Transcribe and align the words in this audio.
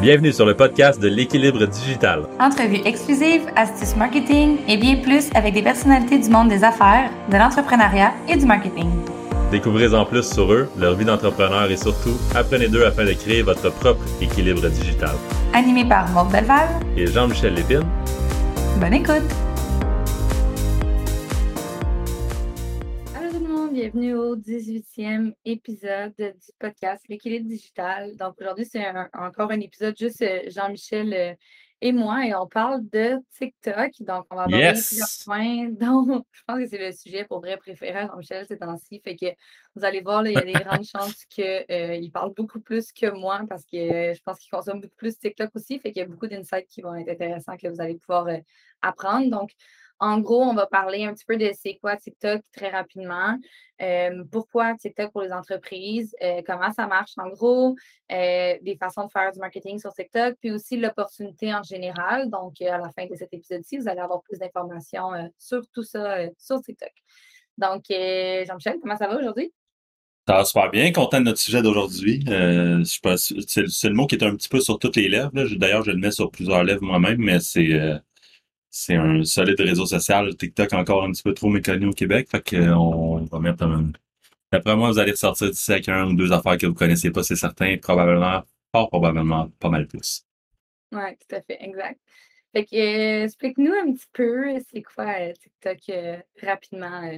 Bienvenue 0.00 0.32
sur 0.32 0.46
le 0.46 0.54
podcast 0.54 1.00
de 1.00 1.08
l'équilibre 1.08 1.66
digital. 1.66 2.22
Entrevues 2.38 2.82
exclusives, 2.84 3.48
astuces 3.56 3.96
marketing 3.96 4.58
et 4.68 4.76
bien 4.76 4.94
plus 5.02 5.28
avec 5.34 5.54
des 5.54 5.62
personnalités 5.62 6.20
du 6.20 6.30
monde 6.30 6.48
des 6.50 6.62
affaires, 6.62 7.10
de 7.28 7.36
l'entrepreneuriat 7.36 8.12
et 8.28 8.36
du 8.36 8.46
marketing. 8.46 8.88
Découvrez 9.50 9.92
en 9.92 10.04
plus 10.04 10.22
sur 10.22 10.52
eux, 10.52 10.68
leur 10.78 10.94
vie 10.94 11.04
d'entrepreneur 11.04 11.68
et 11.68 11.76
surtout, 11.76 12.16
apprenez 12.36 12.68
d'eux 12.68 12.86
afin 12.86 13.04
de 13.06 13.12
créer 13.12 13.42
votre 13.42 13.72
propre 13.72 14.04
équilibre 14.20 14.68
digital. 14.68 15.16
Animé 15.52 15.84
par 15.84 16.08
Maud 16.10 16.30
Belval 16.30 16.68
et 16.96 17.08
Jean-Michel 17.08 17.54
Lépine. 17.54 17.82
Bonne 18.80 18.94
écoute! 18.94 19.47
Bienvenue 23.98 24.14
au 24.14 24.36
18e 24.36 25.32
épisode 25.44 26.14
du 26.16 26.52
podcast 26.60 27.02
L'équilibre 27.08 27.48
digital. 27.48 28.16
Donc 28.16 28.34
aujourd'hui, 28.40 28.64
c'est 28.64 28.84
encore 29.12 29.50
un 29.50 29.58
épisode 29.58 29.96
juste 29.98 30.22
euh, 30.22 30.42
Jean-Michel 30.46 31.12
euh, 31.12 31.34
et 31.80 31.90
moi 31.90 32.24
et 32.24 32.32
on 32.32 32.46
parle 32.46 32.88
de 32.90 33.16
TikTok. 33.36 33.90
Donc 34.00 34.26
on 34.30 34.36
va 34.36 34.42
aborder 34.42 34.72
plusieurs 34.72 35.08
points. 35.24 35.68
Donc 35.80 36.24
je 36.30 36.42
pense 36.46 36.60
que 36.60 36.66
c'est 36.68 36.78
le 36.78 36.92
sujet 36.92 37.24
pour 37.24 37.40
vrai 37.40 37.56
préféré 37.56 38.06
Jean-Michel 38.06 38.46
ces 38.46 38.58
temps-ci. 38.58 39.00
Fait 39.02 39.16
que 39.16 39.26
vous 39.74 39.84
allez 39.84 40.00
voir, 40.00 40.24
il 40.24 40.34
y 40.34 40.36
a 40.36 40.42
des 40.42 40.52
grandes 40.52 40.84
chances 40.96 41.24
qu'il 41.24 41.64
euh, 41.68 42.08
parle 42.12 42.32
beaucoup 42.34 42.60
plus 42.60 42.92
que 42.92 43.10
moi 43.10 43.40
parce 43.48 43.64
que 43.64 44.14
je 44.14 44.22
pense 44.22 44.38
qu'il 44.38 44.50
consomme 44.50 44.80
beaucoup 44.80 44.96
plus 44.96 45.18
TikTok 45.18 45.50
aussi. 45.56 45.80
Fait 45.80 45.90
qu'il 45.90 46.02
y 46.02 46.04
a 46.04 46.08
beaucoup 46.08 46.28
d'insights 46.28 46.68
qui 46.68 46.82
vont 46.82 46.94
être 46.94 47.08
intéressants 47.08 47.56
que 47.56 47.66
vous 47.66 47.80
allez 47.80 47.96
pouvoir 47.96 48.28
apprendre. 48.80 49.28
Donc 49.28 49.50
en 50.00 50.20
gros, 50.20 50.42
on 50.42 50.54
va 50.54 50.66
parler 50.66 51.04
un 51.04 51.12
petit 51.12 51.24
peu 51.24 51.36
de 51.36 51.50
c'est 51.60 51.78
quoi 51.80 51.96
TikTok 51.96 52.42
très 52.52 52.70
rapidement, 52.70 53.36
euh, 53.82 54.24
pourquoi 54.30 54.74
TikTok 54.76 55.10
pour 55.12 55.22
les 55.22 55.32
entreprises, 55.32 56.14
euh, 56.22 56.42
comment 56.46 56.72
ça 56.72 56.86
marche 56.86 57.12
en 57.16 57.28
gros, 57.28 57.74
euh, 58.12 58.54
des 58.62 58.76
façons 58.76 59.06
de 59.06 59.10
faire 59.10 59.32
du 59.32 59.40
marketing 59.40 59.78
sur 59.78 59.92
TikTok, 59.92 60.36
puis 60.40 60.52
aussi 60.52 60.76
l'opportunité 60.76 61.52
en 61.52 61.62
général. 61.62 62.30
Donc, 62.30 62.60
à 62.62 62.78
la 62.78 62.90
fin 62.90 63.06
de 63.06 63.14
cet 63.16 63.32
épisode-ci, 63.32 63.78
vous 63.78 63.88
allez 63.88 64.00
avoir 64.00 64.22
plus 64.22 64.38
d'informations 64.38 65.10
sur 65.36 65.62
tout 65.72 65.82
ça 65.82 66.18
sur 66.38 66.60
TikTok. 66.62 66.92
Donc, 67.56 67.84
Jean-Michel, 67.88 68.78
comment 68.80 68.96
ça 68.96 69.08
va 69.08 69.18
aujourd'hui? 69.18 69.52
Ça 70.28 70.34
va 70.34 70.44
super 70.44 70.70
bien, 70.70 70.92
content 70.92 71.20
de 71.20 71.24
notre 71.24 71.38
sujet 71.38 71.62
d'aujourd'hui. 71.62 72.22
c'est 72.26 73.88
le 73.88 73.94
mot 73.94 74.06
qui 74.06 74.14
est 74.14 74.22
un 74.22 74.36
petit 74.36 74.48
peu 74.48 74.60
sur 74.60 74.78
toutes 74.78 74.96
les 74.96 75.08
lèvres. 75.08 75.30
D'ailleurs, 75.56 75.84
je 75.84 75.90
le 75.90 75.96
mets 75.96 76.10
sur 76.10 76.30
plusieurs 76.30 76.62
lèvres 76.62 76.82
moi-même, 76.82 77.18
mais 77.18 77.40
c'est 77.40 77.98
c'est 78.70 78.96
un 78.96 79.24
solide 79.24 79.60
réseau 79.60 79.86
social. 79.86 80.34
TikTok 80.36 80.72
encore 80.74 81.04
un 81.04 81.12
petit 81.12 81.22
peu 81.22 81.34
trop 81.34 81.48
méconnu 81.48 81.86
au 81.86 81.92
Québec. 81.92 82.28
Fait 82.30 82.56
qu'on 82.56 83.24
va 83.24 83.38
mettre 83.38 83.64
un. 83.64 83.92
D'après 84.52 84.76
moi, 84.76 84.90
vous 84.90 84.98
allez 84.98 85.12
ressortir 85.12 85.50
d'ici 85.50 85.72
avec 85.72 85.88
un 85.88 86.06
ou 86.06 86.14
deux 86.14 86.32
affaires 86.32 86.56
que 86.56 86.66
vous 86.66 86.74
connaissez 86.74 87.10
pas, 87.10 87.22
c'est 87.22 87.36
certain. 87.36 87.76
Probablement, 87.78 88.42
fort 88.72 88.88
probablement, 88.88 89.48
pas 89.58 89.68
mal 89.68 89.86
plus. 89.86 90.24
Oui, 90.92 91.16
tout 91.28 91.36
à 91.36 91.42
fait, 91.42 91.58
exact. 91.60 92.00
Fait 92.52 92.64
que, 92.64 92.76
euh, 92.76 93.24
explique-nous 93.24 93.72
un 93.72 93.92
petit 93.92 94.06
peu, 94.12 94.58
c'est 94.72 94.82
quoi 94.82 95.04
euh, 95.20 95.32
TikTok 95.34 95.78
euh, 95.90 96.16
rapidement? 96.42 97.10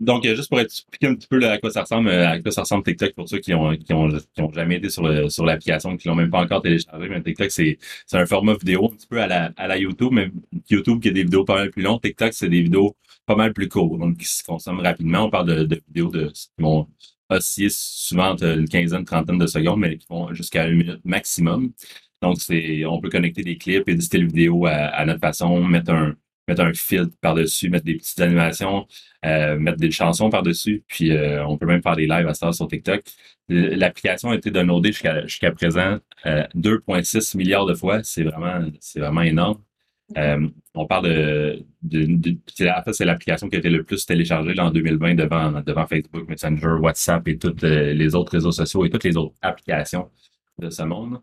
Donc, 0.00 0.24
euh, 0.26 0.36
juste 0.36 0.48
pour 0.48 0.60
expliquer 0.60 1.08
un 1.08 1.14
petit 1.14 1.26
peu 1.26 1.44
à 1.48 1.58
quoi 1.58 1.70
ça 1.70 1.82
ressemble, 1.82 2.08
euh, 2.08 2.28
à 2.28 2.40
quoi 2.40 2.52
ça 2.52 2.62
ressemble 2.62 2.84
TikTok 2.84 3.14
pour 3.14 3.28
ceux 3.28 3.38
qui 3.38 3.52
ont, 3.52 3.76
qui 3.76 3.92
ont, 3.92 4.08
qui 4.08 4.40
ont 4.42 4.52
jamais 4.52 4.76
été 4.76 4.90
sur, 4.90 5.02
le, 5.02 5.28
sur 5.28 5.44
l'application, 5.44 5.96
qui 5.96 6.06
l'ont 6.06 6.14
même 6.14 6.30
pas 6.30 6.40
encore 6.40 6.62
téléchargé. 6.62 7.08
Mais 7.08 7.22
TikTok, 7.22 7.50
c'est, 7.50 7.78
c'est 8.06 8.16
un 8.16 8.26
format 8.26 8.54
vidéo 8.54 8.86
un 8.92 8.94
petit 8.94 9.06
peu 9.08 9.20
à 9.20 9.26
la, 9.26 9.52
à 9.56 9.66
la 9.66 9.76
YouTube, 9.76 10.10
mais 10.12 10.30
YouTube 10.70 11.00
qui 11.00 11.08
a 11.08 11.12
des 11.12 11.24
vidéos 11.24 11.44
pas 11.44 11.56
mal 11.56 11.70
plus 11.70 11.82
longues. 11.82 12.00
TikTok, 12.00 12.32
c'est 12.32 12.48
des 12.48 12.62
vidéos 12.62 12.96
pas 13.26 13.34
mal 13.36 13.52
plus 13.52 13.68
courtes, 13.68 13.98
donc 13.98 14.18
qui 14.18 14.26
se 14.26 14.44
consomment 14.44 14.80
rapidement. 14.80 15.24
On 15.24 15.30
parle 15.30 15.48
de, 15.48 15.64
de 15.64 15.82
vidéos 15.88 16.10
de, 16.10 16.28
qui 16.28 16.48
vont 16.58 16.86
osciller 17.28 17.68
souvent 17.70 18.30
entre 18.30 18.44
une 18.58 18.68
quinzaine, 18.68 19.04
trentaine 19.04 19.38
de 19.38 19.46
secondes, 19.46 19.80
mais 19.80 19.98
qui 19.98 20.06
vont 20.08 20.32
jusqu'à 20.32 20.66
une 20.68 20.78
minute 20.78 21.00
maximum. 21.04 21.72
Donc, 22.22 22.40
c'est, 22.40 22.84
on 22.84 23.00
peut 23.00 23.10
connecter 23.10 23.42
des 23.42 23.58
clips, 23.58 23.88
éditer 23.88 24.18
le 24.18 24.26
vidéo 24.26 24.66
à, 24.66 24.72
à 24.72 25.04
notre 25.04 25.20
façon, 25.20 25.62
mettre 25.64 25.92
un, 25.92 26.14
mettre 26.48 26.62
un 26.62 26.72
filtre 26.72 27.14
par-dessus, 27.20 27.68
mettre 27.68 27.84
des 27.84 27.96
petites 27.96 28.20
animations, 28.20 28.86
euh, 29.24 29.58
mettre 29.58 29.76
des 29.76 29.90
chansons 29.90 30.30
par-dessus, 30.30 30.82
puis 30.88 31.12
euh, 31.12 31.46
on 31.46 31.58
peut 31.58 31.66
même 31.66 31.82
faire 31.82 31.94
des 31.94 32.06
lives 32.06 32.26
à 32.26 32.34
ça 32.34 32.52
sur 32.52 32.66
TikTok. 32.66 33.04
L'application 33.48 34.30
a 34.30 34.34
été 34.36 34.50
downloadée 34.50 34.92
jusqu'à 34.92 35.26
jusqu'à 35.26 35.52
présent 35.52 35.98
2,6 36.24 37.34
euh, 37.34 37.38
milliards 37.38 37.66
de 37.66 37.74
fois. 37.74 38.02
C'est 38.02 38.24
vraiment, 38.24 38.66
c'est 38.80 39.00
vraiment 39.00 39.22
énorme. 39.22 39.62
on 40.74 40.86
parle 40.86 41.08
de, 41.08 41.64
de, 41.82 42.06
de 42.06 42.38
c'est 42.92 43.04
l'application 43.04 43.48
qui 43.48 43.56
a 43.56 43.58
été 43.58 43.70
le 43.70 43.84
plus 43.84 44.06
téléchargée 44.06 44.58
en 44.58 44.70
2020 44.70 45.14
devant, 45.14 45.62
devant 45.62 45.86
Facebook, 45.86 46.28
Messenger, 46.28 46.78
WhatsApp 46.80 47.28
et 47.28 47.38
tous 47.38 47.54
les 47.62 48.14
autres 48.14 48.32
réseaux 48.32 48.52
sociaux 48.52 48.84
et 48.84 48.90
toutes 48.90 49.04
les 49.04 49.16
autres 49.16 49.34
applications 49.42 50.10
de 50.58 50.70
ce 50.70 50.82
monde. 50.82 51.20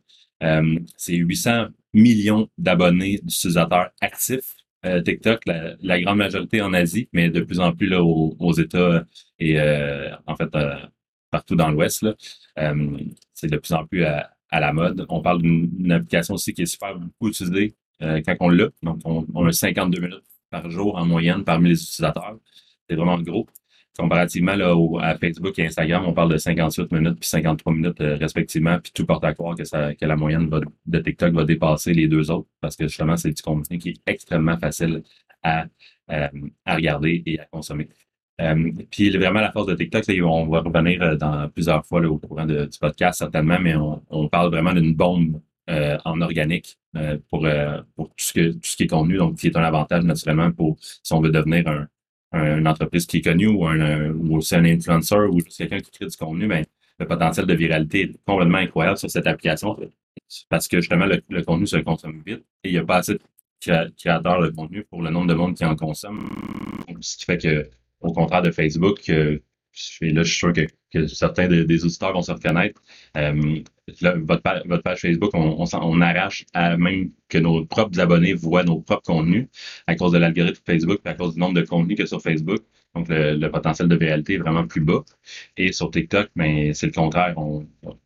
c'est 0.98 1.16
800 1.16 1.68
millions 1.94 2.48
d'abonnés 2.58 3.20
d'utilisateurs 3.24 3.90
actifs 4.02 4.56
euh, 4.86 5.02
TikTok, 5.02 5.42
la, 5.46 6.02
grande 6.02 6.18
majorité 6.18 6.62
en 6.62 6.74
Asie, 6.74 7.10
mais 7.12 7.30
de 7.30 7.42
plus 7.42 7.60
en 7.60 7.74
plus 7.74 7.94
aux, 7.96 8.54
États 8.54 9.04
et 9.40 9.60
euh, 9.60 10.16
en 10.28 10.36
fait 10.36 10.54
euh, 10.56 10.76
partout 11.32 11.56
dans 11.56 11.70
l'Ouest. 11.70 12.06
c'est 13.34 13.48
de 13.48 13.58
plus 13.58 13.74
en 13.74 13.86
plus 13.86 14.04
à, 14.06 14.32
la 14.52 14.72
mode. 14.72 15.06
On 15.10 15.22
parle 15.22 15.42
d'une 15.42 15.92
application 15.92 16.36
aussi 16.36 16.54
qui 16.54 16.62
est 16.62 16.66
super 16.66 16.96
beaucoup 16.96 17.30
utilisée 17.30 17.76
quand 18.00 18.36
on 18.40 18.50
l'a. 18.50 18.70
Donc, 18.84 19.00
on, 19.06 19.26
on, 19.34 19.46
a 19.46 19.52
52 19.52 20.00
minutes 20.00 20.24
par 20.50 20.70
jour 20.70 20.96
en 20.98 21.06
moyenne 21.06 21.44
parmi 21.44 21.70
les 21.70 21.82
utilisateurs. 21.82 22.38
C'est 22.88 22.96
vraiment 22.96 23.20
gros. 23.20 23.48
Comparativement 23.98 24.56
là, 24.56 24.76
à 25.02 25.18
Facebook 25.18 25.58
et 25.58 25.68
Instagram, 25.68 26.04
on 26.06 26.14
parle 26.14 26.34
de 26.34 26.38
58 26.38 26.92
minutes 26.92 27.18
puis 27.18 27.30
53 27.30 27.74
minutes 27.74 28.02
euh, 28.02 28.18
respectivement, 28.18 28.78
puis 28.80 28.92
tout 28.94 29.06
porte 29.06 29.24
à 29.24 29.34
croire 29.34 29.56
que, 29.56 29.64
ça, 29.64 29.96
que 29.96 30.06
la 30.06 30.18
moyenne 30.18 30.50
de 30.86 31.00
TikTok 31.00 31.34
va 31.34 31.46
dépasser 31.46 31.94
les 31.94 32.10
deux 32.10 32.30
autres 32.30 32.50
parce 32.60 32.76
que 32.76 32.88
justement, 32.90 33.16
c'est 33.16 33.32
du 33.32 33.42
contenu 33.42 33.78
qui 33.78 33.90
est 33.90 34.02
extrêmement 34.06 34.58
facile 34.58 35.02
à, 35.44 35.66
euh, 36.12 36.28
à 36.66 36.76
regarder 36.76 37.24
et 37.26 37.40
à 37.40 37.46
consommer. 37.46 37.88
Euh, 38.42 38.70
puis 38.92 39.16
vraiment, 39.16 39.40
la 39.40 39.54
force 39.54 39.68
de 39.68 39.76
TikTok, 39.76 40.04
on 40.24 40.48
va 40.48 40.60
revenir 40.60 41.18
dans 41.18 41.48
plusieurs 41.48 41.86
fois 41.86 42.02
au 42.02 42.18
courant 42.18 42.46
du 42.46 42.68
podcast 42.82 43.20
certainement, 43.20 43.60
mais 43.62 43.76
on, 43.78 44.28
parle 44.28 44.50
vraiment 44.52 44.74
d'une 44.74 44.94
bombe 44.94 45.40
en 45.68 46.22
organique 46.22 46.78
pour, 47.30 47.48
pour 47.96 48.10
tout, 48.10 48.14
ce 48.18 48.52
tout 48.52 48.60
ce 48.62 48.76
qui 48.76 48.84
est 48.84 48.88
contenu, 48.88 49.18
donc 49.18 49.38
qui 49.38 49.48
est 49.48 49.58
un 49.58 49.64
avantage 49.64 50.04
naturellement 50.04 50.52
pour 50.52 50.76
si 50.82 51.14
on 51.14 51.22
veut 51.22 51.32
devenir 51.32 51.68
un, 51.68 51.88
une 52.36 52.68
entreprise 52.68 53.06
qui 53.06 53.18
est 53.18 53.22
connue 53.22 53.48
ou, 53.48 53.66
un, 53.66 54.10
ou 54.12 54.38
aussi 54.38 54.56
un 54.56 54.66
influenceur 54.66 55.34
ou 55.34 55.40
quelqu'un 55.42 55.80
qui 55.80 55.92
crée 55.92 56.08
du 56.08 56.18
contenu, 56.18 56.48
ben, 56.48 56.66
le 57.00 57.08
potentiel 57.08 57.46
de 57.46 57.54
viralité 57.54 58.02
est 58.02 58.18
complètement 58.26 58.58
incroyable 58.58 58.98
sur 58.98 59.10
cette 59.10 59.28
application 59.28 59.78
parce 60.50 60.68
que 60.68 60.80
justement, 60.80 61.06
le, 61.06 61.42
contenu 61.44 61.68
se 61.68 61.78
consomme 61.78 62.22
vite 62.26 62.44
et 62.64 62.70
il 62.70 62.72
n'y 62.72 62.78
a 62.78 62.86
pas 62.86 62.98
assez 62.98 63.14
de 63.14 63.20
créateurs 63.98 64.42
de 64.42 64.50
contenu 64.50 64.84
pour 64.84 65.02
le 65.02 65.10
nombre 65.10 65.28
de 65.28 65.34
monde 65.34 65.56
qui 65.56 65.66
en 65.66 65.76
consomme. 65.76 66.30
Ce 67.02 67.18
qui 67.18 67.26
fait 67.26 67.38
que, 67.38 67.70
au 68.02 68.12
contraire 68.12 68.42
de 68.42 68.52
Facebook, 68.52 69.12
là, 70.02 70.24
je 70.24 70.30
suis 70.30 70.38
sûr 70.38 70.54
que, 70.54 71.08
certains 71.08 71.48
des 71.48 71.86
auditeurs 71.86 72.14
vont 72.14 72.22
se 72.22 72.32
reconnaître. 72.32 72.82
Euh, 73.18 73.62
votre, 73.88 74.42
page, 74.42 75.00
Facebook, 75.00 75.32
on, 75.34 76.02
arrache 76.02 76.46
à 76.54 76.78
même 76.78 77.12
que 77.30 77.38
nos 77.38 77.66
propres 77.66 78.00
abonnés 78.00 78.34
voient 78.34 78.64
nos 78.64 78.82
propres 78.82 79.04
contenus 79.04 79.48
à 79.88 79.96
cause 79.96 80.14
de 80.14 80.18
l'algorithme 80.18 80.62
Facebook 80.66 81.00
et 81.06 81.10
à 81.10 81.14
cause 81.14 81.36
du 81.36 81.40
nombre 81.40 81.54
de 81.54 81.62
contenus 81.62 81.98
que 81.98 82.06
sur 82.06 82.22
Facebook. 82.22 82.62
Donc, 82.96 83.08
le, 83.10 83.48
potentiel 83.50 83.90
de 83.90 83.96
viralité 83.96 84.36
est 84.36 84.38
vraiment 84.38 84.66
plus 84.66 84.82
bas. 84.82 85.04
Et 85.58 85.72
sur 85.74 85.92
TikTok, 85.92 86.30
mais 86.36 86.68
ben, 86.68 86.74
c'est 86.74 86.88
le 86.88 86.94
contraire. 86.94 87.36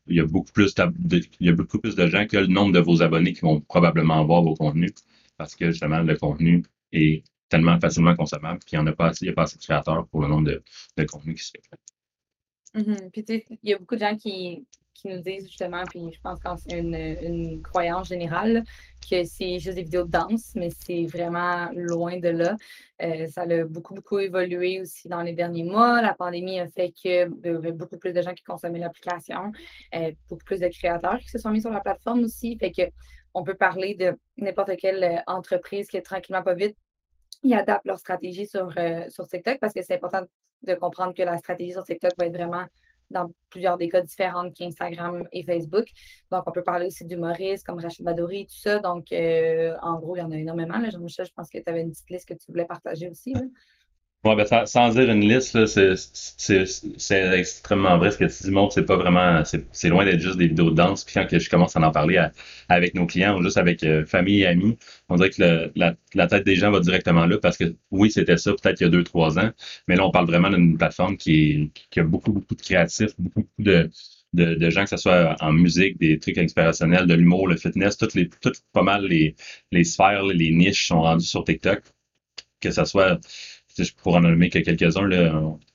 il, 0.07 0.15
y 0.15 0.19
a 0.19 0.25
beaucoup 0.25 0.51
plus 0.51 0.73
de, 0.75 1.21
il 1.39 1.47
y 1.47 1.49
a 1.49 1.53
beaucoup 1.53 1.79
plus 1.79 1.95
de 1.95 2.07
gens 2.07 2.25
que 2.25 2.37
le 2.37 2.47
nombre 2.47 2.73
de 2.73 2.79
vos 2.79 3.01
abonnés 3.03 3.33
qui 3.33 3.41
vont 3.41 3.61
probablement 3.61 4.25
voir 4.25 4.41
vos 4.41 4.55
contenus 4.55 4.93
parce 5.39 5.55
que 5.55 5.71
justement, 5.71 6.01
le 6.01 6.15
contenu 6.17 6.63
est 6.91 7.23
tellement 7.49 7.79
facilement 7.79 8.15
consommable, 8.15 8.59
puis 8.59 8.77
il 8.77 8.83
n'y 8.83 8.89
a, 8.89 8.93
pas 8.93 9.07
assez, 9.07 9.27
a 9.27 9.33
pas 9.33 9.43
assez 9.43 9.57
de 9.57 9.63
créateurs 9.63 10.07
pour 10.07 10.21
le 10.21 10.27
nombre 10.27 10.49
de, 10.49 11.03
contenus 11.05 11.41
qui 11.41 11.47
se 11.47 11.51
fait. 11.51 12.79
Mm-hmm. 12.79 13.09
Puis 13.11 13.23
tu 13.23 13.33
sais, 13.33 13.45
il 13.49 13.69
y 13.69 13.73
a 13.73 13.77
beaucoup 13.77 13.95
de 13.95 14.01
gens 14.01 14.15
qui, 14.15 14.65
qui 14.99 15.07
nous 15.07 15.21
disent 15.21 15.47
justement, 15.47 15.83
puis 15.85 16.11
je 16.13 16.19
pense 16.21 16.39
que 16.39 16.49
c'est 16.57 16.77
une, 16.77 16.95
une, 16.95 17.61
croyance 17.61 18.09
générale, 18.09 18.63
que 19.09 19.23
c'est 19.23 19.59
juste 19.59 19.75
des 19.75 19.83
vidéos 19.83 20.03
de 20.03 20.11
danse, 20.11 20.51
mais 20.55 20.69
c'est 20.69 21.05
vraiment 21.05 21.69
loin 21.73 22.19
de 22.19 22.29
là. 22.29 22.55
Euh, 23.01 23.27
ça 23.27 23.41
a 23.41 23.63
beaucoup, 23.63 23.95
beaucoup 23.95 24.19
évolué 24.19 24.81
aussi 24.81 25.07
dans 25.07 25.21
les 25.21 25.33
derniers 25.33 25.63
mois. 25.63 26.01
La 26.01 26.13
pandémie 26.13 26.59
a 26.59 26.67
fait 26.67 26.93
y 27.03 27.09
avait 27.11 27.71
beaucoup 27.71 27.97
plus 27.97 28.13
de 28.13 28.21
gens 28.21 28.33
qui 28.33 28.43
consommaient 28.43 28.79
l'application, 28.79 29.51
euh, 29.95 30.11
beaucoup 30.29 30.43
plus 30.43 30.59
de 30.59 30.67
créateurs 30.67 31.19
qui 31.19 31.29
se 31.29 31.37
sont 31.37 31.49
mis 31.49 31.61
sur 31.61 31.71
la 31.71 31.79
plateforme 31.79 32.23
aussi. 32.23 32.57
Fait 32.57 32.71
que 32.71 32.83
on 33.33 33.43
peut 33.43 33.55
parler 33.55 33.95
de 33.95 34.17
n'importe 34.37 34.75
quelle 34.77 35.03
euh, 35.03 35.17
entreprise 35.27 35.87
qui 35.87 35.97
est 35.97 36.01
tranquillement 36.01 36.43
pas 36.43 36.55
vite 36.55 36.75
ils 37.43 37.53
adaptent 37.53 37.85
leur 37.85 37.99
stratégie 37.99 38.47
sur, 38.47 38.73
sur 39.09 39.27
TikTok 39.27 39.59
parce 39.59 39.73
que 39.73 39.81
c'est 39.81 39.95
important 39.95 40.23
de 40.63 40.73
comprendre 40.75 41.13
que 41.13 41.23
la 41.23 41.37
stratégie 41.37 41.71
sur 41.71 41.83
TikTok 41.83 42.11
va 42.17 42.25
être 42.25 42.33
vraiment 42.33 42.65
dans 43.09 43.31
plusieurs 43.49 43.77
des 43.77 43.89
cas 43.89 44.01
différents 44.01 44.51
qu'Instagram 44.51 45.27
et 45.31 45.43
Facebook. 45.43 45.85
Donc, 46.31 46.43
on 46.45 46.51
peut 46.51 46.63
parler 46.63 46.87
aussi 46.87 47.05
d'humoristes 47.05 47.65
comme 47.65 47.79
Rachid 47.79 48.05
Badouri, 48.05 48.45
tout 48.45 48.59
ça. 48.59 48.79
Donc, 48.79 49.11
euh, 49.11 49.75
en 49.81 49.99
gros, 49.99 50.15
il 50.15 50.19
y 50.19 50.21
en 50.21 50.31
a 50.31 50.37
énormément. 50.37 50.79
Jean-Michel, 50.89 51.25
je 51.25 51.33
pense 51.33 51.49
que 51.49 51.57
tu 51.57 51.69
avais 51.69 51.81
une 51.81 51.91
petite 51.91 52.09
liste 52.09 52.27
que 52.27 52.33
tu 52.33 52.51
voulais 52.51 52.65
partager 52.65 53.09
aussi. 53.09 53.33
Ouais, 54.25 54.35
ben, 54.35 54.45
sans, 54.45 54.65
sans 54.65 54.89
dire 54.89 55.09
une 55.09 55.21
liste, 55.21 55.65
c'est, 55.65 55.93
extrêmement 57.39 57.97
vrai 57.97 58.11
ce 58.11 58.17
que 58.17 58.25
tu 58.25 58.43
dis. 58.51 58.57
C'est 58.71 58.83
pas 58.85 58.97
vraiment, 58.97 59.43
c'est, 59.45 59.87
loin 59.89 60.03
d'être 60.03 60.19
juste 60.19 60.35
des 60.37 60.47
vidéos 60.49 60.71
de 60.71 60.75
danse. 60.75 61.05
Puis 61.05 61.13
quand 61.13 61.25
que 61.25 61.39
je 61.39 61.49
commence 61.49 61.77
à 61.77 61.79
en 61.79 61.91
parler 61.91 62.21
avec 62.67 62.95
nos 62.95 63.05
clients 63.05 63.39
ou 63.39 63.43
juste 63.43 63.57
avec 63.57 63.81
euh, 63.83 64.05
famille 64.05 64.41
et 64.41 64.45
amis, 64.47 64.77
on 65.07 65.15
dirait 65.15 65.29
que 65.29 65.71
la, 65.73 65.95
la 66.15 66.27
tête 66.27 66.45
des 66.45 66.55
gens 66.57 66.69
va 66.69 66.81
directement 66.81 67.25
là 67.27 67.37
parce 67.37 67.55
que 67.57 67.73
oui, 67.91 68.11
c'était 68.11 68.35
ça 68.37 68.51
peut-être 68.51 68.81
il 68.81 68.83
y 68.83 68.87
a 68.87 68.89
deux, 68.89 69.05
trois 69.05 69.39
ans. 69.39 69.51
Mais 69.87 69.95
là, 69.95 70.05
on 70.05 70.11
parle 70.11 70.27
vraiment 70.27 70.49
d'une 70.49 70.77
plateforme 70.77 71.15
qui, 71.15 71.51
est, 71.51 71.71
qui 71.89 71.99
a 72.01 72.03
beaucoup, 72.03 72.33
beaucoup 72.33 72.55
de 72.55 72.61
créatifs, 72.61 73.11
beaucoup, 73.17 73.41
beaucoup 73.43 73.63
de, 73.63 73.89
de, 74.33 74.55
de 74.55 74.69
gens, 74.69 74.83
que 74.83 74.89
ce 74.89 74.97
soit 74.97 75.37
en 75.39 75.53
musique, 75.53 75.97
des 75.97 76.19
trucs 76.19 76.37
inspirationnels, 76.37 77.07
de 77.07 77.13
l'humour, 77.13 77.47
le 77.47 77.55
fitness, 77.55 77.95
toutes 77.97 78.15
les, 78.15 78.27
toutes 78.41 78.61
pas 78.73 78.83
mal 78.83 79.05
les, 79.05 79.35
les 79.71 79.83
sphères, 79.85 80.23
les 80.25 80.51
niches 80.51 80.87
sont 80.87 81.01
rendues 81.03 81.25
sur 81.25 81.45
TikTok. 81.45 81.81
Que 82.61 82.71
ce 82.71 82.83
soit 82.85 83.19
je 83.77 83.91
pourrais 83.93 84.17
en 84.17 84.21
nommer 84.21 84.49
que 84.49 84.59
quelques-uns. 84.59 85.09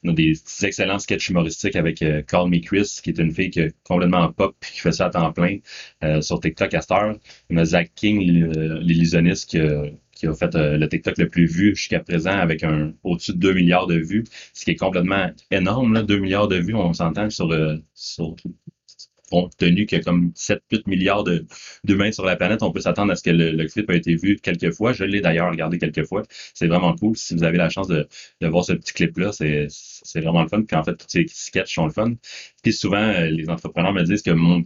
On 0.04 0.08
a 0.08 0.12
des 0.12 0.34
excellents 0.62 0.98
sketchs 0.98 1.28
humoristiques 1.30 1.76
avec 1.76 2.02
euh, 2.02 2.22
Call 2.22 2.48
Me 2.50 2.58
Chris, 2.60 3.00
qui 3.02 3.10
est 3.10 3.18
une 3.18 3.32
fille 3.32 3.50
qui 3.50 3.60
est 3.60 3.74
complètement 3.84 4.30
pop 4.32 4.56
et 4.62 4.72
qui 4.74 4.80
fait 4.80 4.92
ça 4.92 5.06
à 5.06 5.10
temps 5.10 5.32
plein 5.32 5.58
euh, 6.02 6.20
sur 6.20 6.40
TikTok 6.40 6.74
à 6.74 6.80
cette 6.80 6.90
heure. 6.90 7.16
On 7.50 7.56
a 7.56 7.64
Zach 7.64 7.92
King, 7.94 8.20
l'illusionniste, 8.80 9.48
qui, 9.48 9.58
a- 9.58 9.84
qui 10.12 10.26
a 10.26 10.34
fait 10.34 10.54
euh, 10.54 10.76
le 10.76 10.88
TikTok 10.88 11.18
le 11.18 11.28
plus 11.28 11.46
vu 11.46 11.74
jusqu'à 11.74 12.00
présent 12.00 12.30
avec 12.32 12.62
un 12.64 12.92
au-dessus 13.02 13.32
de 13.32 13.38
2 13.38 13.52
milliards 13.54 13.86
de 13.86 13.96
vues, 13.96 14.24
ce 14.52 14.64
qui 14.64 14.72
est 14.72 14.76
complètement 14.76 15.30
énorme. 15.50 15.92
Là, 15.94 16.02
2 16.02 16.18
milliards 16.18 16.48
de 16.48 16.56
vues, 16.56 16.74
on 16.74 16.92
s'entend 16.92 17.30
sur, 17.30 17.50
euh, 17.52 17.76
sur 17.94 18.36
compte 19.34 19.56
tenu 19.56 19.86
qu'il 19.86 19.98
y 19.98 20.00
a 20.00 20.04
comme 20.04 20.32
7-8 20.34 20.86
milliards 20.86 21.24
de- 21.24 21.46
d'humains 21.84 22.12
sur 22.12 22.24
la 22.24 22.36
planète, 22.36 22.62
on 22.62 22.70
peut 22.72 22.80
s'attendre 22.80 23.12
à 23.12 23.16
ce 23.16 23.22
que 23.22 23.30
le, 23.30 23.66
clip 23.66 23.90
a 23.90 23.94
été 23.94 24.14
vu 24.16 24.36
quelques 24.42 24.72
fois. 24.72 24.92
Je 24.92 25.04
l'ai 25.04 25.20
d'ailleurs 25.20 25.50
regardé 25.50 25.78
quelques 25.78 26.04
fois. 26.06 26.22
C'est 26.54 26.66
vraiment 26.66 26.94
cool. 26.96 27.16
Si 27.16 27.34
vous 27.34 27.44
avez 27.44 27.58
la 27.58 27.68
chance 27.70 27.88
de, 27.88 28.08
de 28.40 28.46
voir 28.48 28.64
ce 28.64 28.72
petit 28.72 28.92
clip-là, 28.92 29.32
c'est 29.32 29.66
c'est 29.68 30.20
vraiment 30.20 30.42
le 30.42 30.48
fun. 30.48 30.62
Puis 30.62 30.76
en 30.76 30.84
fait, 30.84 30.96
tous 30.96 31.06
ces 31.08 31.26
sketchs 31.28 31.74
sont 31.74 31.86
le 31.86 31.92
fun. 31.92 32.14
Puis 32.62 32.72
souvent, 32.72 32.96
euh, 33.02 33.26
les 33.30 33.48
entrepreneurs 33.50 33.92
me 33.92 34.02
disent 34.02 34.22
que 34.22 34.30
mon 34.30 34.64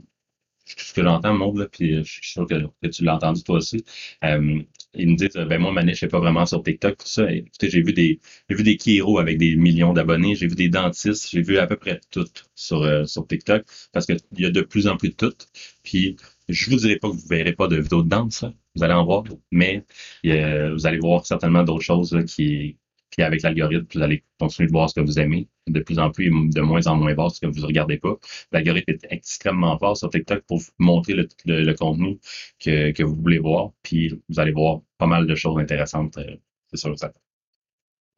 ce 0.77 0.93
que 0.93 1.03
j'entends, 1.03 1.35
monde, 1.35 1.59
là, 1.59 1.67
puis 1.71 1.95
euh, 1.95 2.05
je 2.05 2.13
suis 2.13 2.31
sûr 2.31 2.47
que, 2.47 2.55
que 2.83 2.89
tu 2.89 3.05
l'as 3.05 3.17
entendu 3.17 3.43
toi 3.43 3.57
aussi. 3.59 3.85
Euh, 4.25 4.63
ils 4.95 5.09
me 5.09 5.17
disent, 5.17 5.35
ben 5.35 5.59
moi, 5.59 5.73
ma 5.73 5.83
niche 5.85 6.03
n'est 6.03 6.09
pas 6.09 6.19
vraiment 6.21 6.47
sur 6.47 6.63
TikTok, 6.63 6.99
tout 6.99 7.07
ça. 7.07 7.31
Écoutez, 7.33 7.71
j'ai 7.71 7.83
vu 7.83 7.93
des, 7.93 8.21
j'ai 8.49 8.57
vu 8.57 8.63
des 8.63 8.77
Kiro 8.77 9.19
avec 9.19 9.39
des 9.39 9.57
millions 9.57 9.93
d'abonnés, 9.93 10.35
j'ai 10.35 10.47
vu 10.49 10.55
des 10.55 10.69
dentistes, 10.69 11.31
j'ai 11.31 11.43
vu 11.43 11.59
à 11.59 11.67
peu 11.67 11.77
près 11.77 12.01
tout 12.11 12.27
sur, 12.55 12.83
euh, 12.83 13.05
sur 13.05 13.27
TikTok, 13.27 13.65
parce 13.93 14.07
qu'il 14.07 14.19
y 14.39 14.47
a 14.47 14.51
de 14.51 14.61
plus 14.63 14.89
en 14.89 14.97
plus 14.97 15.11
de 15.11 15.15
tout. 15.15 15.35
Puis, 15.83 16.17
je 16.49 16.71
vous 16.71 16.77
dirai 16.77 16.97
pas 16.97 17.09
que 17.11 17.15
vous 17.15 17.27
verrez 17.29 17.53
pas 17.53 17.69
de 17.69 17.77
vidéos 17.77 18.03
de 18.03 18.09
danse, 18.09 18.43
là. 18.43 18.53
vous 18.75 18.83
allez 18.83 18.95
en 18.95 19.05
voir, 19.05 19.25
mais 19.51 19.85
euh, 20.27 20.73
vous 20.75 20.87
allez 20.87 20.99
voir 20.99 21.27
certainement 21.27 21.63
d'autres 21.65 21.85
choses 21.85 22.13
là, 22.13 22.23
qui, 22.25 22.79
puis 23.11 23.23
avec 23.23 23.43
l'algorithme, 23.43 23.87
vous 23.95 24.03
allez 24.03 24.25
continuer 24.39 24.67
de 24.69 24.73
voir 24.73 24.91
ce 24.91 25.01
que 25.01 25.05
vous 25.05 25.19
aimez, 25.19 25.49
de 25.67 25.81
plus 25.81 25.99
en 25.99 26.11
plus 26.11 26.31
de 26.31 26.61
moins 26.61 26.87
en 26.87 26.97
moins 26.97 27.15
voir 27.15 27.31
ce 27.31 27.41
que 27.41 27.47
vous 27.47 27.61
ne 27.61 27.67
regardez 27.67 27.99
pas. 27.99 28.17
L'algorithme 28.53 28.91
est 28.93 29.07
extrêmement 29.11 29.79
fort 29.79 29.97
sur 29.97 30.11
TikTok 30.11 30.45
pour 30.47 30.61
montrer 30.79 31.15
le, 31.15 31.73
contenu 31.75 32.19
que, 32.59 32.93
que 32.93 33.03
vous 33.03 33.17
voulez 33.17 33.39
voir, 33.39 33.73
puis 33.83 34.21
vous 34.29 34.41
allez 34.41 34.53
voir 34.53 34.81
pas 34.99 35.07
mal 35.07 35.27
de 35.27 35.35
choses 35.35 35.59
intéressantes, 35.59 36.19
euh, 36.19 36.37
c'est 36.71 36.77
sûr. 36.77 36.95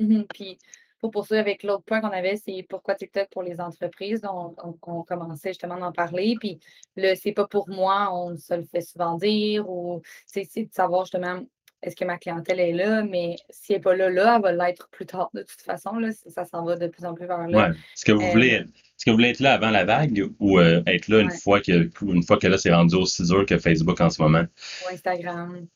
Mhm. 0.00 0.26
Puis, 0.34 0.58
pour 1.00 1.10
poursuivre 1.10 1.40
avec 1.40 1.62
l'autre 1.62 1.84
point 1.84 2.00
qu'on 2.00 2.08
avait, 2.08 2.36
c'est 2.36 2.66
pourquoi 2.68 2.94
TikTok 2.94 3.28
pour 3.30 3.42
les 3.42 3.60
entreprises? 3.60 4.20
Donc, 4.20 4.58
on, 4.86 5.02
commençait 5.02 5.50
justement 5.50 5.78
d'en 5.78 5.92
parler. 5.92 6.36
Puis, 6.38 6.58
le 6.96 7.14
c'est 7.14 7.32
pas 7.32 7.46
pour 7.46 7.68
moi, 7.68 8.10
on 8.12 8.36
se 8.36 8.54
le 8.54 8.64
fait 8.64 8.82
souvent 8.82 9.16
dire 9.16 9.68
ou 9.68 10.02
c'est 10.26 10.44
de 10.56 10.72
savoir 10.72 11.04
justement 11.04 11.40
est-ce 11.82 11.96
que 11.96 12.04
ma 12.04 12.18
clientèle 12.18 12.60
est 12.60 12.72
là, 12.72 13.02
mais 13.02 13.36
si 13.48 13.72
elle 13.72 13.78
n'est 13.78 13.82
pas 13.82 13.96
là, 13.96 14.10
là, 14.10 14.36
elle 14.36 14.42
va 14.42 14.52
l'être 14.66 14.88
plus 14.90 15.06
tard 15.06 15.30
de 15.34 15.42
toute 15.42 15.62
façon. 15.62 15.94
Là, 15.98 16.10
ça 16.28 16.44
s'en 16.44 16.64
va 16.64 16.76
de 16.76 16.86
plus 16.88 17.04
en 17.04 17.14
plus 17.14 17.26
vers 17.26 17.48
là. 17.48 17.68
Ouais. 17.70 17.74
Est-ce 17.76 18.04
que 18.04 18.12
vous 18.12 18.22
Euh, 18.22 18.30
voulez 18.30 18.48
est-ce 18.48 19.04
que 19.06 19.10
vous 19.10 19.16
voulez 19.16 19.30
être 19.30 19.40
là 19.40 19.54
avant 19.54 19.70
la 19.70 19.84
vague 19.84 20.28
ou 20.40 20.58
euh, 20.58 20.82
être 20.86 21.08
là 21.08 21.20
une 21.20 21.30
fois 21.30 21.60
que 21.62 21.90
une 22.02 22.22
fois 22.22 22.36
que 22.38 22.46
là 22.46 22.58
c'est 22.58 22.72
rendu 22.72 22.96
aussi 22.96 23.22
dur 23.24 23.46
que 23.46 23.56
Facebook 23.58 23.98
en 24.00 24.10
ce 24.10 24.20
moment? 24.20 24.44
Ou 24.84 24.92
Instagram. 24.94 25.66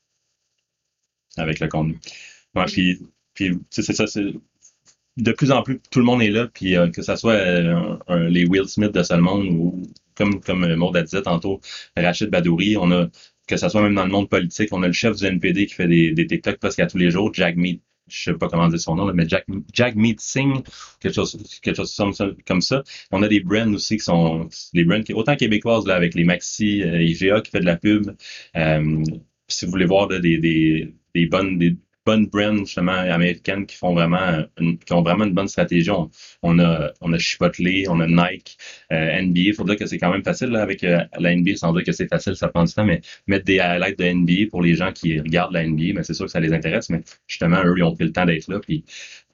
avec 1.37 1.59
le 1.61 1.69
contenu? 1.69 1.99
Ouais, 2.55 2.63
Mhm. 2.63 2.67
puis, 2.69 2.99
puis 3.35 3.51
tu 3.51 3.61
sais, 3.71 3.83
c'est 3.83 3.93
ça, 3.95 4.07
c'est 4.07 4.27
de 5.17 5.33
plus 5.33 5.51
en 5.53 5.63
plus, 5.63 5.81
tout 5.91 5.99
le 6.01 6.05
monde 6.05 6.23
est 6.23 6.31
là, 6.31 6.49
puis 6.53 6.77
euh, 6.77 6.91
que 6.91 7.03
ça 7.03 7.17
soit 7.17 7.35
un- 7.41 7.99
un- 8.09 8.29
les 8.29 8.45
Will 8.47 8.69
Smith 8.69 8.93
de 8.93 9.03
ce 9.03 9.15
monde 9.15 9.47
ou 9.47 9.83
comme, 10.17 10.41
comme 10.41 10.75
Maud 10.77 10.97
a 10.97 11.03
dit 11.03 11.21
tantôt, 11.23 11.61
Rachid 11.97 12.31
Badouri, 12.31 12.77
on 12.77 12.91
a, 12.93 13.09
que 13.47 13.57
ça 13.57 13.69
soit 13.69 13.83
même 13.83 13.95
dans 13.95 14.05
le 14.05 14.11
monde 14.11 14.29
politique, 14.29 14.71
on 14.73 14.83
a 14.83 14.87
le 14.87 14.93
chef 14.93 15.17
du 15.17 15.27
NPD 15.27 15.67
qui 15.67 15.75
fait 15.75 15.89
des, 15.89 16.13
des 16.13 16.27
TikTok 16.27 16.59
presque 16.59 16.81
à 16.81 16.87
tous 16.87 16.99
les 16.99 17.11
jours, 17.11 17.33
Jack 17.35 17.57
Meat, 17.57 17.83
je 18.09 18.25
sais 18.25 18.35
pas 18.35 18.49
comment 18.49 18.69
dire 18.69 18.81
son 18.81 18.97
nom, 18.97 19.13
mais 19.15 19.29
Jack, 19.29 19.47
Jack 19.73 19.95
Meat 19.97 20.21
Singh, 20.21 20.63
quelque 21.01 21.15
chose, 21.15 21.61
quelque 21.63 21.77
chose 21.77 21.95
comme 21.97 22.13
ça, 22.13 22.29
comme 22.47 22.61
ça. 22.61 22.83
On 23.11 23.23
a 23.23 23.29
des 23.29 23.41
brands 23.41 23.73
aussi 23.73 23.97
qui 23.97 24.05
sont, 24.05 24.49
des 24.73 24.85
brands 24.85 25.03
qui, 25.03 25.13
autant 25.15 25.37
québécoises, 25.37 25.87
là, 25.87 25.95
avec 25.95 26.15
les 26.15 26.25
Maxi, 26.25 26.83
euh, 26.83 27.03
IGA 27.03 27.41
qui 27.41 27.51
fait 27.51 27.61
de 27.61 27.67
la 27.67 27.77
pub, 27.77 28.15
euh, 28.57 29.05
si 29.49 29.65
vous 29.65 29.71
voulez 29.71 29.87
voir 29.87 30.09
là, 30.09 30.19
des, 30.21 30.39
des, 30.39 30.95
des 31.15 31.27
bonnes, 31.27 31.59
des 31.59 31.77
bonnes 32.07 32.27
brands 32.27 32.59
justement 32.59 32.93
américaines 32.93 33.67
qui 33.67 33.77
font 33.77 33.95
vraiment 33.95 34.45
une, 34.59 34.79
qui 34.79 34.93
ont 34.93 35.03
vraiment 35.03 35.25
une 35.25 35.35
bonne 35.35 35.49
stratégie. 35.49 35.91
On, 35.91 36.11
on 36.43 36.59
a 36.59 36.93
on 37.01 37.13
a 37.13 37.19
Chipotle, 37.19 37.87
on 37.89 38.01
a 38.01 38.07
Nike, 38.07 38.57
euh, 38.93 39.23
NBA. 39.23 39.41
Il 39.41 39.55
faut 39.55 39.65
dire 39.65 39.77
que 39.77 39.87
c'est 39.87 39.99
quand 39.99 40.11
même 40.11 40.25
facile 40.25 40.49
là, 40.49 40.63
avec 40.63 40.85
euh, 40.85 41.01
la 41.19 41.35
NBA, 41.35 41.57
sans 41.57 41.73
dire 41.73 41.85
que 41.85 41.93
c'est 41.93 42.09
facile, 42.09 42.37
ça 42.37 42.49
prend 42.49 42.65
du 42.65 42.73
temps, 42.73 42.85
mais 42.85 43.01
mettre 43.27 43.45
des 43.45 43.59
highlights 43.61 43.99
de 43.99 44.05
NBA 44.05 44.51
pour 44.51 44.63
les 44.63 44.75
gens 44.75 44.93
qui 44.93 45.19
regardent 45.21 45.53
la 45.53 45.67
NBA, 45.67 45.95
mais 45.95 46.03
c'est 46.03 46.15
sûr 46.15 46.27
que 46.27 46.33
ça 46.33 46.41
les 46.41 46.53
intéresse. 46.53 46.91
Mais 46.91 47.03
justement, 47.27 47.63
eux, 47.65 47.75
ils 47.77 47.83
ont 47.83 47.95
pris 47.95 48.05
le 48.05 48.13
temps 48.13 48.27
d'être 48.27 48.49
là, 48.49 48.61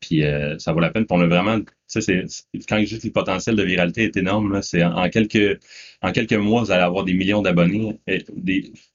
puis 0.00 0.24
euh, 0.24 0.58
ça 0.58 0.72
vaut 0.72 0.80
la 0.80 0.90
peine. 0.90 1.06
Puis 1.06 1.16
on 1.16 1.20
a 1.20 1.26
vraiment, 1.26 1.58
sais, 1.86 2.00
c'est 2.00 2.24
quand 2.68 2.78
je 2.84 2.96
dis 2.96 3.00
que 3.00 3.06
le 3.06 3.12
potentiel 3.12 3.56
de 3.56 3.62
viralité 3.62 4.04
est 4.04 4.16
énorme, 4.16 4.52
là, 4.52 4.62
c'est 4.62 4.82
en, 4.84 4.96
en 4.96 5.08
quelques 5.10 5.58
en 6.02 6.12
quelques 6.12 6.32
mois, 6.34 6.62
vous 6.62 6.70
allez 6.70 6.82
avoir 6.82 7.04
des 7.04 7.12
millions 7.14 7.42
d'abonnés. 7.42 7.98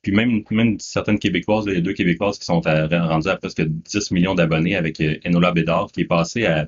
puis 0.01 0.11
même, 0.11 0.43
même 0.51 0.79
certaines 0.79 1.19
Québécoises, 1.19 1.65
là, 1.67 1.73
il 1.73 1.75
y 1.75 1.79
a 1.79 1.81
deux 1.81 1.93
Québécoises 1.93 2.39
qui 2.39 2.45
sont 2.45 2.65
à- 2.65 2.87
rendues 3.07 3.29
à 3.29 3.37
presque 3.37 3.61
10 3.61 4.11
millions 4.11 4.35
d'abonnés 4.35 4.75
avec 4.75 4.99
euh, 5.01 5.17
Enola 5.25 5.51
Bédard, 5.51 5.91
qui 5.91 6.01
est 6.01 6.05
passée 6.05 6.45
à, 6.45 6.67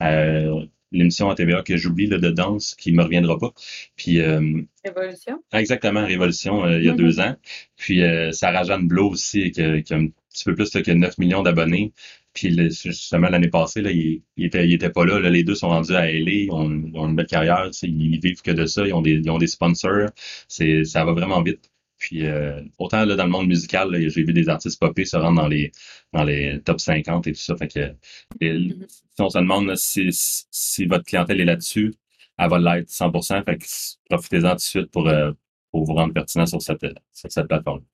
à 0.00 0.44
l'émission 0.92 1.30
à 1.30 1.34
TVA 1.34 1.62
que 1.62 1.76
j'oublie 1.76 2.06
là, 2.06 2.18
de 2.18 2.30
danse, 2.30 2.74
qui 2.74 2.92
me 2.92 3.02
reviendra 3.02 3.38
pas. 3.38 3.52
Puis 3.96 4.20
euh, 4.20 4.62
Révolution. 4.84 5.42
exactement, 5.52 6.04
Révolution, 6.04 6.64
euh, 6.64 6.78
il 6.78 6.84
y 6.84 6.90
a 6.90 6.94
deux 6.94 7.20
ans. 7.20 7.36
Puis 7.76 8.02
euh, 8.02 8.32
Sarah 8.32 8.64
Jeanne 8.64 8.88
Blow 8.88 9.10
aussi, 9.10 9.50
qui, 9.52 9.62
a 9.62 9.80
qui 9.82 9.94
a 9.94 9.98
un 9.98 10.08
petit 10.08 10.44
peu 10.44 10.54
plus 10.54 10.74
là, 10.74 10.82
que 10.82 10.90
9 10.90 11.18
millions 11.18 11.42
d'abonnés. 11.42 11.92
Puis 12.32 12.50
le- 12.50 12.70
justement, 12.70 13.28
l'année 13.28 13.48
passée, 13.48 13.82
là, 13.82 13.90
il, 13.90 14.22
il 14.36 14.46
était, 14.46 14.66
il 14.66 14.72
était 14.74 14.90
pas 14.90 15.04
là, 15.04 15.18
là. 15.18 15.30
Les 15.30 15.42
deux 15.44 15.54
sont 15.56 15.68
rendus 15.68 15.94
à 15.94 16.10
LA, 16.10 16.30
ils 16.44 16.50
ont, 16.52 16.70
ils 16.70 16.96
ont 16.96 17.08
une 17.08 17.16
belle 17.16 17.26
carrière, 17.26 17.66
tu 17.72 17.78
sais, 17.78 17.88
ils 17.88 18.20
vivent 18.20 18.42
que 18.42 18.50
de 18.52 18.66
ça, 18.66 18.86
ils 18.86 18.92
ont 18.94 19.02
des, 19.02 19.12
ils 19.14 19.30
ont 19.30 19.38
des 19.38 19.46
sponsors. 19.48 20.08
C'est, 20.48 20.84
ça 20.84 21.04
va 21.04 21.12
vraiment 21.12 21.42
vite. 21.42 21.70
Puis 21.98 22.24
euh, 22.26 22.62
autant 22.78 23.04
là, 23.04 23.14
dans 23.16 23.24
le 23.24 23.30
monde 23.30 23.48
musical, 23.48 23.90
j'ai 24.08 24.24
vu 24.24 24.32
des 24.32 24.48
artistes 24.48 24.80
popés 24.80 25.04
se 25.04 25.16
rendre 25.16 25.42
dans 25.42 25.48
les 25.48 25.70
dans 26.12 26.24
les 26.24 26.60
top 26.62 26.80
50 26.80 27.26
et 27.26 27.32
tout 27.32 27.40
ça. 27.40 27.56
Fait 27.56 27.68
que 27.68 27.80
et, 28.40 28.52
Mhm. 28.58 28.86
si 28.88 29.20
on 29.22 29.28
se 29.30 29.38
demande 29.38 29.66
là, 29.66 29.76
si, 29.76 30.08
si 30.12 30.86
votre 30.86 31.04
clientèle 31.04 31.40
est 31.40 31.44
là-dessus, 31.44 31.94
elle 32.38 32.48
va 32.50 32.58
l'être 32.58 32.88
100%. 32.90 33.42
Fait 33.44 33.58
que 33.58 33.64
profitez-en 34.08 34.50
tout 34.50 34.56
de 34.56 34.60
suite 34.60 34.90
pour, 34.90 35.08
euh, 35.08 35.32
pour 35.70 35.84
vous 35.84 35.94
rendre 35.94 36.14
pertinent 36.14 36.46
sur 36.46 36.62
cette, 36.62 36.86
sur 37.12 37.30
cette 37.30 37.48
plateforme. 37.48 37.84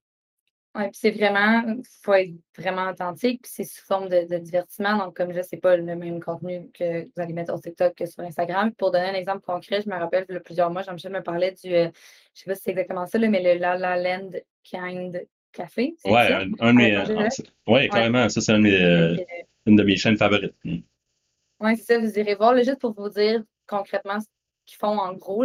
Ouais, 0.77 0.91
puis 0.91 0.99
c'est 1.01 1.11
vraiment, 1.11 1.63
faut 2.03 2.13
être 2.13 2.35
vraiment 2.59 2.91
authentique, 2.91 3.41
puis 3.43 3.51
c'est 3.55 3.65
sous 3.65 3.83
forme 3.83 4.11
de, 4.11 4.27
de 4.29 4.37
divertissement. 4.37 4.99
Donc, 4.99 5.17
comme 5.17 5.33
je 5.33 5.41
sais 5.41 5.57
pas 5.57 5.75
le 5.75 5.83
même 5.83 6.21
contenu 6.21 6.71
que 6.75 7.05
vous 7.05 7.23
allez 7.23 7.33
mettre 7.33 7.53
sur 7.53 7.63
TikTok 7.63 7.95
que 7.95 8.05
sur 8.05 8.23
Instagram. 8.23 8.73
Pour 8.75 8.91
donner 8.91 9.07
un 9.09 9.15
exemple 9.15 9.41
concret, 9.41 9.81
je 9.81 9.89
me 9.89 9.97
rappelle, 9.97 10.27
il 10.29 10.35
y 10.35 10.37
a 10.37 10.41
plusieurs 10.41 10.71
mois, 10.71 10.83
Jean-Michel 10.83 11.13
me 11.13 11.23
parlait 11.23 11.53
du, 11.53 11.75
euh, 11.75 11.89
je 12.35 12.41
sais 12.41 12.45
pas 12.45 12.55
si 12.55 12.63
c'est 12.63 12.71
exactement 12.73 13.07
ça, 13.07 13.17
là, 13.19 13.29
mais 13.29 13.43
le 13.43 13.59
La 13.59 13.79
La 13.79 13.97
Land 13.97 14.33
Kind 14.65 15.27
Café. 15.53 15.95
ça? 15.97 16.41
un, 16.41 16.51
un 16.61 16.73
de 16.75 16.77
mes, 16.77 16.99
Angeles? 16.99 17.41
ouais, 17.67 17.89
carrément. 17.89 18.29
Ça, 18.29 18.43
c'est 18.43 18.53
un 18.53 18.63
euh, 18.63 19.17
une 19.65 19.77
de 19.77 19.83
mes 19.83 19.97
chaînes 19.97 20.19
favorites. 20.19 20.55
Mm. 20.65 20.81
Oui, 21.61 21.77
c'est 21.79 21.95
ça, 21.95 21.99
vous 21.99 22.19
irez 22.19 22.35
voir, 22.35 22.53
là, 22.53 22.63
juste 22.63 22.81
pour 22.81 22.93
vous 22.93 23.09
dire 23.09 23.43
concrètement 23.67 24.21
ce 24.21 24.27
qu'ils 24.67 24.79
font 24.79 24.99
en 24.99 25.15
gros. 25.15 25.45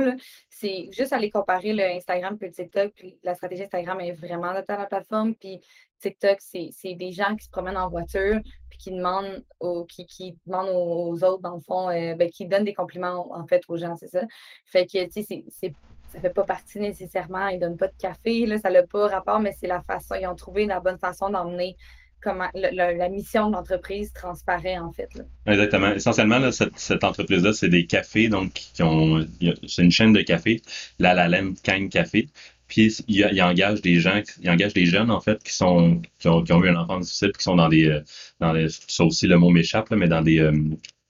C'est 0.50 0.90
juste 0.92 1.14
aller 1.14 1.30
comparer 1.30 1.74
le 1.74 1.84
Instagram 1.84 2.38
puis 2.38 2.48
le 2.48 2.54
TikTok. 2.54 2.92
Puis 2.96 3.18
la 3.24 3.36
stratégie 3.36 3.64
Instagram 3.64 4.00
est 4.02 4.14
vraiment 4.14 4.50
adaptée 4.50 4.74
à 4.74 4.78
la 4.78 4.86
plateforme. 4.88 5.36
Puis 5.36 5.62
TikTok, 6.00 6.38
c'est 6.40 6.96
des 6.96 7.12
gens 7.12 7.36
qui 7.36 7.46
se 7.46 7.50
promènent 7.50 7.78
en 7.78 7.90
voiture 7.90 8.40
puis 8.70 8.78
qui 8.78 8.92
demandent 8.92 9.44
aux, 9.60 9.86
qui, 9.86 10.06
qui 10.06 10.38
demandent 10.46 10.70
aux, 10.74 11.24
autres, 11.24 11.42
dans 11.42 11.56
le 11.56 11.62
fond, 11.62 11.90
euh, 11.90 12.16
ben, 12.16 12.30
qui 12.30 12.48
donnent 12.48 12.66
des 12.66 12.74
compliments 12.74 13.34
en 13.34 13.46
fait 13.46 13.62
aux 13.68 13.78
gens, 13.78 13.96
c'est 13.96 14.08
ça. 14.08 14.24
Fait 14.66 14.86
que, 14.86 15.06
tu 15.06 15.24
sais, 15.24 15.74
fait 16.20 16.30
pas 16.30 16.44
partie 16.44 16.80
nécessairement, 16.80 17.48
ils 17.48 17.60
donnent 17.60 17.78
pas 17.78 17.88
de 17.88 17.96
café, 17.98 18.46
là, 18.46 18.58
ça 18.58 18.70
n'a 18.70 18.84
pas 18.84 19.08
rapport, 19.08 19.40
mais 19.40 19.54
c'est 19.54 19.68
la 19.68 19.82
façon, 19.82 20.16
ils 20.16 20.28
ont 20.28 20.36
trouvé 20.36 20.66
la 20.66 20.80
bonne 20.80 20.98
façon 20.98 21.30
d'emmener 21.30 21.78
comment 22.22 22.48
le- 22.54 22.98
la 22.98 23.10
mission 23.10 23.48
de 23.50 23.54
l'entreprise 23.54 24.12
transparaît 24.14 24.78
en 24.78 24.92
fait. 24.92 25.10
Exactement. 25.46 25.94
Essentiellement, 25.94 26.40
là, 26.40 26.52
cette, 26.52 26.78
cette 26.78 27.04
entreprise-là, 27.04 27.54
c'est 27.54 27.70
des 27.70 27.86
cafés, 27.86 28.30
donc 28.30 28.54
qui 28.54 28.84
ont, 28.84 29.26
c'est 29.68 29.84
une 29.84 29.92
chaîne 29.92 30.14
de 30.14 30.22
café, 30.22 30.62
La 31.00 31.14
La 31.14 31.28
Land 31.28 31.54
Kind 31.64 31.90
Café. 31.90 32.30
Puis 32.68 32.96
il, 33.08 33.28
il, 33.34 33.42
engage 33.42 33.82
des 33.82 34.00
gens, 34.00 34.22
il 34.42 34.50
engage 34.50 34.74
des 34.74 34.86
jeunes 34.86 35.12
en 35.12 35.20
fait 35.20 35.44
qui 35.44 35.54
sont 35.54 36.02
qui 36.20 36.30
ont, 36.30 36.42
qui 36.44 36.54
ont 36.54 36.64
eu 36.64 36.70
un 36.70 36.78
enfant 36.78 37.00
difficile, 37.00 37.32
qui 37.38 37.44
sont 37.44 37.56
dans 37.58 37.68
des 37.68 37.88
euh, 37.88 38.02
dans 38.40 38.54
les, 38.54 38.68
ça 38.70 39.04
aussi 39.04 39.28
le 39.28 39.38
mot 39.38 39.50
m'échappe, 39.50 39.92
mais 39.92 40.08
dans 40.08 40.22
des, 40.22 40.40
euh, 40.40 40.54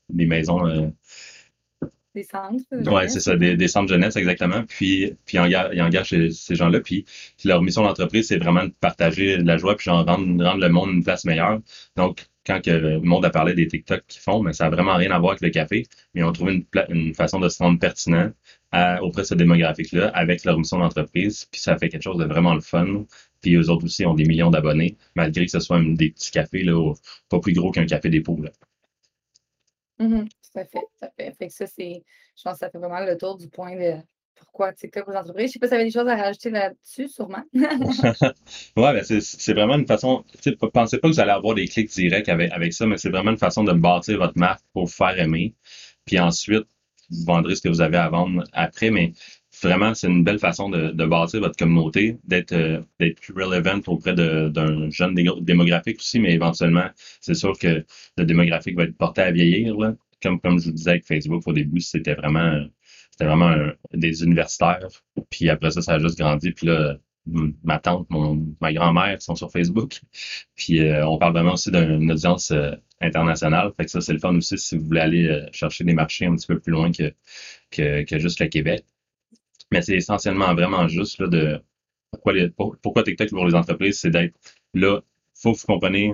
des 0.09 0.25
maisons. 0.25 0.65
Euh, 0.67 0.87
des 2.15 2.23
centres. 2.23 2.63
Oui, 2.71 3.09
c'est 3.09 3.19
ça, 3.19 3.35
des, 3.35 3.55
des, 3.55 3.67
centres 3.67 3.89
jeunesse, 3.89 4.15
exactement. 4.15 4.63
Puis, 4.67 5.13
puis 5.25 5.37
il 5.37 5.39
engage, 5.39 5.69
il 5.73 5.81
engage 5.81 6.09
ces, 6.31 6.55
gens-là. 6.55 6.79
Puis, 6.81 7.05
leur 7.45 7.61
mission 7.61 7.83
d'entreprise, 7.83 8.27
c'est 8.27 8.37
vraiment 8.37 8.65
de 8.65 8.73
partager 8.79 9.37
de 9.37 9.43
la 9.47 9.57
joie, 9.57 9.75
puis 9.75 9.85
genre 9.85 10.05
rendre, 10.05 10.43
rendre 10.43 10.61
le 10.61 10.69
monde 10.69 10.91
une 10.91 11.03
place 11.03 11.25
meilleure. 11.25 11.59
Donc, 11.95 12.25
quand 12.45 12.61
que 12.61 12.71
le 12.71 12.99
monde 13.01 13.23
a 13.25 13.29
parlé 13.29 13.53
des 13.53 13.67
TikTok 13.67 14.03
qu'ils 14.07 14.21
font, 14.21 14.41
mais 14.41 14.53
ça 14.53 14.65
n'a 14.65 14.71
vraiment 14.71 14.95
rien 14.95 15.11
à 15.11 15.19
voir 15.19 15.31
avec 15.31 15.41
le 15.41 15.49
café, 15.49 15.85
mais 16.13 16.21
ils 16.21 16.23
ont 16.23 16.31
trouvé 16.31 16.53
une, 16.53 16.65
une 16.89 17.13
façon 17.13 17.39
de 17.39 17.49
se 17.49 17.61
rendre 17.61 17.79
pertinent 17.79 18.31
auprès 19.01 19.23
de 19.23 19.27
ce 19.27 19.35
démographique-là 19.35 20.07
avec 20.09 20.45
leur 20.45 20.57
mission 20.57 20.79
d'entreprise, 20.79 21.45
puis 21.51 21.59
ça 21.61 21.77
fait 21.77 21.89
quelque 21.89 22.03
chose 22.03 22.17
de 22.17 22.25
vraiment 22.25 22.55
le 22.55 22.61
fun. 22.61 23.05
Puis 23.41 23.55
eux 23.55 23.69
autres 23.69 23.85
aussi 23.85 24.05
ont 24.05 24.13
des 24.13 24.25
millions 24.25 24.51
d'abonnés, 24.51 24.97
malgré 25.15 25.45
que 25.45 25.51
ce 25.51 25.59
soit 25.59 25.81
des 25.81 26.11
petits 26.11 26.31
cafés, 26.31 26.63
là, 26.63 26.93
pas 27.29 27.39
plus 27.39 27.53
gros 27.53 27.71
qu'un 27.71 27.85
café. 27.85 28.09
Là. 28.09 28.49
Mm-hmm. 30.01 30.27
tout 30.27 30.59
à 30.59 30.65
fait, 30.65 30.79
tout 30.79 31.05
à 31.05 31.09
fait. 31.09 31.31
Fait 31.37 31.47
que 31.47 31.53
ça, 31.53 31.67
c'est, 31.67 32.03
je 32.35 32.43
pense 32.43 32.53
que 32.53 32.59
ça 32.59 32.69
fait 32.69 32.77
vraiment 32.77 32.99
le 32.99 33.17
tour 33.17 33.37
du 33.37 33.47
point 33.49 33.75
de 33.75 34.01
pourquoi 34.35 34.73
TikTok 34.73 35.07
aux 35.07 35.13
entreprises. 35.15 35.47
Je 35.47 35.53
sais 35.53 35.59
pas 35.59 35.67
si 35.67 35.71
tu 35.71 35.75
avais 35.75 35.85
des 35.85 35.91
choses 35.91 36.07
à 36.07 36.15
rajouter 36.15 36.49
là-dessus, 36.49 37.07
sûrement. 37.07 37.43
ouais, 37.53 38.23
ben 38.75 39.03
c'est 39.03 39.53
vraiment 39.53 39.75
une 39.75 39.85
façon. 39.85 40.23
Pensez 40.73 40.97
pas 40.97 41.07
que 41.07 41.13
vous 41.13 41.19
allez 41.19 41.31
avoir 41.31 41.55
des 41.55 41.67
clics 41.67 41.91
directs 41.91 42.29
avec, 42.29 42.51
avec 42.51 42.73
ça, 42.73 42.87
mais 42.87 42.97
c'est 42.97 43.09
vraiment 43.09 43.31
une 43.31 43.37
façon 43.37 43.63
de 43.63 43.73
bâtir 43.73 44.17
votre 44.17 44.37
marque 44.37 44.63
pour 44.73 44.85
vous 44.85 44.91
faire 44.91 45.17
aimer. 45.19 45.53
Puis 46.05 46.19
ensuite, 46.19 46.65
vous 47.11 47.25
vendrez 47.25 47.55
ce 47.55 47.61
que 47.61 47.69
vous 47.69 47.81
avez 47.81 47.97
à 47.97 48.09
vendre 48.09 48.43
après, 48.53 48.89
mais 48.89 49.13
vraiment, 49.67 49.93
c'est 49.93 50.07
une 50.07 50.23
belle 50.23 50.39
façon 50.39 50.69
de, 50.69 50.91
de 50.91 51.05
bâtir 51.05 51.41
votre 51.41 51.55
communauté, 51.57 52.17
d'être 52.25 52.53
euh, 52.53 52.81
d'être 52.99 53.19
plus 53.21 53.33
relevant 53.33 53.79
auprès 53.87 54.13
d'un 54.13 54.89
jeune 54.89 55.15
démographique 55.41 55.99
aussi, 55.99 56.19
mais 56.19 56.33
éventuellement, 56.33 56.89
c'est 57.19 57.33
sûr 57.35 57.57
que 57.57 57.85
le 58.17 58.25
démographique 58.25 58.75
va 58.75 58.83
être 58.83 58.97
porté 58.97 59.21
à 59.21 59.31
vieillir. 59.31 59.77
Là. 59.77 59.95
Comme, 60.21 60.39
comme 60.39 60.59
je 60.59 60.65
vous 60.65 60.71
disais 60.71 60.91
avec 60.91 61.05
Facebook 61.05 61.43
au 61.47 61.53
début, 61.53 61.81
c'était 61.81 62.15
vraiment 62.15 62.65
c'était 63.11 63.25
vraiment 63.25 63.55
des 63.93 64.23
universitaires. 64.23 64.87
Puis 65.29 65.49
après 65.49 65.71
ça, 65.71 65.81
ça 65.81 65.95
a 65.95 65.99
juste 65.99 66.17
grandi. 66.17 66.51
Puis 66.51 66.67
là, 66.67 66.97
ma 67.63 67.79
tante, 67.79 68.09
mon, 68.09 68.55
ma 68.61 68.73
grand-mère 68.73 69.21
sont 69.21 69.35
sur 69.35 69.51
Facebook. 69.51 70.01
Puis 70.55 70.79
euh, 70.79 71.05
on 71.07 71.17
parle 71.17 71.33
vraiment 71.33 71.53
aussi 71.53 71.71
d'une 71.71 72.11
audience 72.11 72.51
euh, 72.51 72.71
internationale. 72.99 73.71
Fait 73.77 73.85
que 73.85 73.91
ça, 73.91 74.01
c'est 74.01 74.13
le 74.13 74.19
fun 74.19 74.35
aussi 74.35 74.57
si 74.57 74.77
vous 74.77 74.85
voulez 74.85 75.01
aller 75.01 75.27
euh, 75.27 75.45
chercher 75.51 75.83
des 75.83 75.93
marchés 75.93 76.25
un 76.25 76.35
petit 76.35 76.47
peu 76.47 76.59
plus 76.59 76.71
loin 76.71 76.91
que, 76.91 77.13
que, 77.71 78.03
que 78.03 78.19
juste 78.19 78.39
le 78.39 78.47
Québec. 78.47 78.85
Mais 79.71 79.81
c'est 79.81 79.95
essentiellement 79.95 80.53
vraiment 80.53 80.87
juste 80.87 81.19
là, 81.19 81.27
de 81.27 81.61
pourquoi, 82.11 82.33
les, 82.33 82.49
pourquoi 82.49 83.03
TikTok 83.03 83.29
pour 83.29 83.47
les 83.47 83.55
entreprises, 83.55 83.99
c'est 83.99 84.09
d'être 84.09 84.35
là. 84.73 85.01
faut 85.33 85.53
que 85.53 85.59
vous 85.59 85.65
compreniez 85.65 86.13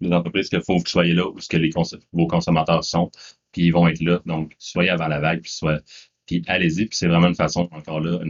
les 0.00 0.12
entreprises 0.12 0.48
qu'il 0.48 0.62
faut 0.62 0.76
que 0.76 0.80
vous 0.80 0.86
soyez 0.86 1.14
là 1.14 1.28
où 1.28 1.38
ce 1.38 1.48
que 1.48 1.56
les 1.56 1.70
vos 2.12 2.26
consommateurs 2.26 2.84
sont, 2.84 3.10
puis 3.52 3.62
ils 3.62 3.72
vont 3.72 3.88
être 3.88 4.00
là. 4.00 4.20
Donc, 4.26 4.54
soyez 4.58 4.90
avant 4.90 5.08
la 5.08 5.20
vague, 5.20 5.42
puis, 5.42 5.50
soit, 5.50 5.82
puis 6.26 6.42
allez-y. 6.46 6.86
Puis 6.86 6.96
c'est 6.96 7.08
vraiment 7.08 7.28
une 7.28 7.34
façon, 7.34 7.68
encore 7.72 8.00
là, 8.00 8.20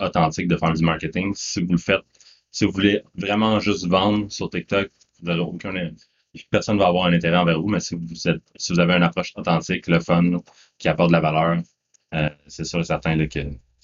authentique 0.00 0.48
de 0.48 0.56
faire 0.56 0.72
du 0.72 0.84
marketing. 0.84 1.32
Si 1.34 1.62
vous 1.62 1.72
le 1.72 1.78
faites, 1.78 2.02
si 2.50 2.64
vous 2.64 2.72
voulez 2.72 3.02
vraiment 3.14 3.60
juste 3.60 3.86
vendre 3.86 4.30
sur 4.30 4.50
TikTok, 4.50 4.90
vous 5.22 5.30
aucun 5.30 5.74
personne 6.50 6.76
ne 6.76 6.80
va 6.80 6.88
avoir 6.88 7.06
un 7.06 7.12
intérêt 7.12 7.36
envers 7.36 7.60
vous, 7.60 7.68
mais 7.68 7.80
si 7.80 7.94
vous 7.94 8.28
êtes, 8.28 8.42
si 8.56 8.72
vous 8.72 8.80
avez 8.80 8.94
une 8.94 9.02
approche 9.02 9.32
authentique, 9.36 9.86
le 9.86 10.00
fun, 10.00 10.42
qui 10.78 10.88
apporte 10.88 11.08
de 11.08 11.12
la 11.12 11.20
valeur, 11.20 11.62
euh, 12.14 12.30
c'est 12.46 12.64
sûr 12.64 12.80
et 12.80 12.84
certain 12.84 13.16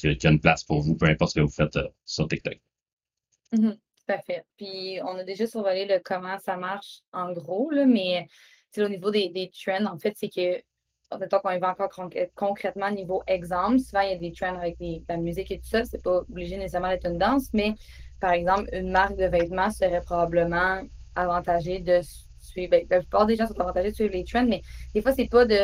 qu'il 0.02 0.22
y 0.22 0.26
a 0.26 0.30
une 0.30 0.40
place 0.40 0.64
pour 0.64 0.80
vous, 0.80 0.96
peu 0.96 1.06
importe 1.06 1.32
ce 1.32 1.40
que 1.40 1.44
vous 1.44 1.50
faites 1.50 1.76
euh, 1.76 1.88
sur 2.04 2.28
TikTok. 2.28 2.58
Mm-hmm. 3.52 3.72
tout 3.72 4.12
à 4.12 4.18
fait. 4.18 4.44
Puis 4.56 4.98
on 5.02 5.16
a 5.16 5.24
déjà 5.24 5.46
survolé 5.46 5.84
le 5.86 6.00
comment 6.02 6.38
ça 6.38 6.56
marche 6.56 7.00
en 7.12 7.32
gros, 7.32 7.70
là, 7.70 7.86
mais 7.86 8.26
au 8.78 8.88
niveau 8.88 9.10
des, 9.10 9.28
des 9.28 9.50
trends, 9.50 9.84
en 9.86 9.98
fait, 9.98 10.14
c'est 10.16 10.30
que 10.30 10.62
mettons 11.18 11.40
qu'on 11.40 11.50
y 11.50 11.58
va 11.58 11.70
encore 11.70 11.90
concrètement 12.34 12.90
niveau 12.90 13.22
exemple, 13.26 13.78
souvent 13.78 14.00
il 14.00 14.10
y 14.10 14.14
a 14.14 14.16
des 14.16 14.32
trends 14.32 14.56
avec 14.56 14.76
la 15.08 15.16
musique 15.16 15.50
et 15.50 15.58
tout 15.58 15.68
ça, 15.68 15.84
c'est 15.84 16.02
pas 16.02 16.18
obligé 16.28 16.56
nécessairement 16.56 16.88
d'être 16.88 17.06
une 17.06 17.18
danse, 17.18 17.48
mais 17.52 17.74
par 18.20 18.32
exemple, 18.32 18.68
une 18.72 18.90
marque 18.90 19.16
de 19.16 19.26
vêtements 19.26 19.70
serait 19.70 20.00
probablement 20.00 20.80
avantagée 21.14 21.80
de 21.80 22.00
suivre. 22.38 22.70
Ben, 22.70 22.86
la 22.90 23.00
plupart 23.00 23.26
des 23.26 23.36
gens 23.36 23.46
sont 23.46 23.60
avantagés 23.60 23.90
de 23.90 23.94
suivre 23.94 24.12
les 24.12 24.24
trends, 24.24 24.46
mais 24.46 24.62
des 24.94 25.02
fois, 25.02 25.12
c'est 25.12 25.28
pas 25.28 25.44
de. 25.44 25.58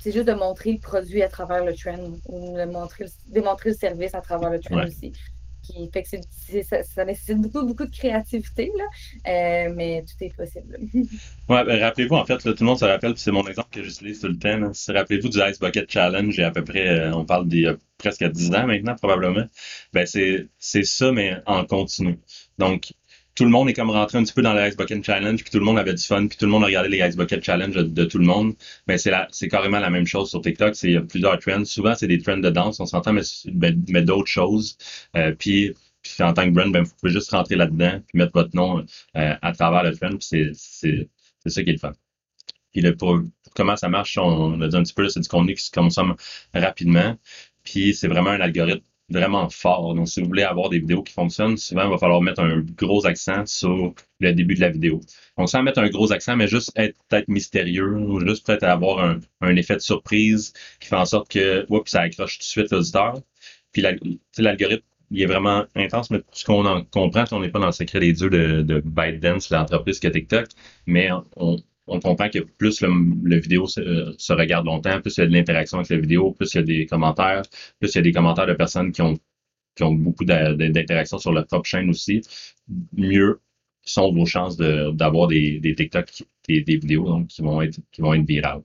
C'est 0.00 0.12
juste 0.12 0.26
de 0.26 0.32
montrer 0.32 0.72
le 0.72 0.78
produit 0.78 1.22
à 1.22 1.28
travers 1.28 1.64
le 1.64 1.74
trend 1.74 2.18
ou 2.26 2.56
de 2.56 2.64
montrer, 2.64 3.04
démontrer 3.26 3.70
le 3.70 3.76
service 3.76 4.14
à 4.14 4.20
travers 4.20 4.50
le 4.50 4.58
trend 4.58 4.84
aussi 4.84 5.12
fait 5.92 6.02
que 6.02 6.08
ça, 6.84 7.04
nécessite 7.04 7.38
beaucoup, 7.38 7.64
beaucoup 7.66 7.86
de 7.86 7.94
créativité, 7.94 8.70
là, 8.76 8.84
euh, 9.30 9.72
mais 9.74 10.04
tout 10.04 10.24
est 10.24 10.34
possible. 10.34 10.78
ouais, 11.48 11.64
ben, 11.64 11.80
rappelez-vous, 11.80 12.14
en 12.14 12.24
fait, 12.24 12.38
tout 12.38 12.54
le 12.60 12.66
monde 12.66 12.78
se 12.78 12.84
rappelle, 12.84 13.12
puis 13.14 13.22
c'est 13.22 13.30
mon 13.30 13.46
exemple 13.46 13.68
que 13.70 13.82
j'utilise 13.82 14.20
tout 14.20 14.28
le 14.28 14.38
temps. 14.38 14.72
Rappelez-vous 14.92 15.28
du 15.28 15.38
Ice 15.38 15.58
Bucket 15.58 15.90
Challenge, 15.90 16.34
il 16.34 16.40
y 16.40 16.44
a 16.44 16.48
à 16.48 16.50
peu 16.50 16.64
près, 16.64 16.88
euh, 16.88 17.12
on 17.12 17.24
parle 17.24 17.48
d'il 17.48 17.62
y 17.62 17.66
a 17.66 17.76
presque 17.98 18.24
10 18.24 18.54
ans 18.54 18.66
maintenant, 18.66 18.94
probablement. 18.96 19.46
Ben, 19.92 20.06
c'est 20.06 20.48
ça, 20.84 21.12
mais 21.12 21.36
en 21.46 21.64
continu. 21.64 22.18
Donc, 22.58 22.92
tout 23.40 23.46
le 23.46 23.50
monde 23.52 23.70
est 23.70 23.72
comme 23.72 23.88
rentré 23.88 24.18
un 24.18 24.22
petit 24.22 24.34
peu 24.34 24.42
dans 24.42 24.52
le 24.52 24.68
Ice 24.68 24.76
Bucket 24.76 25.02
Challenge, 25.02 25.42
puis 25.42 25.50
tout 25.50 25.58
le 25.58 25.64
monde 25.64 25.78
avait 25.78 25.94
du 25.94 26.02
fun, 26.02 26.26
puis 26.26 26.36
tout 26.36 26.44
le 26.44 26.50
monde 26.50 26.62
regardait 26.62 26.90
les 26.90 26.98
Ice 26.98 27.16
Bucket 27.16 27.42
Challenge 27.42 27.74
de, 27.74 28.04
tout 28.04 28.18
le 28.18 28.26
monde. 28.26 28.52
Mais 28.86 28.98
c'est 28.98 29.10
c'est 29.30 29.48
carrément 29.48 29.78
la 29.78 29.88
même 29.88 30.06
chose 30.06 30.28
sur 30.28 30.42
TikTok. 30.42 30.74
Il 30.82 30.90
y 30.90 30.96
a 30.98 31.00
plusieurs 31.00 31.38
trends. 31.38 31.64
Souvent, 31.64 31.94
c'est 31.94 32.06
des 32.06 32.20
trends 32.20 32.36
de 32.36 32.50
danse, 32.50 32.80
on 32.80 32.84
s'entend, 32.86 33.14
mais, 33.14 33.22
mais, 33.88 34.02
d'autres 34.02 34.28
choses. 34.28 34.76
Euh, 35.16 35.32
puis, 35.32 35.72
puis, 36.02 36.22
en 36.22 36.34
tant 36.34 36.44
que 36.44 36.50
brand, 36.50 36.70
ben, 36.70 36.82
vous 36.82 36.92
pouvez 37.00 37.12
juste 37.12 37.30
rentrer 37.30 37.56
là-dedans, 37.56 38.02
puis 38.06 38.18
mettre 38.18 38.32
votre 38.34 38.54
nom 38.54 38.84
euh, 39.16 39.34
à 39.40 39.52
travers 39.52 39.84
le 39.84 39.96
trend, 39.96 40.10
puis 40.10 40.18
c'est, 40.20 40.50
c'est, 40.52 41.08
ça 41.46 41.62
qui 41.62 41.70
est 41.70 41.72
le 41.72 41.78
fun. 41.78 41.92
Puis 42.72 42.82
là, 42.82 42.92
pour, 42.92 43.20
comment 43.56 43.76
ça 43.76 43.88
marche, 43.88 44.18
on, 44.18 44.60
a 44.60 44.68
dit 44.68 44.76
un 44.76 44.82
petit 44.82 44.92
peu, 44.92 45.08
c'est 45.08 45.20
du 45.20 45.28
contenu 45.28 45.54
qui 45.54 45.64
se 45.64 45.70
consomme 45.70 46.14
rapidement. 46.52 47.16
Puis 47.64 47.94
c'est 47.94 48.08
vraiment 48.08 48.30
un 48.30 48.40
algorithme 48.40 48.84
vraiment 49.10 49.48
fort. 49.50 49.94
Donc, 49.94 50.08
si 50.08 50.20
vous 50.20 50.26
voulez 50.26 50.42
avoir 50.42 50.70
des 50.70 50.78
vidéos 50.78 51.02
qui 51.02 51.12
fonctionnent, 51.12 51.56
souvent, 51.56 51.84
il 51.84 51.90
va 51.90 51.98
falloir 51.98 52.22
mettre 52.22 52.40
un 52.42 52.60
gros 52.76 53.06
accent 53.06 53.44
sur 53.46 53.94
le 54.20 54.32
début 54.32 54.54
de 54.54 54.60
la 54.60 54.70
vidéo. 54.70 55.00
Donc, 55.36 55.48
sans 55.48 55.62
mettre 55.62 55.80
un 55.80 55.88
gros 55.88 56.12
accent, 56.12 56.36
mais 56.36 56.48
juste 56.48 56.72
être 56.76 56.96
peut-être 57.08 57.28
mystérieux 57.28 57.96
ou 57.96 58.20
juste 58.26 58.46
peut-être 58.46 58.64
avoir 58.64 59.04
un, 59.04 59.20
un, 59.40 59.56
effet 59.56 59.76
de 59.76 59.80
surprise 59.80 60.52
qui 60.80 60.88
fait 60.88 60.96
en 60.96 61.04
sorte 61.04 61.30
que, 61.30 61.66
oups, 61.68 61.90
ça 61.90 62.02
accroche 62.02 62.38
tout 62.38 62.44
de 62.44 62.44
suite 62.44 62.70
l'auditeur. 62.70 63.20
Puis, 63.72 63.82
l'algorithme, 64.38 64.84
il 65.10 65.22
est 65.22 65.26
vraiment 65.26 65.64
intense, 65.74 66.10
mais 66.10 66.20
ce 66.32 66.44
qu'on 66.44 66.64
en 66.66 66.84
comprend, 66.84 67.24
on 67.32 67.40
n'est 67.40 67.50
pas 67.50 67.58
dans 67.58 67.66
le 67.66 67.72
secret 67.72 68.00
des 68.00 68.12
dieux 68.12 68.30
de, 68.30 68.62
de 68.62 68.80
ByteDance, 68.84 69.50
l'entreprise 69.50 69.98
que 69.98 70.08
TikTok, 70.08 70.46
mais 70.86 71.10
on, 71.36 71.56
on 71.90 71.98
comprend 72.00 72.28
que 72.28 72.38
plus 72.38 72.80
le, 72.82 73.36
vidéo 73.40 73.66
euh, 73.78 74.14
se, 74.16 74.32
regarde 74.32 74.64
longtemps, 74.64 75.00
plus 75.00 75.16
il 75.18 75.20
y 75.20 75.24
a 75.24 75.26
de 75.26 75.32
l'interaction 75.32 75.78
avec 75.78 75.90
la 75.90 75.98
vidéo, 75.98 76.32
plus 76.32 76.54
il 76.54 76.56
y 76.56 76.60
a 76.60 76.62
des 76.62 76.86
commentaires, 76.86 77.42
plus 77.80 77.92
il 77.92 77.96
y 77.96 77.98
a 77.98 78.02
des 78.02 78.12
commentaires 78.12 78.46
de 78.46 78.54
personnes 78.54 78.92
qui 78.92 79.02
ont, 79.02 79.18
qui 79.74 79.82
ont 79.82 79.92
beaucoup 79.92 80.24
d'interaction 80.24 81.18
sur 81.18 81.32
leur 81.32 81.46
propre 81.46 81.66
chaîne 81.66 81.90
aussi, 81.90 82.22
mieux 82.92 83.40
sont 83.82 84.12
vos 84.12 84.26
chances 84.26 84.56
d'avoir 84.56 85.26
des, 85.26 85.58
des 85.58 85.74
TikTok, 85.74 86.06
des, 86.46 86.62
vidéos 86.62 87.06
donc, 87.06 87.26
qui 87.26 87.42
vont 87.42 87.60
être 87.60 87.80
qui 87.90 88.02
vont 88.02 88.14
être 88.14 88.26
virales. 88.26 88.62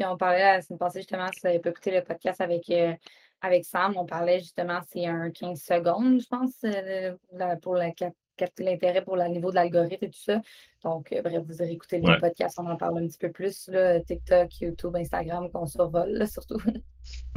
on 0.00 0.16
parlait 0.16 0.40
la 0.40 0.62
semaine 0.62 0.78
passée 0.78 1.00
justement, 1.00 1.28
si 1.32 1.40
vous 1.40 1.48
avez 1.48 1.60
écouté 1.64 1.92
le 1.92 2.02
podcast 2.02 2.40
avec, 2.40 2.68
euh, 2.70 2.94
avec 3.42 3.64
Sam, 3.64 3.94
on 3.96 4.06
parlait 4.06 4.40
justement, 4.40 4.80
c'est 4.90 5.06
un 5.06 5.30
15 5.30 5.60
secondes, 5.62 6.20
je 6.20 6.26
pense, 6.26 6.64
euh, 6.64 7.14
pour 7.62 7.76
la 7.76 7.92
capter 8.36 8.64
l'intérêt 8.64 9.02
pour 9.02 9.16
le 9.16 9.26
niveau 9.28 9.50
de 9.50 9.56
l'algorithme 9.56 10.04
et 10.04 10.10
tout 10.10 10.22
ça. 10.22 10.40
Donc, 10.82 11.12
euh, 11.12 11.22
bref, 11.22 11.42
vous 11.46 11.62
aurez 11.62 11.72
écouté 11.72 12.00
le 12.02 12.20
podcast, 12.20 12.58
on 12.58 12.66
en 12.66 12.76
parle 12.76 12.98
un 12.98 13.06
petit 13.06 13.18
peu 13.18 13.30
plus. 13.30 13.68
Là, 13.68 14.00
TikTok, 14.00 14.60
YouTube, 14.60 14.94
Instagram, 14.96 15.50
qu'on 15.50 15.66
survole, 15.66 16.26
surtout. 16.28 16.60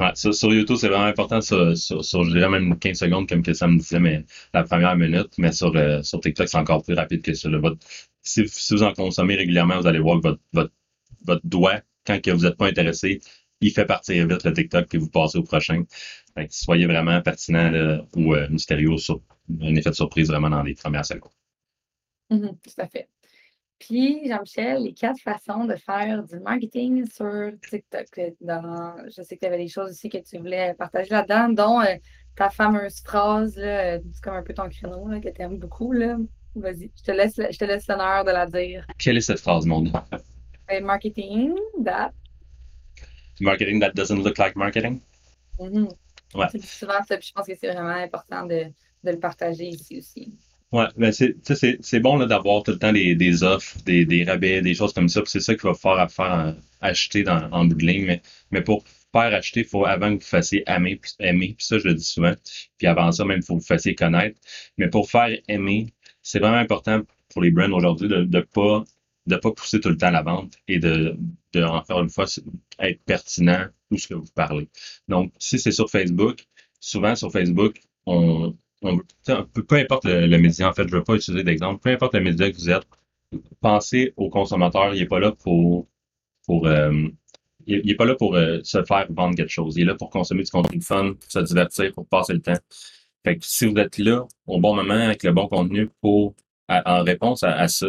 Ouais, 0.00 0.12
sur, 0.14 0.50
YouTube, 0.50 0.76
c'est 0.76 0.88
vraiment 0.88 1.04
important, 1.04 1.42
sur, 1.42 1.76
sur, 1.76 2.02
je 2.02 2.30
dirais 2.30 2.48
même 2.48 2.78
15 2.78 2.98
secondes, 3.00 3.28
comme 3.28 3.42
que 3.42 3.52
ça 3.52 3.66
me 3.66 3.78
disait, 3.78 4.00
mais 4.00 4.24
la 4.54 4.62
première 4.62 4.96
minute. 4.96 5.34
Mais 5.36 5.52
sur, 5.52 5.76
euh, 5.76 6.02
sur 6.02 6.20
TikTok, 6.20 6.48
c'est 6.48 6.56
encore 6.56 6.82
plus 6.82 6.94
rapide 6.94 7.20
que 7.20 7.34
ça. 7.34 7.50
si, 8.22 8.44
vous 8.70 8.82
en 8.82 8.94
consommez 8.94 9.36
régulièrement, 9.36 9.78
vous 9.78 9.86
allez 9.86 9.98
voir 9.98 10.20
que 10.20 10.28
votre, 10.28 10.40
votre, 10.54 10.72
votre 11.26 11.46
doigt, 11.46 11.82
quand 12.06 12.18
que 12.22 12.30
vous 12.30 12.44
n'êtes 12.44 12.56
pas 12.56 12.66
intéressé, 12.66 13.20
il 13.60 13.72
fait 13.72 13.84
partir 13.84 14.26
vite 14.26 14.44
le 14.44 14.52
TikTok, 14.52 14.88
puis 14.88 14.98
vous 14.98 15.10
passez 15.10 15.38
au 15.38 15.42
prochain. 15.42 15.82
Soyez 16.50 16.86
vraiment 16.86 17.20
pertinent 17.22 18.00
ou 18.16 18.34
euh, 18.34 18.48
mystérieux 18.48 18.96
sur 18.96 19.20
un 19.60 19.74
effet 19.74 19.90
de 19.90 19.94
surprise 19.94 20.28
vraiment 20.28 20.50
dans 20.50 20.62
les 20.62 20.74
premières 20.74 21.06
secondes. 21.06 21.32
Mm-hmm, 22.30 22.50
tout 22.62 22.80
à 22.80 22.86
fait. 22.86 23.08
Puis, 23.78 24.28
Jean-Michel, 24.28 24.82
les 24.82 24.92
quatre 24.92 25.20
façons 25.20 25.64
de 25.64 25.76
faire 25.76 26.24
du 26.24 26.40
marketing 26.40 27.06
sur 27.06 27.52
TikTok. 27.70 28.06
je 28.16 29.22
sais 29.22 29.36
que 29.36 29.40
tu 29.40 29.46
avais 29.46 29.58
des 29.58 29.68
choses 29.68 29.90
aussi 29.90 30.08
que 30.08 30.18
tu 30.18 30.36
voulais 30.38 30.74
partager 30.74 31.10
là-dedans, 31.10 31.48
dont 31.50 31.80
euh, 31.80 31.94
ta 32.34 32.50
fameuse 32.50 33.00
phrase, 33.00 33.56
là, 33.56 33.98
comme 34.22 34.34
un 34.34 34.42
peu 34.42 34.52
ton 34.52 34.68
créneau, 34.68 35.08
que 35.20 35.28
tu 35.28 35.42
aimes 35.42 35.58
beaucoup. 35.58 35.94
Vas-y, 36.56 36.90
je 36.96 37.02
te 37.04 37.12
laisse, 37.12 37.36
je 37.36 37.56
te 37.56 37.64
laisse 37.64 37.86
l'honneur 37.86 38.24
de 38.24 38.32
la 38.32 38.46
dire. 38.46 38.84
Quelle 38.98 39.16
est 39.16 39.20
cette 39.20 39.38
phrase, 39.38 39.64
mon 39.64 39.82
nom? 39.82 39.92
Euh, 40.70 40.80
marketing, 40.80 41.54
that 41.84 42.12
marketing 43.40 43.80
that 43.80 43.94
doesn't 43.94 44.22
look 44.22 44.38
like 44.38 44.56
marketing? 44.56 45.00
Mm-hmm. 45.60 45.86
Ouais. 46.34 46.46
C'est 46.52 46.62
souvent 46.62 47.02
ça, 47.06 47.16
puis 47.16 47.28
je 47.28 47.32
pense 47.32 47.46
que 47.46 47.54
c'est 47.58 47.72
vraiment 47.72 47.88
important 47.88 48.44
de, 48.46 48.64
de 49.04 49.10
le 49.10 49.18
partager 49.18 49.68
ici 49.68 49.98
aussi. 49.98 50.32
Ouais, 50.70 50.84
ben 50.98 51.10
c'est, 51.12 51.34
c'est, 51.54 51.78
c'est 51.80 52.00
bon 52.00 52.18
là, 52.18 52.26
d'avoir 52.26 52.62
tout 52.62 52.72
le 52.72 52.78
temps 52.78 52.92
des, 52.92 53.14
des 53.14 53.42
offres, 53.42 53.78
des, 53.84 54.04
des 54.04 54.24
rabais, 54.24 54.60
des 54.60 54.74
choses 54.74 54.92
comme 54.92 55.08
ça. 55.08 55.22
puis 55.22 55.30
c'est 55.30 55.40
ça 55.40 55.54
qui 55.54 55.62
va 55.62 55.72
faire 55.72 55.92
à 55.98 56.08
faire 56.08 56.56
acheter 56.82 57.22
dans, 57.22 57.50
en 57.52 57.64
bout 57.64 57.74
de 57.74 57.86
ligne. 57.86 58.04
Mais, 58.04 58.22
mais 58.50 58.60
pour 58.60 58.84
faire 59.12 59.34
acheter, 59.34 59.60
il 59.60 59.66
faut 59.66 59.86
avant 59.86 60.14
que 60.14 60.22
vous 60.22 60.28
fassiez 60.28 60.64
aimer, 60.66 60.96
puis 60.96 61.12
aimer. 61.20 61.54
Puis 61.56 61.66
ça, 61.66 61.78
je 61.78 61.84
le 61.84 61.94
dis 61.94 62.04
souvent. 62.04 62.34
Puis 62.76 62.86
avant 62.86 63.10
ça, 63.12 63.24
même, 63.24 63.38
il 63.38 63.44
faut 63.44 63.54
que 63.56 63.60
vous 63.60 63.66
fassiez 63.66 63.94
connaître. 63.94 64.38
Mais 64.76 64.88
pour 64.90 65.10
faire 65.10 65.30
aimer, 65.48 65.86
c'est 66.22 66.38
vraiment 66.38 66.58
important 66.58 67.00
pour 67.30 67.40
les 67.42 67.50
brands 67.50 67.72
aujourd'hui 67.72 68.08
de 68.08 68.24
ne 68.24 68.40
pas 68.40 68.84
de 69.28 69.36
pas 69.36 69.52
pousser 69.52 69.80
tout 69.80 69.90
le 69.90 69.96
temps 69.96 70.10
la 70.10 70.22
vente 70.22 70.54
et 70.66 70.78
de, 70.78 71.16
de 71.52 71.62
encore 71.62 72.02
une 72.02 72.10
fois 72.10 72.26
être 72.80 73.00
pertinent 73.04 73.66
tout 73.90 73.98
ce 73.98 74.08
que 74.08 74.14
vous 74.14 74.26
parlez. 74.34 74.68
Donc, 75.08 75.32
si 75.38 75.58
c'est 75.58 75.72
sur 75.72 75.90
Facebook, 75.90 76.46
souvent 76.80 77.14
sur 77.14 77.30
Facebook, 77.30 77.80
on, 78.06 78.56
on 78.82 79.00
peu, 79.52 79.64
peu 79.64 79.76
importe 79.76 80.04
le, 80.06 80.38
média, 80.38 80.68
en 80.68 80.72
fait, 80.72 80.88
je 80.88 80.92
ne 80.94 80.98
veux 80.98 81.04
pas 81.04 81.14
utiliser 81.14 81.44
d'exemple, 81.44 81.80
peu 81.80 81.90
importe 81.90 82.14
le 82.14 82.20
média 82.20 82.50
que 82.50 82.56
vous 82.56 82.70
êtes, 82.70 82.86
pensez 83.60 84.14
au 84.16 84.30
consommateur, 84.30 84.94
il 84.94 85.00
n'est 85.00 85.06
pas 85.06 85.20
là 85.20 85.32
pour, 85.32 85.86
pour 86.46 86.66
euh, 86.66 87.08
il 87.66 87.84
n'est 87.84 87.94
pas 87.94 88.06
là 88.06 88.14
pour 88.14 88.34
euh, 88.34 88.60
se 88.62 88.82
faire 88.84 89.06
vendre 89.10 89.36
quelque 89.36 89.50
chose. 89.50 89.76
Il 89.76 89.82
est 89.82 89.84
là 89.84 89.94
pour 89.94 90.08
consommer 90.08 90.42
du 90.42 90.50
contenu 90.50 90.80
fun, 90.80 91.14
pour 91.14 91.30
se 91.30 91.40
divertir, 91.40 91.92
pour 91.92 92.06
passer 92.06 92.32
le 92.32 92.40
temps. 92.40 92.58
Fait 93.24 93.36
que 93.36 93.44
si 93.44 93.66
vous 93.66 93.76
êtes 93.76 93.98
là 93.98 94.26
au 94.46 94.58
bon 94.58 94.74
moment 94.74 94.94
avec 94.94 95.22
le 95.22 95.32
bon 95.32 95.48
contenu 95.48 95.90
pour 96.00 96.34
en 96.68 97.02
réponse 97.02 97.42
à, 97.42 97.54
à, 97.56 97.68
ça, 97.68 97.88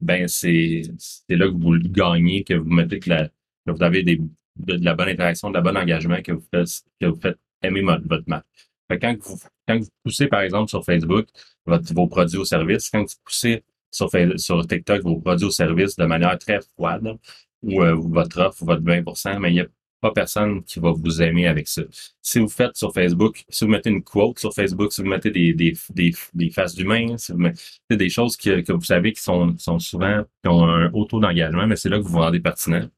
ben 0.00 0.26
c'est 0.28 0.82
là 1.28 1.46
que 1.46 1.56
vous 1.56 1.72
le 1.72 1.88
gagnez, 1.88 2.44
que 2.44 2.54
vous 2.54 2.70
mettez 2.70 2.98
que, 2.98 3.10
la, 3.10 3.28
que 3.66 3.72
vous 3.72 3.82
avez 3.82 4.02
des, 4.02 4.20
de, 4.56 4.84
la 4.84 4.94
bonne 4.94 5.08
interaction, 5.08 5.50
de 5.50 5.54
la 5.54 5.60
bonne 5.60 5.76
engagement, 5.76 6.20
que 6.22 6.32
vous 6.32 6.46
faites, 6.52 6.82
que 7.00 7.06
vous 7.06 7.20
faites 7.20 7.38
aimer 7.62 7.82
votre, 7.82 8.24
marque. 8.26 8.46
Fait 8.90 8.98
quand 8.98 9.16
vous, 9.20 9.38
quand 9.68 9.78
vous 9.78 9.88
poussez, 10.02 10.26
par 10.26 10.40
exemple, 10.40 10.68
sur 10.68 10.84
Facebook, 10.84 11.28
votre, 11.66 11.92
vos 11.94 12.06
produits 12.06 12.38
ou 12.38 12.44
services, 12.44 12.90
quand 12.90 13.02
vous 13.02 13.14
poussez 13.24 13.62
sur, 13.90 14.10
sur 14.36 14.66
TikTok 14.66 15.02
vos 15.02 15.20
produits 15.20 15.46
ou 15.46 15.50
services 15.50 15.96
de 15.96 16.04
manière 16.04 16.38
très 16.38 16.60
froide, 16.60 17.18
ou 17.62 17.82
euh, 17.82 17.94
votre 17.94 18.40
offre, 18.40 18.62
ou 18.62 18.66
votre 18.66 18.82
20 18.82 19.38
mais 19.38 19.50
il 19.50 19.54
n'y 19.54 19.60
a 19.60 19.66
pas 20.00 20.12
personne 20.12 20.62
qui 20.64 20.80
va 20.80 20.92
vous 20.92 21.22
aimer 21.22 21.46
avec 21.46 21.68
ça. 21.68 21.82
Si 22.22 22.38
vous 22.38 22.48
faites 22.48 22.76
sur 22.76 22.92
Facebook, 22.92 23.44
si 23.48 23.64
vous 23.64 23.70
mettez 23.70 23.90
une 23.90 24.02
quote 24.02 24.38
sur 24.38 24.52
Facebook, 24.54 24.92
si 24.92 25.02
vous 25.02 25.08
mettez 25.08 25.30
des, 25.30 25.52
des, 25.52 25.76
des, 25.90 26.14
des 26.34 26.50
faces 26.50 26.74
d'humains, 26.74 27.16
si 27.18 27.32
vous 27.32 27.38
mettez 27.38 27.60
des 27.90 28.08
choses 28.08 28.36
que, 28.36 28.60
que 28.60 28.72
vous 28.72 28.84
savez 28.84 29.12
qui 29.12 29.22
sont, 29.22 29.56
sont 29.58 29.78
souvent, 29.78 30.24
qui 30.42 30.48
ont 30.48 30.64
un 30.64 30.90
haut 30.92 31.04
taux 31.04 31.20
d'engagement, 31.20 31.66
mais 31.66 31.76
c'est 31.76 31.88
là 31.88 31.98
que 31.98 32.02
vous 32.02 32.12
vous 32.12 32.18
rendez 32.18 32.40
pertinent. 32.40 32.88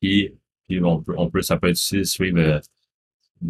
Puis, 0.00 0.34
puis 0.68 0.82
on 0.82 1.02
peut, 1.02 1.14
on 1.16 1.30
peut, 1.30 1.42
ça 1.42 1.56
peut 1.56 1.68
être 1.68 1.72
aussi 1.72 2.04
suivre, 2.04 2.38
euh, 2.38 2.60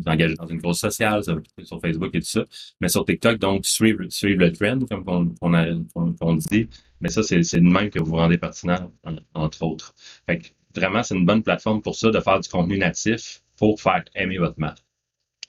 engager 0.07 0.35
dans 0.35 0.47
une 0.47 0.61
cause 0.61 0.79
sociale, 0.79 1.23
sur 1.25 1.81
Facebook 1.81 2.15
et 2.15 2.21
tout 2.21 2.27
ça. 2.27 2.45
Mais 2.81 2.89
sur 2.89 3.05
TikTok, 3.05 3.39
donc, 3.39 3.67
suivre, 3.67 4.05
suivre 4.09 4.41
le 4.41 4.53
trend, 4.53 4.79
comme 4.87 5.35
on, 5.41 6.15
on, 6.21 6.35
dit. 6.35 6.69
Mais 7.01 7.09
ça, 7.09 7.23
c'est, 7.23 7.43
c'est 7.43 7.61
de 7.61 7.69
même 7.69 7.91
que 7.91 7.99
vous 7.99 8.07
vous 8.07 8.17
rendez 8.17 8.39
pertinent, 8.39 8.93
entre 9.35 9.63
autres. 9.63 9.95
Fait 10.27 10.39
que, 10.39 10.47
vraiment, 10.75 11.03
c'est 11.03 11.15
une 11.15 11.27
bonne 11.27 11.43
plateforme 11.43 11.83
pour 11.83 11.97
ça, 11.97 12.11
de 12.11 12.21
faire 12.21 12.41
du 12.41 12.49
contenu 12.49 12.79
natif 12.79 13.43
pour 13.57 13.81
faire 13.81 14.05
aimer 14.15 14.39
votre 14.39 14.59
marque. 14.59 14.85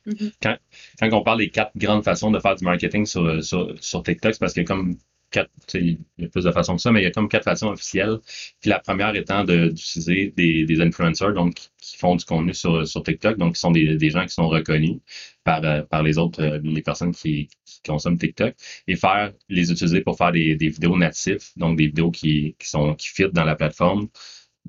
Mm-hmm. 0.08 0.32
Quand, 0.42 0.58
quand 1.00 1.14
on 1.14 1.24
parle 1.24 1.40
des 1.40 1.50
quatre 1.50 1.72
grandes 1.76 2.04
façons 2.04 2.32
de 2.32 2.40
faire 2.40 2.56
du 2.56 2.66
marketing 2.66 3.06
sur, 3.06 3.44
sur, 3.44 3.76
sur 3.80 4.04
TikTok, 4.04 4.34
c'est 4.34 4.40
parce 4.40 4.54
que 4.54 4.62
comme 4.62 4.98
quatre, 5.32 5.50
il 5.74 5.98
y 6.18 6.26
a 6.26 6.28
plus 6.28 6.44
de 6.44 6.52
façons 6.52 6.76
que 6.76 6.82
ça, 6.82 6.92
mais 6.92 7.02
il 7.02 7.04
y 7.04 7.08
a 7.08 7.12
comme 7.12 7.30
quatre 7.30 7.46
façons 7.46 7.68
officielles. 7.70 8.20
Puis 8.60 8.70
la 8.70 8.80
première 8.80 9.16
étant 9.16 9.44
d'utiliser 9.44 10.34
des, 10.36 10.66
des 10.66 10.82
influencers, 10.82 11.34
donc 11.34 11.56
qui 11.78 11.98
font 11.98 12.16
du 12.16 12.26
contenu 12.26 12.54
sur, 12.54 12.86
sur 12.88 13.02
TikTok, 13.02 13.38
donc 13.38 13.56
qui 13.56 13.60
sont 13.62 13.72
des, 13.72 13.96
des 13.96 14.10
gens 14.10 14.26
qui 14.26 14.34
sont 14.34 14.48
reconnus 14.48 15.00
par, 15.44 15.64
euh, 15.64 15.82
par 15.84 16.04
les 16.04 16.18
autres, 16.18 16.44
euh, 16.44 16.60
les 16.64 16.82
personnes 16.82 17.14
qui, 17.14 17.48
qui, 17.66 17.82
consomment 17.86 18.18
TikTok, 18.18 18.54
et 18.88 18.96
faire 18.96 19.34
les 19.50 19.72
utiliser 19.72 20.02
pour 20.02 20.18
faire 20.18 20.32
des, 20.32 20.56
des 20.56 20.70
vidéos 20.70 20.98
natifs, 20.98 21.52
donc 21.58 21.78
des 21.78 21.88
vidéos 21.88 22.12
qui, 22.12 22.56
qui 22.60 22.70
sont 22.70 22.94
qui 22.96 23.08
fit 23.08 23.30
dans 23.32 23.46
la 23.46 23.56
plateforme, 23.56 24.10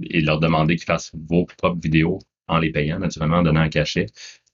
et 0.03 0.21
leur 0.21 0.41
demander 0.41 0.77
qu'ils 0.77 0.87
fassent 0.87 1.13
vos 1.29 1.47
propres 1.47 1.81
vidéos 1.81 2.19
en 2.49 2.59
les 2.59 2.71
payant, 2.71 2.99
naturellement, 2.99 3.39
en 3.39 3.43
donnant 3.43 3.61
un 3.61 3.69
cachet, 3.69 4.07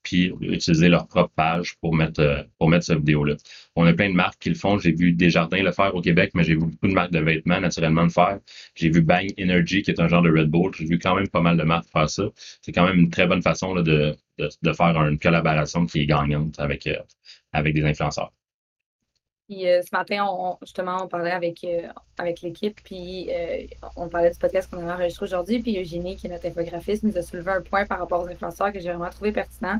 puis 0.02 0.32
utiliser 0.40 0.88
leur 0.88 1.06
propre 1.06 1.32
page 1.34 1.76
pour 1.80 1.94
mettre, 1.94 2.20
euh, 2.20 2.42
pour 2.58 2.68
mettre 2.68 2.84
cette 2.84 2.98
vidéo-là. 2.98 3.36
On 3.76 3.84
a 3.86 3.92
plein 3.92 4.08
de 4.08 4.14
marques 4.14 4.38
qui 4.40 4.48
le 4.48 4.54
font. 4.54 4.78
J'ai 4.78 4.92
vu 4.92 5.12
Desjardins 5.12 5.62
le 5.62 5.72
faire 5.72 5.94
au 5.94 6.00
Québec, 6.00 6.30
mais 6.34 6.44
j'ai 6.44 6.54
vu 6.54 6.60
beaucoup 6.60 6.88
de 6.88 6.94
marques 6.94 7.12
de 7.12 7.20
vêtements 7.20 7.60
naturellement 7.60 8.04
le 8.04 8.08
faire. 8.08 8.38
J'ai 8.74 8.90
vu 8.90 9.02
Bang 9.02 9.28
Energy, 9.38 9.82
qui 9.82 9.90
est 9.90 10.00
un 10.00 10.08
genre 10.08 10.22
de 10.22 10.30
Red 10.30 10.48
Bull. 10.50 10.72
J'ai 10.74 10.86
vu 10.86 10.98
quand 10.98 11.14
même 11.16 11.28
pas 11.28 11.40
mal 11.40 11.56
de 11.56 11.62
marques 11.64 11.88
faire 11.92 12.08
ça. 12.08 12.24
C'est 12.62 12.72
quand 12.72 12.86
même 12.86 12.98
une 12.98 13.10
très 13.10 13.26
bonne 13.26 13.42
façon 13.42 13.74
là, 13.74 13.82
de, 13.82 14.14
de, 14.38 14.48
de, 14.62 14.72
faire 14.72 14.96
une 15.02 15.18
collaboration 15.18 15.86
qui 15.86 16.00
est 16.00 16.06
gagnante 16.06 16.58
avec, 16.60 16.86
euh, 16.86 16.96
avec 17.52 17.74
des 17.74 17.84
influenceurs. 17.84 18.32
Puis 19.48 19.66
euh, 19.66 19.80
ce 19.80 19.88
matin, 19.92 20.26
on, 20.28 20.58
justement, 20.60 21.04
on 21.04 21.08
parlait 21.08 21.30
avec, 21.30 21.64
euh, 21.64 21.88
avec 22.18 22.42
l'équipe, 22.42 22.78
puis 22.84 23.30
euh, 23.30 23.66
on 23.96 24.08
parlait 24.10 24.30
du 24.30 24.38
podcast 24.38 24.70
qu'on 24.70 24.78
avait 24.82 24.92
enregistré 24.92 25.24
aujourd'hui, 25.24 25.62
puis 25.62 25.80
Eugénie, 25.80 26.16
qui 26.16 26.26
est 26.26 26.30
notre 26.30 26.46
infographiste, 26.46 27.02
nous 27.02 27.16
a 27.16 27.22
soulevé 27.22 27.52
un 27.52 27.62
point 27.62 27.86
par 27.86 27.98
rapport 27.98 28.22
aux 28.22 28.28
influenceurs 28.28 28.72
que 28.72 28.78
j'ai 28.78 28.90
vraiment 28.90 29.08
trouvé 29.08 29.32
pertinent. 29.32 29.78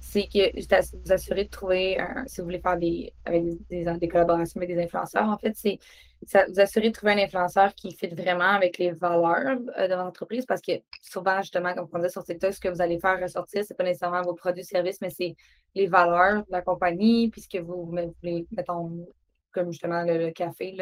C'est 0.00 0.28
que 0.28 0.54
vous 1.02 1.12
assurer 1.12 1.44
de 1.44 1.50
trouver, 1.50 1.98
si 2.26 2.40
vous 2.40 2.44
voulez 2.44 2.60
faire 2.60 2.76
des, 2.76 3.12
avec 3.24 3.44
des, 3.70 3.84
des, 3.98 4.08
collaborations 4.08 4.60
avec 4.60 4.68
des 4.68 4.82
influenceurs, 4.82 5.28
en 5.28 5.38
fait, 5.38 5.52
c'est 5.56 5.78
vous 6.22 6.60
assurer 6.60 6.88
de 6.88 6.94
trouver 6.94 7.12
un 7.12 7.18
influenceur 7.18 7.74
qui 7.74 7.92
fit 7.92 8.08
vraiment 8.08 8.50
avec 8.50 8.78
les 8.78 8.92
valeurs 8.92 9.58
de 9.58 9.94
l'entreprise? 9.94 10.46
Parce 10.46 10.60
que 10.60 10.72
souvent, 11.02 11.40
justement, 11.42 11.74
comme 11.74 11.88
on 11.92 11.98
dit 11.98 12.10
sur 12.10 12.24
TikTok, 12.24 12.52
ce 12.54 12.60
que 12.60 12.68
vous 12.68 12.80
allez 12.80 12.98
faire 12.98 13.20
ressortir, 13.20 13.64
ce 13.64 13.72
n'est 13.72 13.76
pas 13.76 13.84
nécessairement 13.84 14.22
vos 14.22 14.34
produits, 14.34 14.64
services, 14.64 15.00
mais 15.00 15.10
c'est 15.10 15.36
les 15.74 15.86
valeurs 15.86 16.38
de 16.46 16.52
la 16.52 16.62
compagnie, 16.62 17.30
puisque 17.30 17.56
vous 17.56 17.86
voulez, 17.86 18.46
mettons, 18.50 19.06
comme 19.52 19.70
justement 19.70 20.02
le, 20.02 20.30
café. 20.30 20.76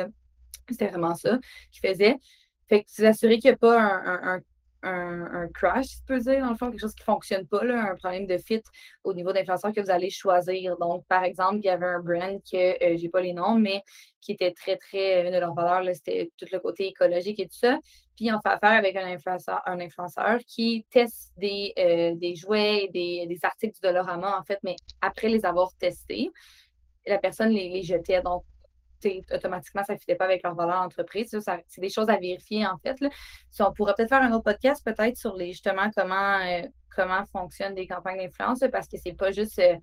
C'était 0.69 0.89
vraiment 0.89 1.15
ça 1.15 1.39
qu'il 1.71 1.89
faisait. 1.89 2.17
Fait 2.69 2.83
que 2.83 2.89
vous 2.97 3.05
assurez 3.05 3.39
qu'il 3.39 3.51
n'y 3.51 3.55
a 3.55 3.59
pas 3.59 3.79
un, 3.79 4.37
un, 4.37 4.41
un, 4.85 5.49
crash, 5.49 5.87
si 5.87 5.99
tu 5.99 6.05
peux 6.07 6.19
dire, 6.19 6.41
dans 6.41 6.51
le 6.51 6.57
fond, 6.57 6.71
quelque 6.71 6.81
chose 6.81 6.95
qui 6.95 7.03
ne 7.03 7.13
fonctionne 7.13 7.47
pas, 7.47 7.65
là, 7.65 7.91
un 7.91 7.97
problème 7.97 8.27
de 8.27 8.39
fit 8.39 8.63
au 9.03 9.15
niveau 9.15 9.33
d'influenceur 9.33 9.73
que 9.73 9.81
vous 9.81 9.91
allez 9.91 10.11
choisir. 10.11 10.77
Donc, 10.79 11.07
par 11.07 11.25
exemple, 11.25 11.57
il 11.57 11.65
y 11.65 11.69
avait 11.69 11.87
un 11.87 12.01
brand 12.01 12.41
que 12.51 12.57
euh, 12.57 12.97
je 12.97 13.03
n'ai 13.03 13.09
pas 13.09 13.21
les 13.21 13.33
noms, 13.33 13.59
mais 13.59 13.83
qui 14.21 14.33
était 14.33 14.53
très, 14.53 14.77
très, 14.77 15.27
une 15.27 15.33
de 15.33 15.39
leurs 15.39 15.55
valeurs, 15.55 15.95
c'était 15.95 16.31
tout 16.37 16.47
le 16.51 16.59
côté 16.59 16.89
écologique 16.89 17.41
et 17.41 17.47
tout 17.47 17.57
ça. 17.57 17.79
Puis, 18.17 18.33
on 18.33 18.41
fait 18.41 18.55
affaire 18.55 18.79
avec 18.79 18.97
un 18.97 19.07
influenceur, 19.07 19.63
un 19.67 19.81
influenceur 19.81 20.39
qui 20.47 20.87
teste 20.91 21.33
des, 21.37 21.73
euh, 21.79 22.15
des 22.15 22.35
jouets, 22.37 22.89
des, 22.93 23.27
des 23.27 23.39
articles 23.43 23.75
du 23.75 23.81
Dolorama, 23.81 24.39
en 24.39 24.45
fait, 24.45 24.59
mais 24.63 24.77
après 25.01 25.29
les 25.29 25.45
avoir 25.45 25.75
testés, 25.79 26.31
la 27.07 27.19
personne 27.19 27.51
les, 27.51 27.69
les 27.69 27.83
jetait. 27.83 28.23
Donc, 28.23 28.45
automatiquement, 29.33 29.85
ça 29.85 29.95
ne 29.95 29.99
fitait 29.99 30.15
pas 30.15 30.25
avec 30.25 30.43
leur 30.43 30.55
valeur 30.55 30.83
d'entreprise. 30.83 31.37
c'est 31.69 31.81
des 31.81 31.89
choses 31.89 32.09
à 32.09 32.17
vérifier, 32.17 32.67
en 32.67 32.79
fait. 32.79 33.01
Là. 33.01 33.09
on 33.61 33.73
pourrait 33.73 33.95
peut-être 33.97 34.09
faire 34.09 34.23
un 34.23 34.33
autre 34.33 34.45
podcast, 34.45 34.85
peut-être, 34.85 35.17
sur 35.17 35.35
les 35.37 35.53
justement 35.53 35.91
comment, 35.97 36.39
euh, 36.39 36.63
comment 36.95 37.25
fonctionnent 37.33 37.75
des 37.75 37.87
campagnes 37.87 38.19
d'influence, 38.19 38.61
parce 38.73 38.89
que 38.89 38.97
c'est 39.03 39.17
pas 39.17 39.33
juste 39.33 39.59
euh, 39.59 39.77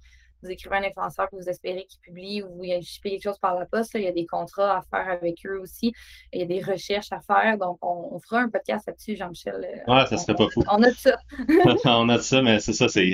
vous 0.44 0.50
écrivez 0.50 0.78
un 0.78 0.84
influenceur 0.84 1.30
que 1.30 1.36
vous 1.36 1.50
espérez 1.50 1.86
qu'il 1.88 2.00
publie 2.00 2.42
ou 2.42 2.64
il 2.64 2.72
y 2.72 2.74
a 2.74 2.80
quelque 3.04 3.22
chose 3.22 3.38
par 3.40 3.54
la 3.60 3.66
poste. 3.66 3.92
il 3.96 4.02
y 4.02 4.08
a 4.08 4.12
des 4.12 4.26
contrats 4.26 4.78
à 4.78 4.82
faire 4.82 5.08
avec 5.08 5.46
eux 5.46 5.60
aussi. 5.60 5.94
Il 6.34 6.40
y 6.40 6.44
a 6.44 6.48
des 6.48 6.62
recherches 6.62 7.12
à 7.12 7.20
faire. 7.20 7.58
Donc, 7.60 7.78
on, 7.82 8.20
fera 8.20 8.42
un 8.42 8.50
podcast 8.50 8.88
là-dessus, 8.88 9.16
Jean-Michel. 9.16 9.56
Euh, 9.88 9.94
ouais, 9.94 10.06
ça 10.08 10.18
serait 10.18 10.36
pas 10.36 10.50
fou. 10.50 10.64
On 10.68 10.82
a 10.82 10.90
de 10.90 10.96
ça. 10.96 11.18
on 11.86 12.10
a 12.10 12.18
de 12.18 12.24
ça, 12.24 12.42
mais 12.42 12.60
c'est 12.60 12.74
ça, 12.74 12.88
c'est 12.88 13.14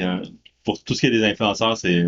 pour 0.64 0.84
tout 0.84 0.94
ce 0.94 1.00
qui 1.00 1.08
est 1.08 1.12
des 1.12 1.24
influenceurs, 1.24 1.78
c'est 1.78 2.06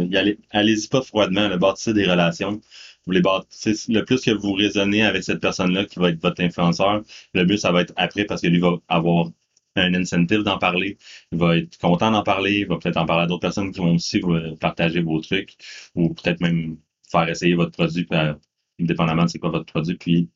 allez-y 0.52 0.88
pas 0.90 1.02
froidement, 1.02 1.48
bâtissez 1.56 1.94
des 1.94 2.06
relations 2.06 2.60
vous 3.06 3.12
les 3.14 3.22
le 3.22 4.02
plus 4.02 4.22
que 4.22 4.32
vous 4.32 4.54
raisonnez 4.54 5.04
avec 5.04 5.24
cette 5.24 5.40
personne-là 5.40 5.86
qui 5.86 6.00
va 6.00 6.10
être 6.10 6.22
votre 6.22 6.42
influenceur, 6.44 7.04
le 7.34 7.46
mieux 7.46 7.58
ça 7.58 7.72
va 7.72 7.82
être 7.82 7.94
après 7.96 8.26
parce 8.26 8.42
que 8.42 8.48
lui 8.48 8.60
va 8.60 8.78
avoir 8.88 9.30
un 9.76 9.94
incentive 9.94 10.44
d'en 10.44 10.58
parler, 10.58 10.98
il 11.32 11.38
va 11.38 11.58
être 11.58 11.78
content 11.78 12.12
d'en 12.12 12.24
parler, 12.24 12.60
il 12.60 12.68
va 12.68 12.78
peut-être 12.78 12.98
en 12.98 13.06
parler 13.06 13.24
à 13.24 13.28
d'autres 13.28 13.42
personnes 13.42 13.72
qui 13.72 13.80
vont 13.80 13.96
aussi 13.96 14.22
partager 14.60 15.02
vos 15.02 15.20
trucs 15.22 15.56
ou 15.96 16.14
peut-être 16.14 16.42
même 16.42 16.78
faire 17.10 17.28
essayer 17.28 17.56
votre 17.56 17.72
produit, 17.72 18.08
euh, 18.12 18.34
indépendamment 18.80 19.26
de 19.26 19.30
c'est 19.30 19.40
quoi 19.40 19.50
votre 19.50 19.66
produit, 19.66 19.96
puis 19.96 20.30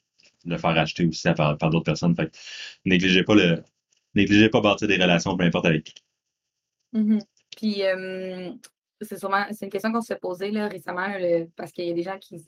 le 0.45 0.57
faire 0.57 0.71
acheter 0.71 1.05
aussi 1.05 1.27
par, 1.33 1.57
d'autres 1.57 1.83
personnes. 1.83 2.15
Fait 2.15 2.31
négligez 2.85 3.23
pas 3.23 3.35
le 3.35 3.63
négligez 4.15 4.49
pas 4.49 4.61
bâtir 4.61 4.87
des 4.87 4.97
relations, 4.97 5.35
peu 5.37 5.43
importe 5.43 5.65
avec 5.65 5.83
qui. 5.85 5.95
Mm-hmm. 6.93 7.21
Puis 7.57 7.83
euh, 7.83 8.51
c'est 9.01 9.17
sûrement 9.17 9.45
c'est 9.51 9.65
une 9.65 9.71
question 9.71 9.91
qu'on 9.91 10.01
s'est 10.01 10.17
posée 10.17 10.51
là, 10.51 10.67
récemment 10.67 11.07
parce 11.55 11.71
qu'il 11.71 11.85
y 11.85 11.91
a 11.91 11.93
des 11.93 12.03
gens 12.03 12.17
qui 12.19 12.45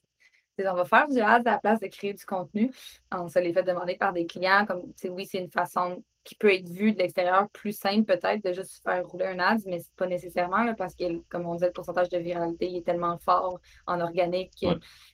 on 0.60 0.74
va 0.74 0.86
faire 0.86 1.08
du 1.08 1.20
ads 1.20 1.41
à 1.46 1.52
la 1.52 1.60
place 1.60 1.80
de 1.80 1.88
créer 1.88 2.13
du 2.13 2.26
contenu. 2.26 2.72
On 3.12 3.28
se 3.28 3.39
les 3.39 3.54
fait 3.54 3.63
demander 3.63 3.96
par 3.96 4.13
des 4.13 4.26
clients, 4.26 4.65
comme 4.65 4.84
oui, 5.10 5.26
c'est 5.26 5.39
une 5.39 5.52
façon 5.52 6.04
qui 6.25 6.35
peut 6.35 6.51
être 6.51 6.67
vu 6.67 6.91
de 6.91 6.97
l'extérieur 6.97 7.47
plus 7.51 7.77
simple 7.77 8.03
peut-être 8.03 8.43
de 8.43 8.51
juste 8.51 8.81
faire 8.83 9.05
rouler 9.05 9.25
un 9.25 9.39
ads, 9.39 9.63
mais 9.67 9.79
c'est 9.79 9.95
pas 9.95 10.07
nécessairement 10.07 10.73
parce 10.73 10.95
que, 10.95 11.03
comme 11.29 11.45
on 11.45 11.53
disait, 11.53 11.67
le 11.67 11.71
pourcentage 11.71 12.09
de 12.09 12.17
viralité 12.17 12.75
est 12.75 12.85
tellement 12.85 13.17
fort 13.19 13.59
en 13.85 14.01
organique. 14.01 14.65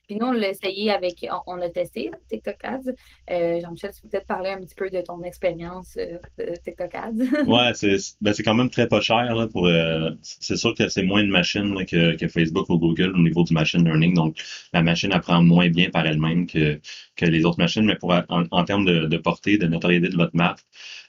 Puis 0.08 0.16
nous, 0.16 0.26
on 0.26 0.32
l'a 0.32 0.48
essayé 0.48 0.90
avec, 0.90 1.26
on, 1.46 1.60
a 1.60 1.68
testé 1.68 2.10
TikTok 2.28 2.56
Ads. 2.64 2.92
Euh, 3.30 3.60
Jean-Michel, 3.60 3.92
tu 3.94 4.02
peux 4.02 4.08
peut-être 4.08 4.26
parler 4.26 4.50
un 4.50 4.60
petit 4.60 4.74
peu 4.74 4.88
de 4.88 5.00
ton 5.02 5.22
expérience 5.22 5.96
euh, 5.98 6.18
de 6.38 6.54
TikTok 6.56 6.94
Ads. 6.94 7.46
ouais, 7.46 7.72
c'est 7.74 7.96
ben, 8.20 8.34
quand 8.44 8.54
même 8.54 8.70
très 8.70 8.88
pas 8.88 9.00
cher. 9.00 9.34
Là, 9.34 9.46
pour 9.46 9.66
euh, 9.66 10.10
C'est 10.22 10.56
sûr 10.56 10.74
que 10.74 10.88
c'est 10.88 11.02
moins 11.02 11.22
de 11.22 11.28
machines 11.28 11.84
que, 11.84 12.16
que, 12.16 12.28
Facebook 12.28 12.70
ou 12.70 12.78
Google 12.78 13.12
au 13.14 13.22
niveau 13.22 13.44
du 13.44 13.52
machine 13.52 13.84
learning. 13.84 14.14
Donc, 14.14 14.36
la 14.72 14.82
machine 14.82 15.12
apprend 15.12 15.42
moins 15.42 15.68
bien 15.68 15.90
par 15.90 16.06
elle-même 16.06 16.46
que, 16.46 16.80
que 17.16 17.26
les 17.26 17.44
autres 17.44 17.58
machines, 17.58 17.84
mais 17.84 17.96
pour 17.96 18.14
en, 18.28 18.64
termes 18.64 18.86
de, 18.86 19.06
de 19.06 19.16
portée, 19.18 19.58
de 19.58 19.66
notoriété 19.66 20.08
de 20.08 20.16
votre 20.16 20.34
marque, 20.34 20.60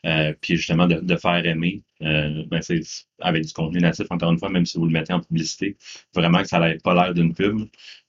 euh, 0.05 0.33
puis 0.41 0.57
justement 0.57 0.87
de, 0.87 1.15
faire 1.17 1.45
aimer, 1.45 1.81
euh, 2.01 2.43
ben 2.47 2.61
c'est 2.61 2.81
avec 3.19 3.45
du 3.45 3.53
contenu 3.53 3.79
natif, 3.79 4.07
encore 4.09 4.31
une 4.31 4.37
fois, 4.39 4.49
même 4.49 4.65
si 4.65 4.77
vous 4.77 4.85
le 4.85 4.91
mettez 4.91 5.13
en 5.13 5.21
publicité, 5.21 5.77
vraiment 6.13 6.41
que 6.41 6.47
ça 6.47 6.59
n'ait 6.59 6.77
pas 6.77 6.93
l'air 6.93 7.13
d'une 7.13 7.33
pub, 7.33 7.59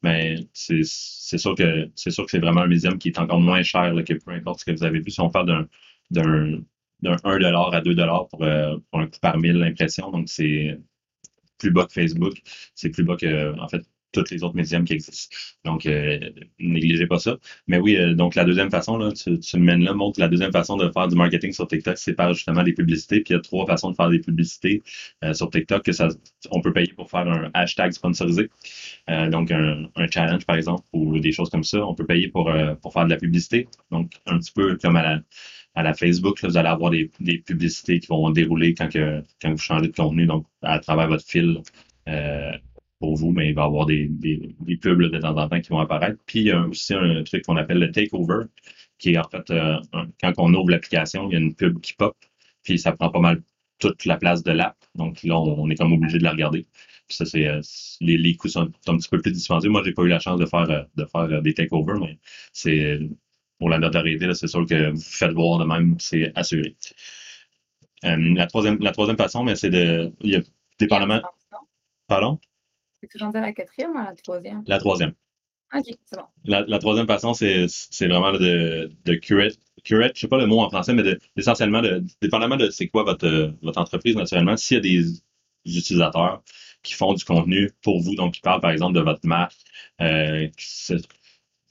mais 0.02 0.36
c'est 0.52 0.82
sûr 0.84 1.54
que 1.54 1.88
c'est 1.94 2.10
sûr 2.10 2.24
que 2.24 2.30
c'est 2.32 2.40
vraiment 2.40 2.62
un 2.62 2.66
médium 2.66 2.98
qui 2.98 3.08
est 3.08 3.18
encore 3.18 3.40
moins 3.40 3.62
cher 3.62 3.94
que 4.06 4.14
peu 4.14 4.32
importe 4.32 4.60
ce 4.60 4.64
que 4.64 4.72
vous 4.72 4.84
avez 4.84 5.00
vu. 5.00 5.10
Si 5.10 5.20
on 5.20 5.30
parle 5.30 5.46
d'un 5.46 5.68
d'un 6.10 6.60
d'un 7.02 7.16
1$ 7.16 7.74
à 7.74 7.80
2$ 7.80 8.28
pour, 8.30 8.42
euh, 8.44 8.78
pour 8.90 9.00
un 9.00 9.06
coup 9.06 9.18
par 9.20 9.38
mille 9.38 9.62
impressions, 9.62 10.10
donc 10.10 10.28
c'est 10.28 10.78
plus 11.58 11.70
bas 11.70 11.86
que 11.86 11.92
Facebook, 11.92 12.34
c'est 12.74 12.90
plus 12.90 13.04
bas 13.04 13.16
que 13.16 13.58
en 13.60 13.68
fait 13.68 13.82
toutes 14.14 14.30
les 14.30 14.42
autres 14.44 14.56
médiums 14.56 14.84
qui 14.84 14.94
existent. 14.94 15.36
Donc, 15.64 15.86
euh, 15.86 16.18
négligez 16.58 17.06
pas 17.06 17.18
ça. 17.18 17.36
Mais 17.66 17.78
oui, 17.78 17.96
euh, 17.96 18.14
donc 18.14 18.34
la 18.34 18.44
deuxième 18.44 18.70
façon, 18.70 18.96
là, 18.96 19.12
tu, 19.12 19.38
tu 19.38 19.58
me 19.58 19.64
mènes 19.64 19.84
là, 19.84 19.92
montre 19.92 20.20
la 20.20 20.28
deuxième 20.28 20.52
façon 20.52 20.76
de 20.76 20.90
faire 20.90 21.08
du 21.08 21.16
marketing 21.16 21.52
sur 21.52 21.66
TikTok, 21.68 21.98
c'est 21.98 22.14
par 22.14 22.32
justement 22.32 22.62
des 22.62 22.72
publicités. 22.72 23.20
Puis 23.20 23.34
il 23.34 23.36
y 23.36 23.38
a 23.38 23.40
trois 23.40 23.66
façons 23.66 23.90
de 23.90 23.96
faire 23.96 24.10
des 24.10 24.20
publicités 24.20 24.82
euh, 25.24 25.34
sur 25.34 25.50
TikTok 25.50 25.82
que 25.84 25.92
ça, 25.92 26.08
on 26.50 26.60
peut 26.60 26.72
payer 26.72 26.92
pour 26.94 27.10
faire 27.10 27.28
un 27.28 27.50
hashtag 27.54 27.92
sponsorisé. 27.92 28.48
donc 29.30 29.50
un, 29.50 29.88
challenge, 30.10 30.46
par 30.46 30.56
exemple, 30.56 30.84
ou 30.92 31.18
des 31.18 31.32
choses 31.32 31.50
comme 31.50 31.64
ça. 31.64 31.84
On 31.86 31.94
peut 31.94 32.06
payer 32.06 32.28
pour, 32.28 32.52
pour 32.82 32.92
faire 32.92 33.04
de 33.04 33.10
la 33.10 33.16
publicité. 33.16 33.68
Donc, 33.90 34.12
un 34.26 34.38
petit 34.38 34.52
peu 34.52 34.76
comme 34.76 34.96
à 34.96 35.02
la 35.02 35.20
à 35.74 35.82
la 35.82 35.94
Facebook, 35.94 36.42
vous 36.44 36.56
allez 36.56 36.68
avoir 36.68 36.90
des, 36.90 37.10
des, 37.20 37.38
publicités 37.38 37.98
qui 38.00 38.06
vont 38.06 38.30
dérouler 38.30 38.74
quand, 38.74 38.88
que, 38.88 39.22
quand 39.42 39.50
vous 39.50 39.58
changez 39.58 39.88
de 39.88 39.92
contenu, 39.92 40.26
donc 40.26 40.46
à 40.62 40.78
travers 40.78 41.08
votre 41.08 41.26
fil 41.26 41.62
euh, 42.08 42.52
pour 43.04 43.16
vous, 43.16 43.32
mais 43.32 43.50
il 43.50 43.54
va 43.54 43.62
y 43.62 43.64
avoir 43.66 43.86
des, 43.86 44.06
des, 44.08 44.54
des 44.60 44.76
pubs 44.76 45.02
de 45.02 45.18
temps 45.18 45.36
en 45.36 45.48
temps 45.48 45.60
qui 45.60 45.68
vont 45.68 45.80
apparaître. 45.80 46.18
Puis 46.26 46.40
il 46.40 46.46
y 46.46 46.50
a 46.52 46.66
aussi 46.66 46.94
un 46.94 47.22
truc 47.22 47.44
qu'on 47.44 47.56
appelle 47.56 47.78
le 47.78 47.90
takeover, 47.90 48.46
qui 48.98 49.10
est 49.10 49.18
en 49.18 49.28
fait, 49.28 49.50
euh, 49.50 49.76
quand 50.20 50.32
on 50.38 50.54
ouvre 50.54 50.70
l'application, 50.70 51.28
il 51.28 51.34
y 51.34 51.36
a 51.36 51.38
une 51.38 51.54
pub 51.54 51.80
qui 51.80 51.92
pop, 51.94 52.16
puis 52.62 52.78
ça 52.78 52.92
prend 52.92 53.10
pas 53.10 53.20
mal 53.20 53.42
toute 53.78 54.06
la 54.06 54.16
place 54.16 54.42
de 54.42 54.52
l'app. 54.52 54.76
Donc 54.94 55.22
là, 55.22 55.38
on, 55.38 55.68
est 55.68 55.74
comme 55.76 55.92
obligé 55.92 56.18
de 56.18 56.24
la 56.24 56.30
regarder. 56.30 56.66
Puis 57.08 57.16
ça, 57.16 57.26
c'est 57.26 57.46
euh, 57.46 57.60
les, 58.00 58.16
les 58.16 58.36
coûts 58.36 58.48
sont 58.48 58.70
un 58.86 58.96
petit 58.96 59.08
peu 59.10 59.20
plus 59.20 59.32
dispendieux. 59.32 59.68
Moi, 59.70 59.82
j'ai 59.84 59.92
pas 59.92 60.02
eu 60.02 60.08
la 60.08 60.20
chance 60.20 60.40
de 60.40 60.46
faire 60.46 60.70
euh, 60.70 60.82
de 60.96 61.04
faire 61.04 61.42
des 61.42 61.52
takeovers, 61.52 62.00
mais 62.00 62.18
c'est 62.52 63.00
pour 63.58 63.68
la 63.68 63.78
notoriété, 63.78 64.32
c'est 64.34 64.48
sûr 64.48 64.66
que 64.66 64.90
vous 64.90 65.00
faites 65.00 65.32
voir 65.32 65.58
de 65.58 65.64
même, 65.66 65.96
c'est 65.98 66.32
assuré. 66.34 66.76
la 68.02 68.46
troisième, 68.46 68.78
la 68.80 68.92
troisième 68.92 69.18
façon, 69.18 69.44
mais 69.44 69.56
c'est 69.56 69.70
de. 69.70 70.12
Il 70.22 70.30
y 70.30 70.36
a 70.36 70.40
dépendamment. 70.78 71.20
Pardon? 72.08 72.38
Tu 73.06 73.18
rendu 73.18 73.38
à 73.38 73.40
la 73.40 73.52
quatrième 73.52 73.92
ou 73.92 73.98
à 73.98 74.04
la 74.04 74.14
troisième? 74.14 74.62
La 74.66 74.78
troisième. 74.78 75.14
OK, 75.74 75.84
c'est 76.04 76.16
bon. 76.16 76.24
La, 76.44 76.78
troisième 76.78 77.06
façon, 77.06 77.34
c'est, 77.34 77.66
vraiment 78.00 78.32
de, 78.32 78.90
de 79.04 79.14
curate. 79.14 79.58
Curate, 79.82 80.12
je 80.14 80.20
sais 80.20 80.28
pas 80.28 80.38
le 80.38 80.46
mot 80.46 80.60
en 80.60 80.70
français, 80.70 80.94
mais 80.94 81.02
de, 81.02 81.18
essentiellement, 81.36 81.82
de, 81.82 82.02
dépendamment 82.22 82.56
de 82.56 82.70
c'est 82.70 82.88
quoi 82.88 83.02
votre, 83.02 83.54
votre 83.62 83.80
entreprise, 83.80 84.14
naturellement, 84.16 84.56
s'il 84.56 84.76
y 84.76 84.78
a 84.78 84.80
des 84.80 85.22
utilisateurs 85.66 86.42
qui 86.82 86.94
font 86.94 87.14
du 87.14 87.24
contenu 87.24 87.70
pour 87.82 88.00
vous, 88.00 88.14
donc 88.14 88.34
qui 88.34 88.40
parlent 88.40 88.60
par 88.60 88.70
exemple 88.70 88.94
de 88.94 89.00
votre 89.00 89.26
marque, 89.26 89.56
euh, 90.00 90.48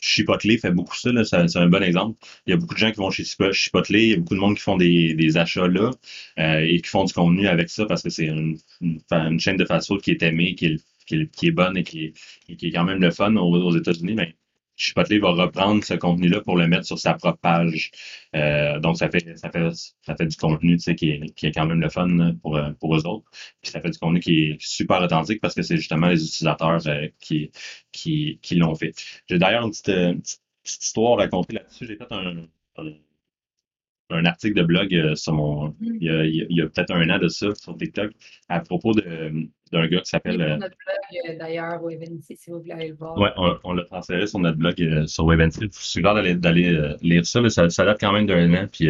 Chipotle 0.04 0.60
fait 0.60 0.72
beaucoup 0.72 0.98
ça, 0.98 1.12
là, 1.14 1.24
c'est, 1.24 1.56
un 1.56 1.70
bon 1.70 1.82
exemple. 1.82 2.18
Il 2.46 2.50
y 2.52 2.54
a 2.54 2.58
beaucoup 2.58 2.74
de 2.74 2.80
gens 2.80 2.92
qui 2.92 2.98
vont 2.98 3.10
chez 3.10 3.24
Chipotle, 3.24 3.96
il 3.96 4.10
y 4.10 4.14
a 4.14 4.18
beaucoup 4.18 4.36
de 4.36 4.40
monde 4.40 4.56
qui 4.56 4.62
font 4.62 4.76
des, 4.76 5.14
des 5.14 5.38
achats 5.38 5.68
là 5.68 5.92
euh, 6.40 6.60
et 6.60 6.82
qui 6.82 6.90
font 6.90 7.06
du 7.06 7.14
contenu 7.14 7.48
avec 7.48 7.70
ça 7.70 7.86
parce 7.86 8.04
que 8.04 8.10
c'est 8.10 8.26
une, 8.26 8.58
une, 8.82 9.40
chaîne 9.40 9.56
de 9.56 9.64
fast-food 9.64 10.02
qui 10.02 10.12
est 10.12 10.22
aimée, 10.22 10.56
qui 10.56 10.66
est 10.66 10.84
qui 11.06 11.48
est, 11.48 11.52
bonne 11.52 11.78
et 11.78 11.84
qui 11.84 12.14
est, 12.48 12.56
qui 12.56 12.68
est 12.68 12.72
quand 12.72 12.84
même 12.84 13.02
le 13.02 13.12
fun 13.12 13.36
aux, 13.36 13.76
États-Unis, 13.78 14.16
mais 14.16 14.36
Chipotle 14.76 15.20
va 15.20 15.32
reprendre 15.32 15.84
ce 15.84 15.94
contenu-là 15.94 16.42
pour 16.42 16.58
le 16.58 16.68
mettre 16.68 16.86
sur 16.86 16.98
sa 16.98 17.14
propre 17.14 17.40
page. 17.40 17.92
Euh, 18.36 18.80
donc, 18.80 18.98
ça 18.98 19.10
fait, 19.10 19.38
ça 19.38 19.52
fait, 19.52 19.70
ça 20.02 20.16
fait 20.16 20.26
du 20.26 20.36
contenu, 20.36 20.78
tu 20.78 20.84
sais, 20.84 20.96
qui 20.96 21.12
est, 21.12 21.34
qui 21.36 21.46
est 21.46 21.52
quand 21.52 21.66
même 21.66 21.80
le 21.80 21.90
fun 21.90 22.36
pour, 22.42 22.60
pour 22.80 22.96
eux 22.96 23.06
autres. 23.06 23.30
Puis 23.62 23.72
ça 23.72 23.82
fait 23.82 23.92
du 23.92 24.00
contenu 24.00 24.20
qui 24.20 24.44
est 24.44 24.58
super 24.60 25.02
authentique 25.02 25.42
parce 25.42 25.54
que 25.54 25.62
c'est 25.62 25.78
justement 25.78 26.08
les 26.08 26.24
utilisateurs 26.24 26.88
euh, 26.88 27.08
qui, 27.20 27.52
qui, 27.92 28.40
qui 28.42 28.56
l'ont 28.56 28.76
fait. 28.76 28.94
J'ai 29.30 29.38
d'ailleurs 29.38 29.66
une 29.66 29.72
petite, 29.72 30.42
histoire 30.66 31.20
à 31.20 31.24
raconter 31.24 31.54
là-dessus. 31.56 31.86
J'ai 31.86 31.98
fait 31.98 32.12
un, 32.12 32.48
un, 32.78 32.94
article 34.26 34.56
de 34.56 34.64
blog 34.64 34.94
euh, 34.94 35.16
sur 35.16 35.34
mon, 35.34 35.70
mm. 35.70 35.76
il 35.80 36.04
y 36.04 36.10
a, 36.10 36.26
il 36.26 36.58
y 36.58 36.62
a 36.62 36.68
peut-être 36.68 36.92
un 36.92 37.10
an 37.10 37.20
de 37.20 37.28
ça 37.28 37.48
sur 37.56 37.76
TikTok 37.78 38.12
à 38.50 38.60
propos 38.60 38.94
d'un 38.94 39.88
gars 39.88 40.00
qui 40.00 40.10
s'appelle. 40.10 40.42
Euh, 40.42 40.58
notre 40.58 40.76
blog 40.86 41.30
euh, 41.30 41.38
d'ailleurs, 41.38 41.80
si 42.22 42.38
vous 42.48 42.60
voulez 42.60 42.72
aller 42.72 42.90
le 42.90 42.96
voir. 42.96 43.18
Oui, 43.18 43.30
on, 43.64 43.74
l'a 43.74 43.84
transféré 43.84 44.28
sur 44.28 44.40
notre 44.40 44.58
blog 44.58 45.06
sur 45.08 45.26
Wavency. 45.26 45.62
Je 45.62 45.68
suis 45.72 46.02
d'aller 46.02 46.36
d'aller 46.36 46.96
lire 47.02 47.26
ça, 47.26 47.48
ça. 47.50 47.70
Ça 47.70 47.86
date 47.86 48.00
quand 48.00 48.12
même 48.12 48.28
d'un 48.28 48.54
an, 48.54 48.68
puis 48.72 48.90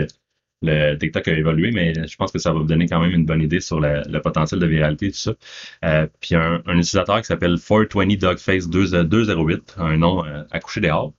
le 0.62 0.96
TikTok 0.96 1.28
a 1.28 1.34
évolué, 1.34 1.72
mais 1.72 1.94
je 2.08 2.16
pense 2.16 2.32
que 2.32 2.40
ça 2.40 2.54
va 2.54 2.60
vous 2.60 2.66
donner 2.66 2.88
quand 2.88 3.02
même 3.02 3.12
une 3.12 3.26
bonne 3.26 3.42
idée 3.42 3.60
sur 3.60 3.82
le 3.82 4.20
potentiel 4.20 4.62
de 4.62 4.66
viralité 4.66 5.08
et 5.08 5.12
tout 5.12 5.18
ça. 5.18 6.08
puis 6.22 6.36
un, 6.36 6.62
un, 6.66 6.78
utilisateur 6.78 7.20
qui 7.20 7.26
s'appelle 7.26 7.58
420 7.58 8.18
Dogface 8.18 8.70
208, 8.70 9.76
un 9.78 9.98
nom 9.98 10.24
à 10.24 10.60
coucher 10.60 10.82
dehors, 10.82 11.14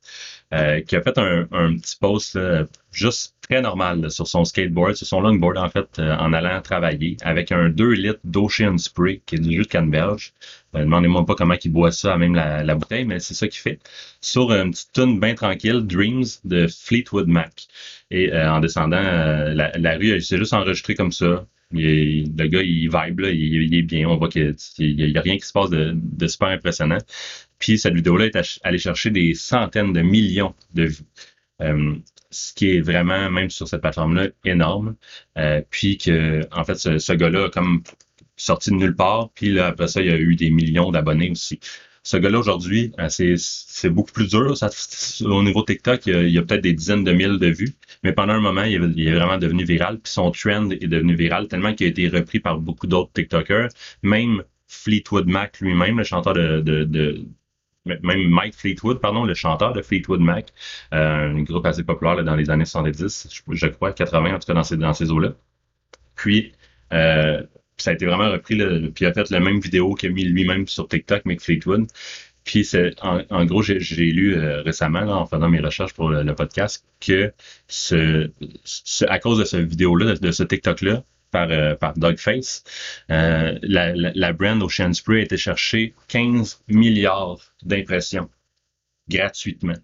qui 0.51 0.97
a 0.97 1.03
fait 1.03 1.19
un, 1.19 1.49
un 1.53 1.77
petit 1.77 1.97
post 1.97 2.39
juste 2.93 3.35
très 3.49 3.61
normal 3.61 4.11
sur 4.11 4.27
son 4.27 4.45
skateboard, 4.45 4.95
sur 4.95 5.07
son 5.07 5.21
longboard 5.21 5.59
en 5.59 5.69
fait, 5.69 5.99
euh, 5.99 6.17
en 6.17 6.33
allant 6.33 6.61
travailler 6.63 7.17
avec 7.23 7.53
un 7.53 7.69
2 7.69 7.91
litres 7.91 8.21
d'Ocean 8.25 8.79
Spray 8.79 9.21
qui 9.27 9.37
est 9.37 9.39
du 9.39 9.53
jus 9.53 9.63
de 9.63 9.67
canneberge. 9.67 10.33
Euh, 10.75 10.81
Demandez-moi 10.81 11.27
pas 11.27 11.35
comment 11.35 11.55
il 11.63 11.73
boit 11.73 11.93
ça, 11.93 12.17
même 12.17 12.35
la, 12.35 12.63
la 12.63 12.75
bouteille, 12.75 13.05
mais 13.05 13.21
c'est 13.21 13.35
ça 13.35 13.49
qu'il 13.49 13.61
fait. 13.61 13.79
Sur 14.21 14.53
une 14.53 14.71
petite 14.71 14.93
tune 14.93 15.21
bien 15.21 15.35
tranquille, 15.35 15.83
Dreams 15.87 16.25
de 16.45 16.67
Fleetwood 16.69 17.29
Mac. 17.29 17.67
Et 18.11 18.33
euh, 18.33 18.51
en 18.53 18.61
descendant 18.61 18.97
euh, 18.97 19.53
la, 19.55 19.73
la, 19.77 19.97
rue, 19.97 20.21
s'est 20.21 20.39
juste 20.39 20.53
enregistré 20.55 20.95
comme 20.95 21.13
ça. 21.13 21.47
Le 21.75 22.47
gars, 22.47 22.63
il 22.63 22.89
vibe, 22.89 23.21
il, 23.21 23.75
est 23.75 23.83
bien. 23.83 24.09
On 24.09 24.17
voit 24.17 24.29
qu'il 24.29 24.55
n'y 24.79 25.17
a, 25.17 25.21
rien 25.21 25.37
qui 25.37 25.47
se 25.47 25.53
passe 25.53 25.71
de, 25.71 25.93
de 25.95 26.27
super 26.27 26.49
impressionnant. 26.49 26.99
Puis 27.59 27.79
cette 27.79 27.95
vidéo-là 27.95 28.27
est 28.27 28.61
allée 28.63 28.79
chercher 28.79 29.11
des 29.11 29.35
centaines 29.35 29.93
de 29.93 30.03
millions 30.03 30.55
de 30.75 30.85
vues. 30.85 31.05
Euh, 31.63 31.95
ce 32.31 32.53
qui 32.53 32.77
est 32.77 32.81
vraiment, 32.81 33.31
même 33.31 33.51
sur 33.51 33.69
cette 33.69 33.81
plateforme-là, 33.81 34.29
énorme. 34.45 34.97
Euh, 35.39 35.63
puis 35.71 35.99
que, 35.99 36.41
en 36.53 36.65
fait, 36.65 36.75
ce, 36.77 37.13
gars-là 37.13 37.45
a 37.45 37.51
comme 37.51 37.83
sorti 38.37 38.71
de 38.71 38.77
nulle 38.77 38.97
part, 38.97 39.31
puis 39.35 39.53
là, 39.53 39.69
après 39.69 39.87
ça, 39.89 40.01
il 40.01 40.09
y 40.09 40.11
a 40.11 40.17
eu 40.17 40.35
des 40.35 40.51
millions 40.51 40.91
d'abonnés 40.91 41.31
aussi. 41.31 41.61
Ce 42.05 42.17
gars-là, 42.19 42.39
aujourd'hui, 42.39 42.93
euh, 43.01 43.09
c'est 43.09 43.89
beaucoup 43.91 44.13
plus 44.13 44.29
dur. 44.29 44.55
Au 45.25 45.43
niveau 45.43 45.63
TikTok, 45.63 46.07
il 46.07 46.29
y 46.29 46.39
a, 46.39 46.43
peut-être 46.43 46.61
des 46.61 46.75
dizaines 46.75 47.03
de 47.03 47.13
mille 47.13 47.39
de 47.39 47.49
vues, 47.49 47.75
mais 48.03 48.13
pendant 48.13 48.35
un 48.35 48.41
moment, 48.41 48.63
il, 48.65 49.09
est 49.09 49.15
vraiment 49.15 49.39
devenu 49.39 49.65
viral, 49.65 49.99
puis 49.99 50.13
son 50.13 50.31
trend 50.31 50.71
est 50.71 50.87
devenu 50.87 51.15
viral 51.15 51.49
tellement 51.49 51.75
qu'il 51.75 51.87
a 51.87 51.91
été 51.91 52.09
repris 52.09 52.41
par 52.41 52.59
beaucoup 52.59 52.87
d'autres 52.87 53.13
TikTokers, 53.15 53.69
même 54.03 54.43
Fleetwood 54.69 55.27
Mac 55.27 55.61
lui-même, 55.61 55.99
le 55.99 56.05
chanteur 56.05 56.35
de, 56.35 56.61
de 56.61 57.27
même 57.85 58.29
Mike 58.29 58.55
Fleetwood, 58.55 59.01
pardon, 59.01 59.25
le 59.25 59.35
chanteur 59.35 59.73
de 59.73 59.83
Fleetwood 59.83 60.21
Mac, 60.21 60.53
euh, 60.93 61.31
un 61.31 61.43
groupe 61.43 61.67
assez 61.67 61.85
populaire 61.85 62.23
dans 62.25 62.37
les 62.37 62.51
années 62.51 62.65
70, 62.65 63.29
je, 63.51 63.67
crois, 63.69 63.93
80 63.93 64.35
en 64.35 64.39
tout 64.39 64.47
cas 64.47 64.55
dans 64.55 64.63
ces, 64.63 64.77
dans 64.77 64.93
ces 64.95 65.11
eaux-là. 65.11 65.33
Puis, 66.17 66.53
euh, 66.93 67.43
ça 67.77 67.91
a 67.91 67.95
été 67.95 68.07
vraiment 68.07 68.31
repris, 68.31 68.57
puis 68.57 69.05
il 69.05 69.07
a 69.07 69.13
fait 69.13 69.31
la 69.31 69.41
même 69.41 69.61
vidéo 69.61 69.95
qu'il 69.95 70.11
a 70.11 70.13
mis 70.13 70.25
lui-même 70.25 70.67
sur 70.69 70.89
TikTok, 70.89 71.25
Mike 71.25 71.41
Fleetwood. 71.41 71.87
Puis 72.45 72.65
c'est 72.65 72.95
en, 73.03 73.45
gros, 73.47 73.63
j'ai 73.63 73.79
lu 73.79 74.37
euh, 74.37 74.63
récemment, 74.63 75.01
en 75.01 75.27
faisant 75.27 75.49
mes 75.49 75.61
recherches 75.61 75.95
pour 75.95 76.11
le, 76.11 76.35
podcast, 76.35 76.85
que 77.01 77.33
à 79.09 79.19
cause 79.19 79.39
de 79.39 79.45
cette 79.45 79.67
vidéo-là, 79.67 80.15
de, 80.15 80.31
ce 80.31 80.43
TikTok-là, 80.43 81.05
par, 81.31 81.51
euh, 81.51 81.75
par 81.75 81.95
Dogface. 81.95 82.63
Euh, 83.11 83.59
la, 83.63 83.95
la, 83.95 84.13
la, 84.15 84.33
brand 84.33 84.63
Ocean 84.63 84.93
Spray 84.93 85.21
a 85.21 85.23
été 85.23 85.37
chercher 85.37 85.95
15 86.09 86.63
milliards 86.69 87.41
d'impressions 87.63 88.31
gratuitement. 89.09 89.75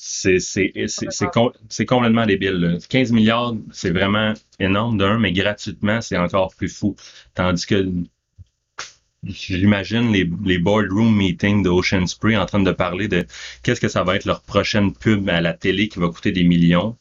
C'est 0.00 1.86
complètement 1.86 2.24
débile. 2.24 2.78
15 2.88 3.10
milliards, 3.12 3.54
c'est 3.72 3.90
vraiment 3.90 4.32
énorme 4.60 4.96
d'un, 4.96 5.18
mais 5.18 5.32
gratuitement, 5.32 6.00
c'est 6.00 6.16
encore 6.16 6.54
plus 6.54 6.68
fou. 6.68 6.94
Tandis 7.34 7.66
que 7.66 7.84
j'imagine 9.24 10.12
les, 10.12 10.30
les 10.44 10.58
boardroom 10.58 11.14
meetings 11.16 11.64
de 11.64 11.68
Ocean 11.68 12.06
Spray 12.06 12.36
en 12.36 12.46
train 12.46 12.60
de 12.60 12.70
parler 12.70 13.08
de 13.08 13.26
qu'est-ce 13.64 13.80
que 13.80 13.88
ça 13.88 14.04
va 14.04 14.14
être 14.14 14.24
leur 14.24 14.42
prochaine 14.42 14.92
pub 14.94 15.28
à 15.28 15.40
la 15.40 15.52
télé 15.52 15.88
qui 15.88 15.98
va 15.98 16.08
coûter 16.08 16.30
des 16.30 16.44
millions 16.44 16.96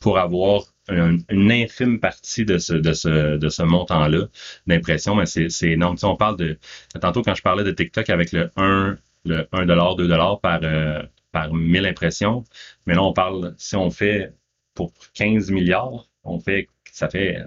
pour 0.00 0.18
avoir 0.18 0.64
une 0.88 1.52
infime 1.52 2.00
partie 2.00 2.44
de 2.44 2.58
ce, 2.58 2.74
de 2.74 2.92
ce, 2.92 3.36
de 3.36 3.48
ce 3.48 3.62
montant-là 3.62 4.26
d'impression, 4.66 5.14
mais 5.14 5.26
c'est, 5.26 5.48
c'est 5.48 5.70
énorme. 5.70 5.96
on 6.02 6.16
parle 6.16 6.36
de, 6.36 6.58
tantôt 7.00 7.22
quand 7.22 7.34
je 7.36 7.42
parlais 7.42 7.62
de 7.62 7.70
TikTok 7.70 8.10
avec 8.10 8.32
le 8.32 8.50
1, 8.56 8.96
le 9.24 9.46
1 9.52 9.66
2 9.66 10.08
par, 10.42 10.60
euh, 10.64 11.02
par 11.32 11.52
1000 11.54 11.86
impressions, 11.86 12.44
mais 12.86 12.94
là, 12.94 13.02
on 13.02 13.12
parle, 13.12 13.54
si 13.58 13.76
on 13.76 13.90
fait 13.90 14.34
pour 14.74 14.92
15 15.14 15.50
milliards, 15.50 16.08
on 16.24 16.40
fait, 16.40 16.68
ça 16.92 17.08
fait 17.08 17.38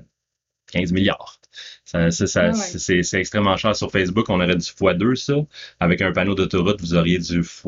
15 0.72 0.91
milliards. 0.91 1.39
Ça, 1.86 2.10
ça, 2.12 2.46
ah 2.46 2.54
c'est, 2.54 3.04
c'est 3.04 3.19
extrêmement 3.19 3.58
cher. 3.58 3.76
Sur 3.76 3.91
Facebook, 3.91 4.30
on 4.30 4.41
aurait 4.41 4.56
du 4.56 4.65
x2, 4.65 5.15
ça. 5.15 5.36
Avec 5.80 6.02
un 6.02 6.12
panneau 6.12 6.34
d'autoroute, 6.36 6.82
vous 6.82 6.96
auriez 6.96 7.19
du 7.19 7.39
x, 7.41 7.63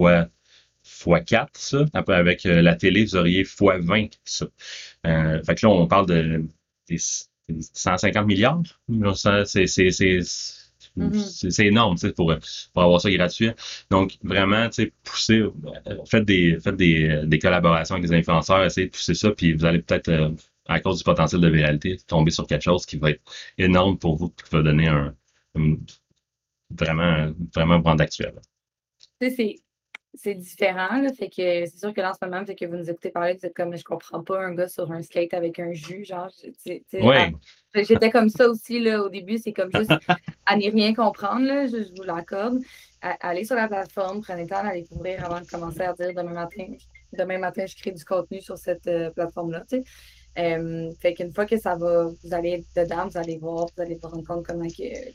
x4, 0.83 1.47
ça. 1.53 1.85
Après, 1.93 2.15
avec 2.15 2.45
euh, 2.45 2.61
la 2.61 2.75
télé, 2.75 3.05
vous 3.05 3.15
auriez 3.15 3.43
x20, 3.43 4.11
ça. 4.23 4.47
Euh, 5.05 5.43
fait 5.43 5.55
que 5.55 5.65
là, 5.67 5.71
on 5.71 5.87
parle 5.87 6.07
de, 6.07 6.45
150 7.73 8.25
milliards. 8.25 8.63
C'est, 9.45 9.67
c'est, 9.67 9.91
c'est, 9.91 10.19
mm-hmm. 10.97 11.49
c'est 11.51 11.65
énorme 11.65 11.95
pour, 12.15 12.33
pour 12.73 12.83
avoir 12.83 13.01
ça 13.01 13.11
gratuit. 13.11 13.51
Donc, 13.89 14.17
vraiment, 14.23 14.69
pousser, 15.03 15.39
euh, 15.39 15.51
faites, 16.05 16.25
des, 16.25 16.57
faites 16.63 16.75
des, 16.75 17.21
des 17.25 17.39
collaborations 17.39 17.95
avec 17.95 18.09
des 18.09 18.15
influenceurs, 18.15 18.63
essayez 18.63 18.87
de 18.87 18.91
pousser 18.91 19.13
ça, 19.13 19.31
puis 19.31 19.53
vous 19.53 19.65
allez 19.65 19.79
peut-être 19.81 20.09
euh, 20.09 20.29
à 20.67 20.79
cause 20.79 20.99
du 20.99 21.03
potentiel 21.03 21.41
de 21.41 21.49
viralité, 21.49 21.97
tomber 22.07 22.31
sur 22.31 22.47
quelque 22.47 22.63
chose 22.63 22.85
qui 22.85 22.97
va 22.97 23.11
être 23.11 23.21
énorme 23.57 23.97
pour 23.97 24.15
vous, 24.15 24.29
qui 24.29 24.43
va 24.51 24.61
donner 24.61 24.87
un, 24.87 25.15
vraiment, 26.71 27.33
vraiment 27.53 27.79
brand 27.79 27.99
actuel. 28.01 28.33
C'est 29.21 29.31
c'est 29.31 29.59
différent. 30.35 31.01
Là, 31.01 31.13
fait 31.13 31.29
que 31.29 31.65
c'est 31.65 31.77
sûr 31.77 31.93
que 31.93 32.01
là, 32.01 32.11
en 32.11 32.13
ce 32.13 32.25
moment, 32.25 32.45
fait 32.45 32.55
que 32.55 32.65
vous 32.65 32.75
nous 32.75 32.89
écoutez 32.89 33.09
parler, 33.09 33.37
vous 33.39 33.45
êtes 33.45 33.55
comme 33.55 33.75
je 33.75 33.83
comprends 33.83 34.23
pas 34.23 34.39
un 34.39 34.53
gars 34.53 34.67
sur 34.67 34.91
un 34.91 35.01
skate 35.01 35.33
avec 35.33 35.59
un 35.59 35.73
jus. 35.73 36.05
Genre, 36.05 36.29
j'étais 37.75 38.09
comme 38.09 38.29
ça 38.29 38.47
aussi 38.47 38.79
là, 38.79 39.01
au 39.01 39.09
début, 39.09 39.37
c'est 39.37 39.53
comme 39.53 39.71
juste 39.73 39.91
à 40.45 40.55
n'y 40.57 40.69
rien 40.69 40.93
comprendre, 40.93 41.45
là, 41.45 41.67
je, 41.67 41.93
vous 41.95 42.03
l'accorde. 42.03 42.59
Allez 43.01 43.43
sur 43.43 43.55
la 43.55 43.67
plateforme, 43.67 44.21
prenez 44.21 44.43
le 44.43 44.49
temps 44.49 44.63
d'aller 44.63 44.81
découvrir 44.81 45.25
avant 45.25 45.41
de 45.41 45.45
commencer 45.45 45.81
à 45.81 45.93
dire 45.93 46.13
demain 46.15 46.33
matin, 46.33 46.65
demain 47.13 47.37
matin, 47.37 47.65
je 47.65 47.75
crée 47.75 47.91
du 47.91 48.03
contenu 48.03 48.41
sur 48.41 48.57
cette 48.57 48.87
euh, 48.87 49.11
plateforme-là. 49.11 49.63
Euh, 50.37 50.91
fait 51.01 51.13
qu'une 51.13 51.33
fois 51.33 51.45
que 51.45 51.57
ça 51.57 51.75
va, 51.75 52.07
vous 52.23 52.33
allez 52.33 52.65
dedans, 52.75 53.07
vous 53.07 53.17
allez 53.17 53.37
voir, 53.37 53.67
vous 53.75 53.81
allez 53.81 53.97
vous 54.01 54.09
rendre 54.09 54.25
compte 54.25 54.45
comment, 54.45 54.67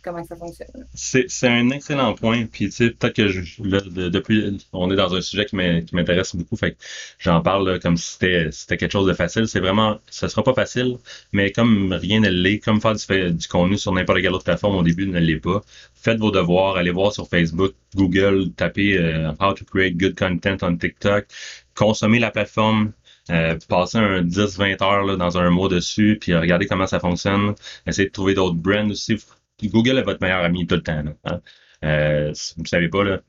comment 0.03 0.25
ça 0.25 0.37
fonctionne. 0.37 0.87
C'est, 0.95 1.27
un 1.47 1.69
excellent 1.71 2.15
point. 2.15 2.47
Puis, 2.47 2.67
tu 2.67 2.73
sais, 2.73 2.91
peut-être 2.91 3.17
que 3.17 3.29
je, 3.29 3.63
là, 3.63 3.81
depuis, 3.81 4.59
on 4.73 4.91
est 4.91 4.97
dans 4.97 5.15
un 5.15 5.21
sujet 5.21 5.45
qui 5.45 5.57
m'intéresse 5.57 6.35
beaucoup. 6.35 6.57
Fait 6.57 6.73
que 6.73 6.77
j'en 7.19 7.43
parle 7.43 7.81
comme 7.81 7.97
si 7.97 8.13
c'était, 8.13 8.49
c'était 8.51 8.79
quelque 8.79 8.93
chose 8.93 9.07
de 9.07 9.13
facile. 9.13 9.47
C'est 9.47 9.61
vraiment, 9.61 9.99
ça 10.11 10.29
sera 10.29 10.43
pas 10.43 10.55
facile, 10.55 10.97
mais 11.33 11.53
comme 11.53 11.93
rien 11.93 12.21
ne 12.21 12.31
l'est, 12.31 12.59
comme 12.59 12.81
faire 12.81 12.95
du, 12.95 13.33
du 13.33 13.49
contenu 13.49 13.77
sur 13.77 13.93
n'importe 13.93 14.23
quelle 14.23 14.33
autre 14.33 14.45
plateforme 14.45 14.77
au 14.77 14.83
début 14.83 15.07
ne 15.07 15.19
l'est 15.19 15.41
pas. 15.41 15.61
Faites 15.95 16.19
vos 16.19 16.31
devoirs, 16.31 16.77
allez 16.77 16.93
voir 16.93 17.13
sur 17.13 17.29
Facebook, 17.29 17.75
Google, 17.95 18.53
tapez 18.57 18.97
euh, 18.97 19.33
How 19.39 19.53
to 19.53 19.67
create 19.67 19.99
good 19.99 20.17
content 20.17 20.57
on 20.63 20.77
TikTok, 20.77 21.27
consommez 21.75 22.19
la 22.19 22.31
plateforme, 22.31 22.93
euh, 23.31 23.57
passer 23.69 23.99
un 23.99 24.23
10-20 24.23 24.83
heures 24.83 25.05
là, 25.05 25.17
dans 25.17 25.39
un 25.39 25.51
mois 25.51 25.69
dessus, 25.69 26.19
puis 26.21 26.35
regardez 26.35 26.67
comment 26.67 26.87
ça 26.87 27.01
fonctionne. 27.01 27.55
Essayez 27.87 28.09
de 28.09 28.13
trouver 28.13 28.35
d'autres 28.35 28.57
brands 28.57 28.91
aussi. 28.91 29.17
Google 29.63 29.99
est 29.99 30.03
votre 30.03 30.21
meilleur 30.23 30.43
ami 30.45 30.67
tout 30.67 30.77
le 30.77 30.83
temps. 30.83 31.03
Là, 31.03 31.13
hein. 31.25 31.41
euh, 31.85 32.33
vous 32.57 32.63
ne 32.63 32.69
savez 32.69 32.89
pas, 32.89 33.05
là, 33.05 33.21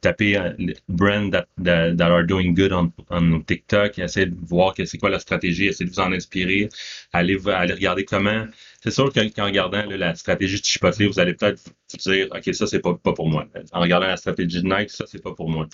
tapez 0.00 0.36
euh, 0.36 0.52
brands 0.88 1.30
that, 1.30 1.46
that, 1.64 2.00
are 2.00 2.24
doing 2.24 2.52
good 2.52 2.72
on, 2.72 3.40
TikTok, 3.42 3.98
essayez 3.98 4.26
de 4.26 4.36
voir 4.42 4.74
que 4.74 4.84
c'est 4.84 4.98
quoi 4.98 5.10
la 5.10 5.18
stratégie, 5.18 5.66
essayez 5.66 5.88
de 5.88 5.94
vous 5.94 6.00
en 6.00 6.12
inspirer, 6.12 6.68
allez, 7.12 7.38
allez 7.48 7.74
regarder 7.74 8.04
comment. 8.04 8.46
C'est 8.82 8.90
sûr 8.90 9.12
qu'en 9.12 9.44
regardant 9.44 9.84
la 9.86 10.14
stratégie 10.14 10.60
de 10.60 10.64
Chipotle, 10.64 11.06
vous 11.06 11.20
allez 11.20 11.34
peut-être 11.34 11.62
vous 11.64 12.10
dire, 12.10 12.28
OK, 12.32 12.54
ça, 12.54 12.66
c'est 12.66 12.80
pas, 12.80 12.94
pas 12.94 13.12
pour 13.12 13.28
moi. 13.28 13.46
En 13.72 13.80
regardant 13.80 14.06
la 14.08 14.16
stratégie 14.16 14.62
de 14.62 14.68
Nike, 14.68 14.90
ça, 14.90 15.04
c'est 15.06 15.22
pas 15.22 15.32
pour 15.34 15.48
moi. 15.48 15.66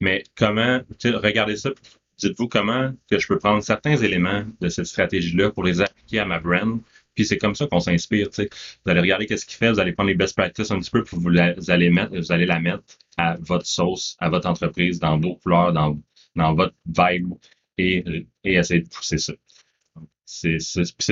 Mais 0.00 0.24
comment, 0.36 0.80
regardez 1.04 1.56
ça, 1.56 1.70
dites-vous 2.18 2.48
comment 2.48 2.92
que 3.10 3.18
je 3.18 3.26
peux 3.26 3.38
prendre 3.38 3.62
certains 3.62 3.96
éléments 3.96 4.44
de 4.60 4.68
cette 4.68 4.86
stratégie-là 4.86 5.50
pour 5.50 5.64
les 5.64 5.80
appliquer 5.80 6.20
à 6.20 6.24
ma 6.24 6.40
brand? 6.40 6.80
Puis 7.14 7.26
c'est 7.26 7.38
comme 7.38 7.54
ça 7.54 7.66
qu'on 7.66 7.80
s'inspire. 7.80 8.28
Vous 8.36 8.90
allez 8.90 9.00
regarder 9.00 9.26
qu'est-ce 9.26 9.46
qu'il 9.46 9.56
fait, 9.56 9.70
vous 9.70 9.80
allez 9.80 9.92
prendre 9.92 10.08
les 10.08 10.16
best 10.16 10.36
practices 10.36 10.70
un 10.70 10.80
petit 10.80 10.90
peu, 10.90 11.04
puis 11.04 11.16
vous, 11.16 11.28
allez 11.70 11.90
mettre, 11.90 12.16
vous 12.16 12.32
allez 12.32 12.46
la 12.46 12.60
mettre 12.60 12.84
à 13.16 13.36
votre 13.40 13.66
sauce, 13.66 14.16
à 14.18 14.28
votre 14.28 14.48
entreprise, 14.48 14.98
dans 14.98 15.18
vos 15.18 15.36
couleurs, 15.36 15.72
dans, 15.72 15.98
dans 16.34 16.54
votre 16.54 16.74
vibe, 16.86 17.34
et, 17.78 18.26
et 18.44 18.54
essayer 18.54 18.80
de 18.80 18.88
pousser 18.88 19.18
ça. 19.18 19.32
C'est 20.26 20.58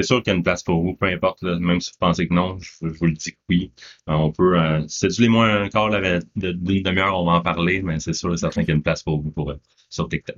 sûr 0.03 0.23
qu'il 0.23 0.33
y 0.33 0.35
a 0.35 0.37
une 0.37 0.43
place 0.43 0.63
pour 0.63 0.83
vous, 0.83 0.95
peu 0.95 1.07
importe, 1.07 1.43
même 1.43 1.81
si 1.81 1.91
vous 1.91 1.99
pensez 1.99 2.27
que 2.27 2.35
non, 2.35 2.59
je, 2.59 2.87
vous 2.87 3.07
le 3.07 3.13
dis 3.13 3.33
que 3.33 3.39
oui. 3.49 3.73
On 4.07 4.33
peut, 4.33 4.59
euh, 4.59 4.85
c'est 4.89 5.09
du 5.09 5.23
les 5.23 5.29
moins 5.29 5.65
encore 5.65 5.91
d'une 5.91 6.83
demi-heure, 6.83 7.19
on 7.21 7.27
va 7.27 7.33
en 7.33 7.43
parler, 7.43 7.83
mais 7.83 8.01
c'est 8.01 8.15
sûr 8.15 8.33
et 8.33 8.37
certain 8.37 8.63
qu'il 8.63 8.71
y 8.71 8.73
a 8.73 8.77
une 8.77 8.83
place 8.83 9.03
pour 9.03 9.21
vous 9.21 9.31
pour, 9.31 9.51
euh, 9.51 9.61
sur 9.91 10.09
TikTok. 10.09 10.37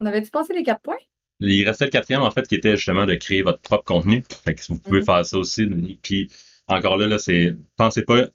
On 0.00 0.06
avait-tu 0.06 0.30
passé 0.30 0.54
les 0.54 0.62
quatre 0.62 0.82
points? 0.82 0.98
Il 1.40 1.66
restait 1.66 1.86
le 1.86 1.90
quatrième, 1.90 2.22
en 2.22 2.30
fait, 2.30 2.46
qui 2.46 2.54
était 2.54 2.76
justement 2.76 3.06
de 3.06 3.14
créer 3.14 3.42
votre 3.42 3.60
propre 3.60 3.84
contenu. 3.84 4.22
Fait 4.44 4.54
que 4.54 4.62
vous 4.68 4.78
pouvez 4.78 5.00
mhm. 5.00 5.06
faire 5.06 5.26
ça 5.26 5.38
aussi. 5.38 5.66
Puis, 6.02 6.30
encore 6.68 6.96
là, 6.96 7.06
là, 7.06 7.18
c'est, 7.18 7.54
pensez 7.76 8.02
pas, 8.02 8.28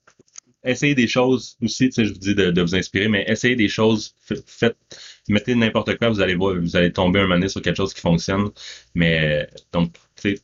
essayez 0.63 0.95
des 0.95 1.08
choses 1.08 1.58
aussi, 1.63 1.89
tu 1.89 1.93
sais, 1.93 2.06
je 2.06 2.13
vous 2.13 2.19
dis 2.19 2.36
de, 2.36 2.62
vous 2.62 2.76
inspirer, 2.76 3.08
mais 3.08 3.26
essayez 3.28 3.56
des 3.56 3.69
choses, 3.69 4.15
faites, 4.45 4.78
mettez 5.30 5.56
n'importe 5.56 5.98
quoi, 5.98 6.10
vous 6.10 6.22
allez 6.22 6.36
voir, 6.36 6.56
vous 6.56 6.76
allez 6.76 6.91
tomber 6.91 7.22
un 7.22 7.28
moment 7.28 7.48
sur 7.48 7.62
quelque 7.62 7.78
chose 7.78 7.93
qui 7.93 8.02
fonctionne. 8.02 8.50
Mais, 8.95 9.48
donc, 9.72 9.93
tu 10.15 10.36
sais, 10.36 10.41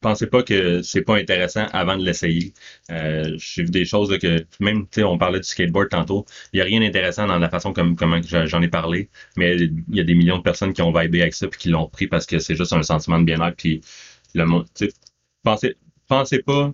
pensez 0.00 0.26
pas 0.26 0.42
que 0.42 0.82
c'est 0.82 1.02
pas 1.02 1.16
intéressant 1.16 1.66
avant 1.72 1.96
de 1.96 2.04
l'essayer. 2.04 2.52
Euh, 2.90 3.36
J'ai 3.36 3.64
vu 3.64 3.70
des 3.70 3.84
choses 3.84 4.16
que 4.18 4.46
même, 4.60 4.82
tu 4.88 5.00
sais, 5.00 5.04
on 5.04 5.18
parlait 5.18 5.40
du 5.40 5.46
skateboard 5.46 5.88
tantôt. 5.90 6.24
Il 6.52 6.58
y 6.58 6.60
a 6.60 6.64
rien 6.64 6.80
d'intéressant 6.80 7.26
dans 7.26 7.38
la 7.38 7.50
façon 7.50 7.72
comme 7.72 7.96
comment 7.96 8.20
j'en 8.22 8.62
ai 8.62 8.68
parlé, 8.68 9.10
mais 9.36 9.56
il 9.56 9.84
y 9.90 10.00
a 10.00 10.04
des 10.04 10.14
millions 10.14 10.38
de 10.38 10.42
personnes 10.42 10.72
qui 10.72 10.82
ont 10.82 10.92
vibé 10.92 11.22
avec 11.22 11.34
ça 11.34 11.48
puis 11.48 11.58
qui 11.60 11.68
l'ont 11.70 11.88
pris 11.88 12.06
parce 12.06 12.26
que 12.26 12.38
c'est 12.38 12.54
juste 12.54 12.72
un 12.72 12.82
sentiment 12.82 13.18
de 13.18 13.24
bien-être. 13.24 13.56
Puis 13.56 13.80
le 14.34 14.44
monde, 14.44 14.66
pensez, 15.42 15.76
pensez 16.06 16.42
pas 16.42 16.72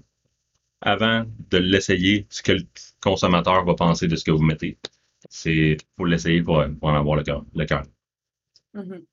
avant 0.80 1.24
de 1.50 1.58
l'essayer 1.58 2.26
ce 2.30 2.42
que 2.42 2.52
le 2.52 2.62
consommateur 3.00 3.64
va 3.64 3.74
penser 3.74 4.06
de 4.08 4.16
ce 4.16 4.24
que 4.24 4.30
vous 4.30 4.42
mettez. 4.42 4.78
C'est 5.30 5.76
pour 5.96 6.06
l'essayer 6.06 6.42
pour, 6.42 6.58
en 6.58 6.94
avoir 6.94 7.16
le 7.16 7.24
cœur. 7.24 7.44
Le 7.54 7.64
cœur. 7.64 7.82
Mm-hmm. 8.74 9.04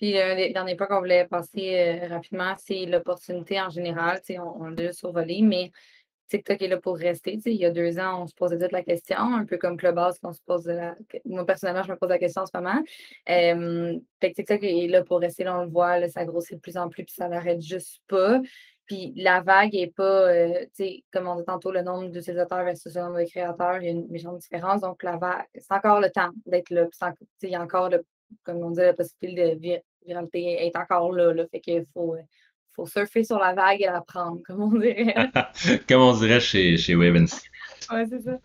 Puis, 0.00 0.18
euh, 0.18 0.34
les 0.34 0.50
derniers 0.54 0.76
points 0.76 0.86
qu'on 0.86 1.00
voulait 1.00 1.26
passer 1.26 2.00
euh, 2.02 2.08
rapidement, 2.08 2.54
c'est 2.56 2.86
l'opportunité 2.86 3.60
en 3.60 3.68
général. 3.68 4.18
On, 4.30 4.64
on 4.64 4.68
l'a 4.70 4.92
survolé, 4.94 5.42
mais 5.42 5.70
TikTok 6.28 6.62
est 6.62 6.68
là 6.68 6.78
pour 6.78 6.96
rester. 6.96 7.38
il 7.44 7.52
y 7.56 7.66
a 7.66 7.70
deux 7.70 7.98
ans, 7.98 8.22
on 8.22 8.26
se 8.26 8.34
posait 8.34 8.58
toute 8.58 8.72
la 8.72 8.82
question, 8.82 9.18
un 9.18 9.44
peu 9.44 9.58
comme 9.58 9.76
Clubhouse 9.76 10.18
qu'on 10.18 10.32
se 10.32 10.40
pose 10.46 10.66
la... 10.66 10.96
Moi, 11.26 11.44
personnellement, 11.44 11.82
je 11.82 11.90
me 11.90 11.98
pose 11.98 12.08
la 12.08 12.18
question 12.18 12.42
en 12.42 12.46
ce 12.46 12.56
moment. 12.56 12.82
Euh, 13.28 13.98
TikTok 14.20 14.62
est 14.62 14.86
là 14.88 15.04
pour 15.04 15.20
rester, 15.20 15.46
on 15.48 15.64
le 15.64 15.68
voit, 15.68 16.08
ça 16.08 16.24
grossit 16.24 16.54
de 16.54 16.60
plus 16.60 16.78
en 16.78 16.88
plus, 16.88 17.04
puis 17.04 17.14
ça 17.14 17.28
n'arrête 17.28 17.60
juste 17.60 18.00
pas. 18.08 18.40
Puis 18.86 19.12
la 19.16 19.42
vague 19.42 19.74
n'est 19.74 19.92
pas, 19.94 20.32
tu 20.32 20.68
sais, 20.72 21.04
comme 21.12 21.28
on 21.28 21.36
dit 21.36 21.44
tantôt, 21.44 21.72
le 21.72 21.82
nombre 21.82 22.08
d'utilisateurs 22.08 22.64
versus 22.64 22.94
le 22.94 23.02
nombre 23.02 23.18
de 23.18 23.24
créateurs, 23.28 23.82
il 23.82 23.84
y 23.84 23.88
a 23.88 23.90
une 23.90 24.08
méchante 24.08 24.38
différence. 24.38 24.80
Donc, 24.80 25.02
la 25.02 25.18
vague, 25.18 25.44
c'est 25.54 25.74
encore 25.74 26.00
le 26.00 26.10
temps 26.10 26.30
d'être 26.46 26.70
là. 26.70 26.86
Il 27.42 27.50
y 27.50 27.54
a 27.54 27.62
encore, 27.62 27.90
comme 28.44 28.56
on 28.64 28.70
dit, 28.70 28.80
la 28.80 28.94
possibilité 28.94 29.54
de 29.54 29.82
viralité 30.06 30.66
est 30.66 30.76
encore 30.76 31.12
là. 31.12 31.32
là 31.32 31.44
fait 31.50 31.60
qu'il 31.60 31.84
faut, 31.92 32.14
euh, 32.14 32.22
faut 32.74 32.86
surfer 32.86 33.24
sur 33.24 33.38
la 33.38 33.54
vague 33.54 33.82
et 33.82 33.86
la 33.86 34.00
prendre, 34.00 34.40
comme 34.46 34.62
on 34.62 34.78
dirait. 34.78 35.14
comme 35.88 36.02
on 36.02 36.16
dirait 36.18 36.40
chez, 36.40 36.76
chez 36.76 36.96
Ouais, 36.96 37.14
c'est 38.08 38.22
ça. 38.22 38.38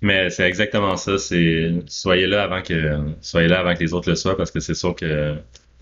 Mais 0.00 0.30
c'est 0.30 0.46
exactement 0.46 0.96
ça. 0.96 1.18
C'est 1.18 1.72
soyez 1.86 2.26
là 2.26 2.44
avant 2.44 2.62
que 2.62 2.98
soyez 3.20 3.48
là 3.48 3.60
avant 3.60 3.74
que 3.74 3.80
les 3.80 3.92
autres 3.92 4.08
le 4.08 4.14
soient 4.14 4.36
parce 4.36 4.52
que 4.52 4.60
c'est 4.60 4.74
sûr 4.74 4.94
que 4.94 5.36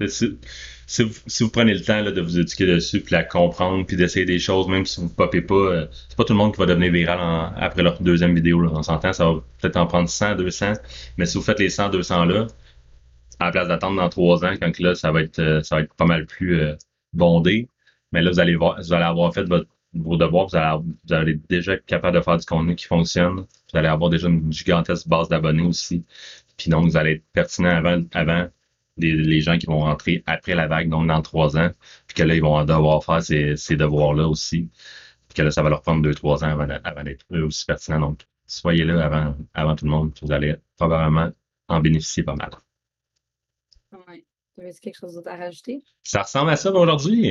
si, 0.06 0.38
si, 0.86 1.42
vous, 1.42 1.50
prenez 1.50 1.74
le 1.74 1.80
temps 1.80 2.00
là, 2.00 2.12
de 2.12 2.20
vous 2.20 2.38
éduquer 2.38 2.66
dessus, 2.66 3.00
puis 3.00 3.14
la 3.14 3.24
comprendre, 3.24 3.84
puis 3.86 3.96
d'essayer 3.96 4.24
des 4.24 4.38
choses, 4.38 4.68
même 4.68 4.86
si 4.86 5.00
vous 5.00 5.06
ne 5.06 5.12
popez 5.12 5.40
pas, 5.40 5.54
euh, 5.54 5.86
c'est 6.08 6.16
pas 6.16 6.24
tout 6.24 6.32
le 6.32 6.38
monde 6.38 6.52
qui 6.52 6.60
va 6.60 6.66
devenir 6.66 6.92
viral 6.92 7.18
après 7.56 7.82
leur 7.82 8.00
deuxième 8.00 8.34
vidéo. 8.34 8.60
Là, 8.60 8.70
on 8.72 8.82
s'entend, 8.82 9.12
ça 9.12 9.24
va 9.26 9.42
peut-être 9.60 9.76
en 9.76 9.86
prendre 9.86 10.08
100, 10.08 10.36
200, 10.36 10.74
mais 11.16 11.26
si 11.26 11.38
vous 11.38 11.44
faites 11.44 11.58
les 11.58 11.70
100, 11.70 11.90
200 11.90 12.24
là, 12.26 12.46
à 13.38 13.46
la 13.46 13.52
place 13.52 13.68
d'attendre 13.68 13.96
dans 13.96 14.08
trois 14.08 14.44
ans, 14.44 14.54
quand 14.60 14.78
là, 14.80 14.94
ça 14.94 15.12
va 15.12 15.22
être, 15.22 15.38
euh, 15.38 15.62
ça 15.62 15.76
va 15.76 15.82
être 15.82 15.94
pas 15.94 16.06
mal 16.06 16.26
plus 16.26 16.60
euh, 16.60 16.74
bondé. 17.12 17.68
Mais 18.12 18.22
là, 18.22 18.30
vous 18.30 18.40
allez 18.40 18.56
voir, 18.56 18.76
vous 18.80 18.92
allez 18.92 19.04
avoir 19.04 19.32
fait 19.34 19.44
votre, 19.44 19.68
vos 19.94 20.16
devoirs, 20.16 20.46
vous 20.46 20.56
allez, 20.56 20.82
vous 21.04 21.14
allez 21.14 21.34
déjà 21.48 21.74
être 21.74 21.86
capable 21.86 22.16
de 22.16 22.22
faire 22.22 22.36
du 22.38 22.46
contenu 22.46 22.76
qui 22.76 22.86
fonctionne. 22.86 23.40
Vous 23.40 23.78
allez 23.78 23.88
avoir 23.88 24.10
déjà 24.10 24.28
une 24.28 24.52
gigantesque 24.52 25.08
base 25.08 25.28
d'abonnés 25.28 25.62
aussi. 25.62 26.04
Puis 26.56 26.70
donc, 26.70 26.86
vous 26.86 26.96
allez 26.96 27.12
être 27.12 27.24
pertinent 27.32 27.70
avant, 27.70 28.02
avant 28.14 28.48
les, 28.96 29.12
les, 29.12 29.40
gens 29.40 29.58
qui 29.58 29.66
vont 29.66 29.80
rentrer 29.80 30.22
après 30.26 30.54
la 30.54 30.66
vague, 30.68 30.88
donc 30.88 31.06
dans 31.08 31.22
trois 31.22 31.56
ans. 31.56 31.70
Puis 32.06 32.14
que 32.16 32.22
là, 32.22 32.34
ils 32.34 32.42
vont 32.42 32.64
devoir 32.64 33.04
faire 33.04 33.22
ces, 33.22 33.56
ces 33.56 33.76
devoirs-là 33.76 34.28
aussi. 34.28 34.70
Puis 35.28 35.36
que 35.36 35.42
là, 35.42 35.50
ça 35.50 35.62
va 35.62 35.70
leur 35.70 35.82
prendre 35.82 36.02
deux, 36.02 36.14
trois 36.14 36.44
ans 36.44 36.48
avant, 36.48 36.68
avant 36.84 37.02
d'être 37.04 37.24
aussi 37.30 37.64
pertinent. 37.66 38.00
Donc, 38.00 38.22
soyez 38.46 38.84
là 38.84 39.04
avant, 39.04 39.36
avant 39.54 39.76
tout 39.76 39.84
le 39.84 39.90
monde. 39.90 40.12
Vous 40.22 40.32
allez 40.32 40.56
probablement 40.76 41.30
en 41.68 41.80
bénéficier 41.80 42.22
pas 42.22 42.36
mal. 42.36 42.50
Tu 44.56 44.62
avais 44.62 44.72
quelque 44.72 44.96
chose 44.96 45.14
d'autre 45.14 45.28
à 45.28 45.36
rajouter? 45.36 45.82
Ça 46.02 46.22
ressemble 46.22 46.50
à 46.50 46.56
ça 46.56 46.72
aujourd'hui. 46.72 47.28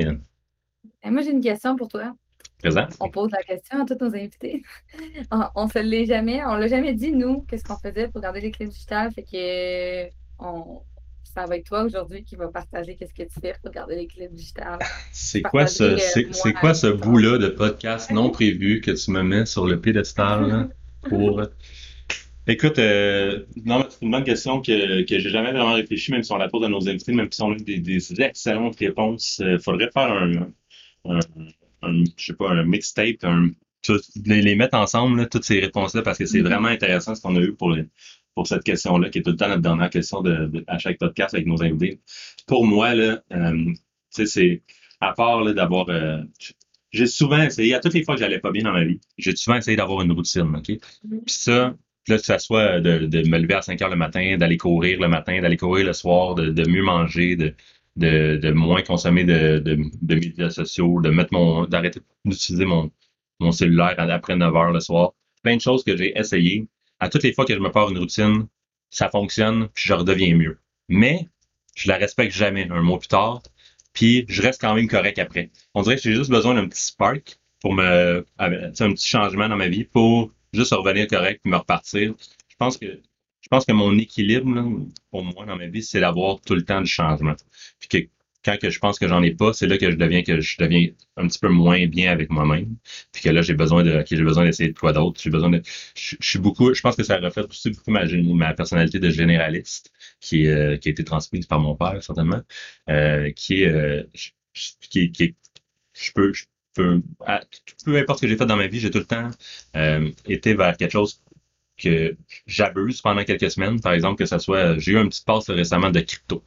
Et 1.02 1.10
moi, 1.10 1.22
j'ai 1.22 1.30
une 1.30 1.40
question 1.40 1.74
pour 1.74 1.88
toi. 1.88 2.14
Présent. 2.60 2.86
On 3.00 3.10
pose 3.10 3.32
la 3.32 3.42
question 3.42 3.82
à 3.82 3.84
tous 3.84 3.98
nos 4.00 4.14
invités. 4.14 4.62
on, 5.56 5.68
se 5.68 5.80
l'est 5.80 6.06
jamais, 6.06 6.44
on 6.44 6.54
l'a 6.54 6.68
jamais 6.68 6.94
dit, 6.94 7.10
nous, 7.10 7.42
qu'est-ce 7.42 7.64
qu'on 7.64 7.76
faisait 7.78 8.06
pour 8.08 8.20
garder 8.20 8.40
les 8.40 8.52
clés 8.52 8.68
digitales. 8.68 9.12
Fait 9.12 9.24
que 9.24 10.08
on, 10.38 10.82
ça 11.24 11.46
va 11.46 11.56
être 11.56 11.66
toi 11.66 11.82
aujourd'hui 11.82 12.22
qui 12.22 12.36
va 12.36 12.46
partager 12.46 12.94
qu'est-ce 12.94 13.12
que 13.12 13.28
tu 13.28 13.40
fais 13.40 13.54
pour 13.60 13.72
garder 13.72 13.96
les 13.96 14.06
clés 14.06 14.28
digitales. 14.28 14.78
C'est 15.10 15.42
quoi 15.42 15.66
ce, 15.66 15.82
euh, 15.82 16.30
c'est, 16.32 16.52
quoi 16.52 16.74
ce 16.74 16.86
bout-là 16.86 17.38
de 17.38 17.48
podcast 17.48 18.12
non 18.12 18.30
prévu 18.30 18.80
que 18.80 18.92
tu 18.92 19.10
me 19.10 19.22
mets 19.22 19.46
sur 19.46 19.66
le 19.66 19.80
piédestal 19.80 20.48
là, 20.48 20.68
pour. 21.08 21.42
Écoute, 22.48 22.78
euh, 22.78 23.44
non, 23.64 23.84
c'est 23.88 24.02
une 24.04 24.12
bonne 24.12 24.22
question 24.24 24.62
que, 24.62 25.02
que 25.02 25.18
j'ai 25.18 25.30
jamais 25.30 25.50
vraiment 25.50 25.72
réfléchi, 25.72 26.12
même 26.12 26.22
si 26.22 26.30
on 26.32 26.36
la 26.36 26.48
pose 26.48 26.64
à 26.64 26.68
nos 26.68 26.88
invités, 26.88 27.12
même 27.12 27.30
si 27.32 27.42
on 27.42 27.52
a 27.52 27.56
des, 27.56 27.78
des 27.78 28.20
excellentes 28.22 28.76
réponses. 28.78 29.42
Il 29.44 29.58
faudrait 29.58 29.90
faire 29.92 30.12
un, 30.12 30.32
un, 31.06 31.18
un, 31.82 32.04
je 32.16 32.26
sais 32.26 32.34
pas, 32.34 32.50
un 32.50 32.64
mixtape, 32.64 33.24
un, 33.24 33.50
tout- 33.82 34.00
les, 34.26 34.42
les 34.42 34.54
mettre 34.56 34.76
ensemble, 34.76 35.18
là, 35.20 35.26
toutes 35.26 35.44
ces 35.44 35.60
réponses-là, 35.60 36.02
parce 36.02 36.18
que 36.18 36.26
c'est 36.26 36.40
Mhm. 36.42 36.46
vraiment 36.48 36.68
intéressant 36.68 37.14
ce 37.16 37.22
qu'on 37.22 37.36
a 37.36 37.40
eu 37.40 37.54
pour, 37.54 37.70
le- 37.70 37.88
pour 38.34 38.46
cette 38.46 38.64
question-là, 38.64 39.10
qui 39.10 39.18
est 39.18 39.22
tout 39.22 39.30
le 39.32 39.36
temps 39.36 39.48
notre 39.48 39.62
dernière 39.62 39.90
question 39.90 40.22
de, 40.22 40.46
de- 40.46 40.64
à 40.68 40.78
chaque 40.78 40.98
podcast 40.98 41.34
avec 41.34 41.46
nos 41.46 41.62
invités. 41.62 42.00
Pour 42.46 42.66
moi, 42.66 42.94
là, 42.94 43.22
euh, 43.32 43.52
tu 43.66 43.76
sais, 44.10 44.26
c'est, 44.26 44.62
à 45.00 45.12
part 45.14 45.42
là, 45.44 45.52
d'avoir, 45.52 45.88
euh, 45.90 46.22
j'ai 46.92 47.06
souvent 47.06 47.42
essayé, 47.42 47.74
à 47.74 47.80
toutes 47.80 47.94
les 47.94 48.04
fois 48.04 48.14
que 48.14 48.20
j'allais 48.20 48.38
pas 48.40 48.50
bien 48.50 48.62
dans 48.62 48.72
ma 48.72 48.84
vie, 48.84 49.00
j'ai 49.18 49.34
souvent 49.36 49.56
essayé 49.56 49.76
d'avoir 49.76 50.02
une 50.02 50.12
routine, 50.12 50.54
OK? 50.56 50.68
Mhm. 51.04 51.20
Puis 51.26 51.34
ça, 51.34 51.76
là, 52.08 52.18
que 52.18 52.24
ça 52.24 52.38
soit 52.38 52.80
de, 52.80 53.06
de 53.06 53.28
me 53.28 53.38
lever 53.38 53.54
à 53.54 53.62
5 53.62 53.80
heures 53.82 53.90
le 53.90 53.96
matin, 53.96 54.36
d'aller 54.38 54.56
courir 54.56 55.00
le 55.00 55.08
matin, 55.08 55.40
d'aller 55.40 55.56
courir 55.56 55.86
le 55.86 55.92
soir, 55.92 56.34
de, 56.34 56.50
de 56.50 56.68
mieux 56.68 56.82
manger, 56.82 57.36
de, 57.36 57.54
de, 57.96 58.36
de 58.36 58.50
moins 58.52 58.82
consommer 58.82 59.24
de, 59.24 59.58
de, 59.58 59.78
de 60.02 60.14
médias 60.14 60.50
sociaux, 60.50 61.00
de 61.00 61.10
mettre 61.10 61.32
mon, 61.32 61.64
d'arrêter 61.66 62.00
d'utiliser 62.24 62.64
mon, 62.64 62.90
mon 63.40 63.52
cellulaire 63.52 63.94
après 63.98 64.36
9 64.36 64.54
heures 64.54 64.72
le 64.72 64.80
soir. 64.80 65.12
Plein 65.42 65.56
de 65.56 65.60
choses 65.60 65.84
que 65.84 65.96
j'ai 65.96 66.18
essayé. 66.18 66.68
À 67.00 67.08
toutes 67.08 67.22
les 67.22 67.32
fois 67.32 67.44
que 67.44 67.54
je 67.54 67.58
me 67.60 67.70
pars 67.70 67.90
une 67.90 67.98
routine, 67.98 68.46
ça 68.90 69.08
fonctionne, 69.10 69.68
puis 69.74 69.84
je 69.86 69.94
redeviens 69.94 70.34
mieux. 70.36 70.58
Mais, 70.88 71.28
je 71.74 71.88
la 71.88 71.96
respecte 71.96 72.34
jamais 72.34 72.68
un 72.70 72.82
mois 72.82 72.98
plus 72.98 73.08
tard, 73.08 73.42
puis 73.92 74.24
je 74.28 74.42
reste 74.42 74.60
quand 74.60 74.74
même 74.74 74.88
correct 74.88 75.18
après. 75.18 75.50
On 75.74 75.82
dirait 75.82 75.96
que 75.96 76.02
j'ai 76.02 76.14
juste 76.14 76.30
besoin 76.30 76.54
d'un 76.54 76.68
petit 76.68 76.82
spark 76.82 77.38
pour 77.60 77.74
me, 77.74 78.26
sais, 78.74 78.84
un 78.84 78.92
petit 78.92 79.08
changement 79.08 79.48
dans 79.48 79.56
ma 79.56 79.68
vie 79.68 79.84
pour 79.84 80.32
juste 80.56 80.72
revenir 80.72 81.06
correct 81.06 81.40
puis 81.42 81.50
me 81.50 81.56
repartir. 81.56 82.14
Je 82.48 82.56
pense 82.58 82.78
que, 82.78 82.86
je 82.86 83.48
pense 83.48 83.64
que 83.64 83.72
mon 83.72 83.96
équilibre, 83.98 84.46
pour 85.10 85.24
moi, 85.24 85.46
dans 85.46 85.56
ma 85.56 85.66
vie, 85.66 85.82
c'est 85.82 86.00
d'avoir 86.00 86.40
tout 86.40 86.54
le 86.54 86.64
temps 86.64 86.80
du 86.80 86.90
changement. 86.90 87.34
Puis 87.78 87.88
que 87.88 88.08
quand 88.46 88.58
que 88.58 88.70
je 88.70 88.78
pense 88.78 88.98
que 88.98 89.08
j'en 89.08 89.22
ai 89.22 89.32
pas, 89.34 89.52
c'est 89.52 89.66
là 89.66 89.76
que 89.76 89.90
je 89.90 89.96
deviens 89.96 90.22
que 90.22 90.40
je 90.40 90.56
deviens 90.58 90.88
un 91.16 91.26
petit 91.26 91.38
peu 91.38 91.48
moins 91.48 91.86
bien 91.86 92.12
avec 92.12 92.30
moi-même. 92.30 92.76
Puis 93.12 93.22
que 93.22 93.28
là, 93.30 93.42
j'ai 93.42 93.54
besoin 93.54 93.82
de, 93.82 94.04
j'ai 94.08 94.22
besoin 94.22 94.44
d'essayer 94.44 94.70
de 94.72 94.78
quoi 94.78 94.92
d'autre. 94.92 95.20
J'ai 95.22 95.30
besoin 95.30 95.50
de, 95.50 95.62
je, 95.96 96.16
suis 96.20 96.38
beaucoup, 96.38 96.72
je 96.72 96.80
pense 96.80 96.96
que 96.96 97.02
ça 97.02 97.18
reflète 97.18 97.46
aussi 97.50 97.70
beaucoup 97.70 97.90
ma, 97.90 98.54
personnalité 98.54 99.00
de 99.00 99.10
généraliste 99.10 99.92
qui, 100.20 100.46
euh, 100.46 100.76
qui 100.76 100.88
a 100.88 100.92
été 100.92 101.04
transmise 101.04 101.46
par 101.46 101.60
mon 101.60 101.74
père, 101.74 102.02
certainement, 102.02 102.40
euh, 102.88 103.30
qui 103.32 103.62
est, 103.64 103.68
euh, 103.68 104.04
qui, 104.54 105.10
qui 105.12 105.34
je 105.94 106.12
peux, 106.12 106.32
peux, 106.76 107.02
à- 107.26 107.42
peu 107.84 107.96
importe 107.96 108.18
ce 108.20 108.22
que 108.22 108.28
j'ai 108.28 108.36
fait 108.36 108.46
dans 108.46 108.56
ma 108.56 108.66
vie, 108.68 108.80
j'ai 108.80 108.90
tout 108.90 108.98
le 108.98 109.04
temps 109.06 109.30
euh, 109.76 110.10
été 110.26 110.54
vers 110.54 110.76
quelque 110.76 110.92
chose 110.92 111.20
que 111.78 112.16
j'abuse 112.46 113.02
pendant 113.02 113.24
quelques 113.24 113.50
semaines. 113.50 113.80
Par 113.80 113.92
exemple, 113.92 114.18
que 114.18 114.26
ça 114.26 114.38
soit, 114.38 114.78
j'ai 114.78 114.92
eu 114.92 114.98
un 114.98 115.08
petit 115.08 115.22
passe 115.24 115.50
récemment 115.50 115.90
de 115.90 116.00
crypto. 116.00 116.42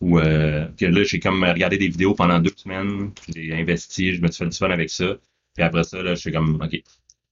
Ou 0.00 0.18
euh, 0.18 0.68
là, 0.80 1.04
j'ai 1.04 1.20
comme 1.20 1.44
regardé 1.44 1.78
des 1.78 1.88
vidéos 1.88 2.14
pendant 2.14 2.38
deux 2.40 2.52
semaines, 2.56 3.12
j'ai 3.34 3.52
investi, 3.54 4.14
je 4.14 4.20
me 4.22 4.28
suis 4.30 4.44
fait 4.44 4.50
du 4.50 4.56
fun 4.56 4.70
avec 4.70 4.90
ça. 4.90 5.16
Puis 5.54 5.64
après 5.64 5.84
ça, 5.84 6.02
là, 6.02 6.14
je 6.14 6.20
suis 6.20 6.32
comme, 6.32 6.60
OK, 6.62 6.82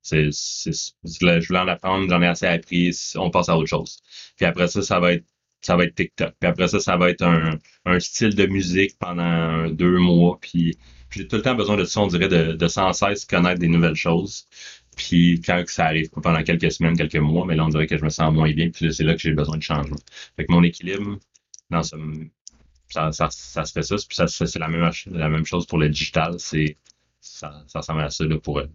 c'est, 0.02 0.28
c'est, 0.32 0.72
voulais 1.20 1.40
je 1.40 1.48
voulais 1.48 1.60
en 1.60 1.68
apprendre, 1.68 2.08
j'en 2.08 2.22
ai 2.22 2.26
assez 2.26 2.46
appris, 2.46 2.92
on 3.16 3.30
passe 3.30 3.48
à 3.48 3.56
autre 3.56 3.68
chose. 3.68 3.98
Puis 4.36 4.46
après 4.46 4.68
ça, 4.68 4.82
ça 4.82 5.00
va 5.00 5.12
être 5.14 5.24
ça 5.62 5.76
va 5.76 5.84
être 5.84 5.94
TikTok. 5.94 6.34
Puis 6.38 6.48
après 6.48 6.68
ça, 6.68 6.78
ça 6.80 6.96
va 6.98 7.08
être 7.10 7.22
un, 7.22 7.58
un 7.86 7.98
style 8.00 8.34
de 8.34 8.46
musique 8.46 8.98
pendant 8.98 9.68
deux 9.70 9.98
mois. 9.98 10.38
Puis 10.40 10.76
j'ai 11.14 11.28
tout 11.28 11.36
le 11.36 11.42
temps 11.42 11.54
besoin 11.54 11.76
de 11.76 11.84
ça, 11.84 12.00
on 12.00 12.06
dirait, 12.06 12.28
de, 12.28 12.68
sans 12.68 12.92
cesse 12.92 13.24
connaître 13.24 13.60
des 13.60 13.68
nouvelles 13.68 13.94
choses. 13.94 14.46
Puis 14.96 15.40
quand 15.40 15.62
ça 15.66 15.86
arrive 15.86 16.10
pendant 16.10 16.42
quelques 16.42 16.70
semaines, 16.72 16.96
quelques 16.96 17.16
mois, 17.16 17.44
mais 17.46 17.56
là, 17.56 17.64
on 17.64 17.68
dirait 17.68 17.86
que 17.86 17.96
je 17.96 18.04
me 18.04 18.10
sens 18.10 18.32
moins 18.32 18.52
bien. 18.52 18.70
Puis 18.70 18.92
c'est 18.92 19.04
là 19.04 19.14
que 19.14 19.20
j'ai 19.20 19.32
besoin 19.32 19.56
de 19.56 19.62
changement. 19.62 19.96
Fait 20.36 20.44
que 20.44 20.52
mon 20.52 20.62
équilibre, 20.62 21.18
ça, 21.70 23.12
ça, 23.12 23.28
ça 23.30 23.64
serait 23.64 23.82
ça. 23.82 23.96
Puis 23.96 24.16
ça, 24.16 24.26
ça, 24.26 24.46
c'est 24.46 24.58
la 24.58 24.68
même, 24.68 24.90
la 25.06 25.28
même 25.28 25.44
chose 25.44 25.66
pour 25.66 25.78
le 25.78 25.88
digital. 25.88 26.34
C'est, 26.38 26.78
ça, 27.20 27.64
ça 27.66 27.80
ressemble 27.80 28.02
à 28.02 28.10
ça, 28.10 28.24
là, 28.24 28.38
pour 28.38 28.58
euh, 28.58 28.66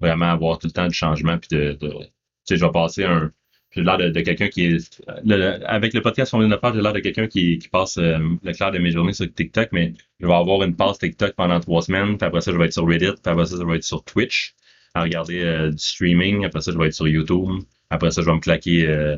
vraiment 0.00 0.30
avoir 0.30 0.58
tout 0.58 0.66
le 0.66 0.72
temps 0.72 0.88
du 0.88 0.94
changement. 0.94 1.38
Puis 1.38 1.56
de, 1.56 1.72
de 1.72 1.88
tu 1.90 2.06
sais, 2.44 2.56
je 2.56 2.64
vais 2.64 2.72
passer 2.72 3.04
un, 3.04 3.32
j'ai 3.72 3.82
l'air 3.82 3.98
de, 3.98 4.08
de 4.10 4.20
quelqu'un 4.20 4.48
qui 4.48 4.64
est. 4.66 5.02
le- 5.24 5.58
avec 5.68 5.94
le 5.94 6.02
podcast 6.02 6.30
qu'on 6.32 6.40
vient 6.40 6.48
de 6.48 6.56
faire, 6.56 6.74
j'ai 6.74 6.80
l'air 6.82 6.92
de 6.92 6.98
quelqu'un 7.00 7.26
qui, 7.28 7.58
qui 7.58 7.68
passe 7.68 7.98
euh, 7.98 8.18
le 8.42 8.52
clair 8.52 8.70
de 8.72 8.78
mes 8.78 8.90
journées 8.90 9.12
sur 9.12 9.32
TikTok, 9.32 9.68
mais 9.72 9.94
je 10.20 10.26
vais 10.26 10.32
avoir 10.34 10.62
une 10.62 10.76
passe 10.76 10.98
TikTok 10.98 11.34
pendant 11.36 11.60
trois 11.60 11.82
semaines, 11.82 12.18
puis 12.18 12.26
après 12.26 12.40
ça, 12.40 12.52
je 12.52 12.56
vais 12.58 12.66
être 12.66 12.72
sur 12.72 12.86
Reddit, 12.86 13.12
puis 13.22 13.32
après 13.32 13.46
ça, 13.46 13.56
je 13.60 13.64
vais 13.64 13.76
être 13.76 13.84
sur 13.84 14.04
Twitch 14.04 14.54
à 14.94 15.02
regarder 15.02 15.40
euh, 15.42 15.70
du 15.70 15.78
streaming, 15.78 16.44
après 16.44 16.60
ça, 16.62 16.72
je 16.72 16.78
vais 16.78 16.86
être 16.88 16.94
sur 16.94 17.06
YouTube, 17.08 17.62
après 17.90 18.10
ça, 18.10 18.22
je 18.22 18.26
vais 18.26 18.34
me 18.34 18.40
claquer 18.40 18.86
euh, 18.88 19.16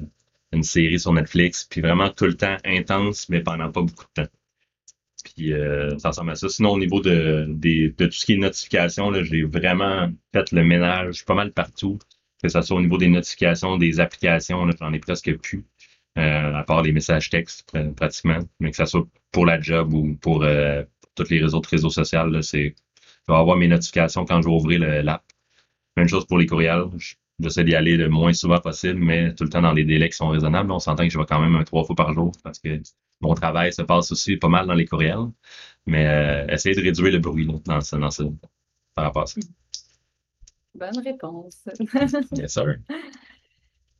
une 0.52 0.62
série 0.62 1.00
sur 1.00 1.12
Netflix, 1.14 1.64
puis 1.70 1.80
vraiment 1.80 2.10
tout 2.10 2.26
le 2.26 2.34
temps 2.36 2.56
intense, 2.64 3.28
mais 3.30 3.40
pendant 3.40 3.70
pas 3.72 3.80
beaucoup 3.82 4.04
de 4.16 4.22
temps. 4.22 4.28
Puis 5.36 5.52
euh, 5.52 5.96
ça 5.98 6.08
ressemble 6.08 6.32
à 6.32 6.34
ça. 6.34 6.48
Sinon, 6.48 6.70
au 6.72 6.78
niveau 6.78 7.00
de, 7.00 7.46
des- 7.48 7.90
de 7.96 8.06
tout 8.06 8.12
ce 8.12 8.26
qui 8.26 8.32
est 8.34 8.36
notifications, 8.36 9.10
là, 9.10 9.22
j'ai 9.22 9.44
vraiment 9.44 10.10
fait 10.32 10.50
le 10.52 10.64
ménage 10.64 11.24
pas 11.24 11.34
mal 11.34 11.52
partout 11.52 11.98
que 12.42 12.48
ce 12.48 12.61
soit 12.62 12.76
au 12.76 12.81
niveau 12.81 12.98
des 12.98 13.09
notifications, 13.09 13.76
des 13.78 14.00
applications, 14.00 14.66
j'en 14.78 14.92
ai 14.92 14.98
presque 14.98 15.37
plus, 15.38 15.64
euh, 16.18 16.55
à 16.55 16.64
part 16.64 16.83
les 16.83 16.92
messages 16.92 17.31
textes 17.31 17.68
pr- 17.72 17.94
pratiquement, 17.94 18.38
mais 18.61 18.70
que 18.70 18.76
ce 18.76 18.87
soit 18.87 19.07
pour 19.33 19.46
la 19.46 19.61
job 19.61 19.92
ou 19.94 20.14
pour, 20.16 20.42
euh, 20.44 20.83
pour 21.00 21.11
tous 21.26 21.31
les 21.33 21.40
réseaux, 21.42 21.62
réseaux 21.70 21.90
sociaux, 21.90 22.26
là, 22.26 22.42
c'est, 22.42 22.74
je 23.28 23.33
vais 23.33 23.38
avoir 23.38 23.57
mes 23.57 23.68
notifications 23.68 24.24
quand 24.24 24.42
je 24.42 24.48
vais 24.48 24.55
ouvrir 24.55 24.81
l'app. 25.05 25.24
Même 25.96 26.09
chose 26.09 26.26
pour 26.26 26.38
les 26.38 26.46
courriels. 26.46 26.85
Je- 26.98 27.14
J'essaie 27.40 27.64
d'y 27.64 27.74
aller 27.74 27.96
le 27.96 28.09
moins 28.09 28.33
souvent 28.35 28.61
possible, 28.61 29.00
mais 29.00 29.35
tout 29.35 29.42
le 29.44 29.50
temps 29.50 29.62
dans 29.62 29.72
des 29.74 29.85
délais 29.85 30.09
qui 30.11 30.16
sont 30.16 30.28
raisonnables. 30.28 30.70
On 30.70 30.78
s'entend 30.78 31.02
que 31.05 31.11
je 31.12 31.18
vais 31.18 31.24
quand 31.26 31.40
même 31.40 31.57
un 31.57 31.64
trois 31.64 31.83
fois 31.85 31.96
par 31.96 32.12
jour 32.12 32.31
parce 32.44 32.59
que 32.61 32.81
mon 33.20 33.35
travail 33.35 33.72
se 33.72 33.83
passe 33.83 34.12
aussi 34.12 34.37
pas 34.37 34.48
mal 34.48 34.66
dans 34.66 34.74
les 34.74 34.85
courriels. 34.87 35.26
Mais 35.87 36.07
euh, 36.07 36.46
essayer 36.48 36.74
de 36.76 36.83
réduire 36.83 37.12
le 37.12 37.18
bruit 37.20 37.46
là, 37.46 37.55
dans, 37.64 37.98
dans 37.98 38.11
ce, 38.11 38.24
par 38.94 39.05
rapport 39.07 39.22
à 39.24 39.26
ça. 39.26 39.40
Bonne 40.74 40.98
réponse. 40.98 41.64
Yes, 42.37 42.52
sir. 42.54 42.76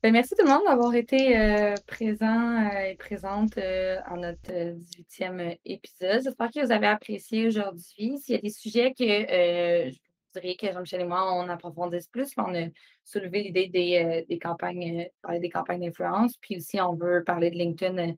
Ben, 0.03 0.13
merci 0.13 0.35
tout 0.37 0.45
le 0.45 0.51
monde 0.51 0.63
d'avoir 0.67 0.95
été 0.97 1.39
euh, 1.39 1.75
présent 1.87 2.67
euh, 2.73 2.91
et 2.91 2.97
présente 2.97 3.57
euh, 3.59 3.99
à 4.05 4.17
notre 4.17 4.51
euh, 4.53 4.75
18e 5.09 5.57
épisode. 5.65 6.23
J'espère 6.25 6.51
que 6.51 6.65
vous 6.65 6.73
avez 6.73 6.89
apprécié 6.89 7.47
aujourd'hui. 7.47 8.19
S'il 8.19 8.35
y 8.35 8.39
a 8.39 8.41
des 8.41 8.51
sujets 8.51 8.95
que 8.99 9.05
euh, 9.05 9.91
je 9.93 10.41
voudrais 10.41 10.57
que 10.57 10.73
Jean-Michel 10.73 11.03
et 11.03 11.05
moi, 11.05 11.33
on 11.41 11.49
approfondisse 11.49 12.09
plus, 12.09 12.33
on 12.37 12.53
a 12.55 12.67
soulevé 13.05 13.45
l'idée 13.45 13.69
des, 13.69 14.03
euh, 14.05 14.25
des 14.29 14.41
campagnes, 14.41 15.03
euh, 15.03 15.05
parler 15.23 15.39
des 15.39 15.51
campagnes 15.51 15.83
d'influence, 15.87 16.37
puis 16.39 16.57
aussi 16.57 16.81
on 16.81 16.95
veut 16.95 17.23
parler 17.23 17.51
de 17.53 17.57
LinkedIn 17.57 17.99
euh, 17.99 18.13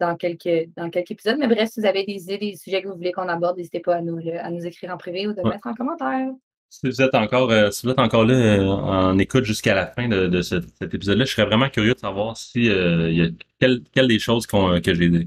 dans 0.00 0.16
quelques, 0.16 0.70
dans 0.76 0.90
quelques 0.90 1.12
épisodes. 1.12 1.36
Mais 1.38 1.46
bref, 1.46 1.70
si 1.70 1.78
vous 1.80 1.86
avez 1.86 2.04
des 2.04 2.20
idées, 2.24 2.38
des 2.38 2.56
sujets 2.56 2.82
que 2.82 2.88
vous 2.88 2.96
voulez 2.96 3.12
qu'on 3.12 3.28
aborde, 3.28 3.58
n'hésitez 3.58 3.78
pas 3.80 3.96
à 3.96 4.00
nous, 4.00 4.18
à 4.40 4.50
nous 4.50 4.66
écrire 4.66 4.92
en 4.92 4.96
privé 4.96 5.28
ou 5.28 5.34
de 5.34 5.42
Ouais. 5.42 5.50
mettre 5.50 5.68
en 5.68 5.74
commentaire. 5.74 6.30
Si 6.70 6.86
vous 6.86 7.00
êtes 7.00 7.14
encore, 7.14 7.50
euh, 7.50 7.70
si 7.70 7.86
vous 7.86 7.92
êtes 7.92 7.98
encore 7.98 8.24
là 8.24 8.34
euh, 8.34 8.66
en 8.66 9.18
écoute 9.18 9.44
jusqu'à 9.44 9.74
la 9.74 9.86
fin 9.86 10.06
de, 10.06 10.26
de 10.26 10.42
ce- 10.42 10.60
cet 10.78 10.94
épisode-là, 10.94 11.24
je 11.24 11.32
serais 11.32 11.46
vraiment 11.46 11.70
curieux 11.70 11.94
de 11.94 11.98
savoir 11.98 12.36
si 12.36 12.68
euh, 12.68 13.30
quelle, 13.58 13.82
des 14.06 14.18
choses 14.18 14.46
qu'on 14.46 14.80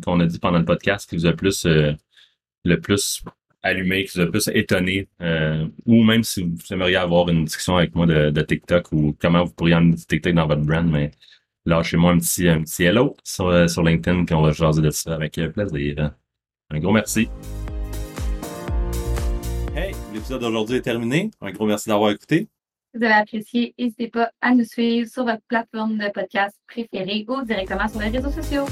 qu'on 0.03 0.19
a 0.19 0.25
dit 0.25 0.39
pendant 0.39 0.59
le 0.59 0.65
podcast 0.65 1.09
qui 1.09 1.15
vous 1.15 1.25
a 1.25 1.33
plus 1.33 1.65
le 1.65 2.79
plus 2.79 3.23
allumé, 3.63 4.05
qui 4.05 4.17
vous 4.17 4.23
a 4.23 4.27
plus 4.27 4.49
étonné, 4.53 5.07
ou 5.85 6.03
même 6.03 6.23
si 6.23 6.43
vous 6.43 6.57
aimeriez 6.71 6.95
avoir 6.95 7.27
une 7.29 7.45
discussion 7.45 7.75
avec 7.77 7.95
moi 7.95 8.05
de, 8.05 8.41
TikTok 8.41 8.91
ou 8.91 9.15
comment 9.19 9.43
vous 9.43 9.51
pourriez 9.51 9.75
amener 9.75 9.95
du 9.95 10.05
TikTok 10.05 10.33
dans 10.33 10.47
votre 10.47 10.61
brand, 10.61 10.87
mais 10.89 11.11
lâchez-moi 11.65 12.11
un 12.11 12.19
petit 12.19 12.83
hello 12.83 13.17
sur, 13.23 13.69
sur 13.69 13.83
LinkedIn 13.83 14.25
puis 14.25 14.35
on 14.35 14.41
va 14.41 14.51
jaser 14.51 14.81
de 14.81 14.91
ça 14.91 15.15
avec 15.15 15.33
plaisir. 15.53 16.11
Un 16.69 16.79
gros 16.79 16.93
merci. 16.93 17.27
L'épisode 20.21 20.41
d'aujourd'hui 20.41 20.75
est 20.75 20.81
terminé. 20.81 21.31
Un 21.41 21.49
gros 21.49 21.65
merci 21.65 21.89
d'avoir 21.89 22.11
écouté. 22.11 22.47
Si 22.93 22.99
vous 22.99 23.03
avez 23.03 23.15
apprécié, 23.15 23.73
n'hésitez 23.79 24.07
pas 24.07 24.29
à 24.39 24.53
nous 24.53 24.65
suivre 24.65 25.09
sur 25.09 25.25
votre 25.25 25.41
plateforme 25.47 25.97
de 25.97 26.11
podcast 26.11 26.55
préférée 26.67 27.25
ou 27.27 27.43
directement 27.43 27.87
sur 27.87 28.01
les 28.01 28.09
réseaux 28.09 28.29
sociaux. 28.29 28.65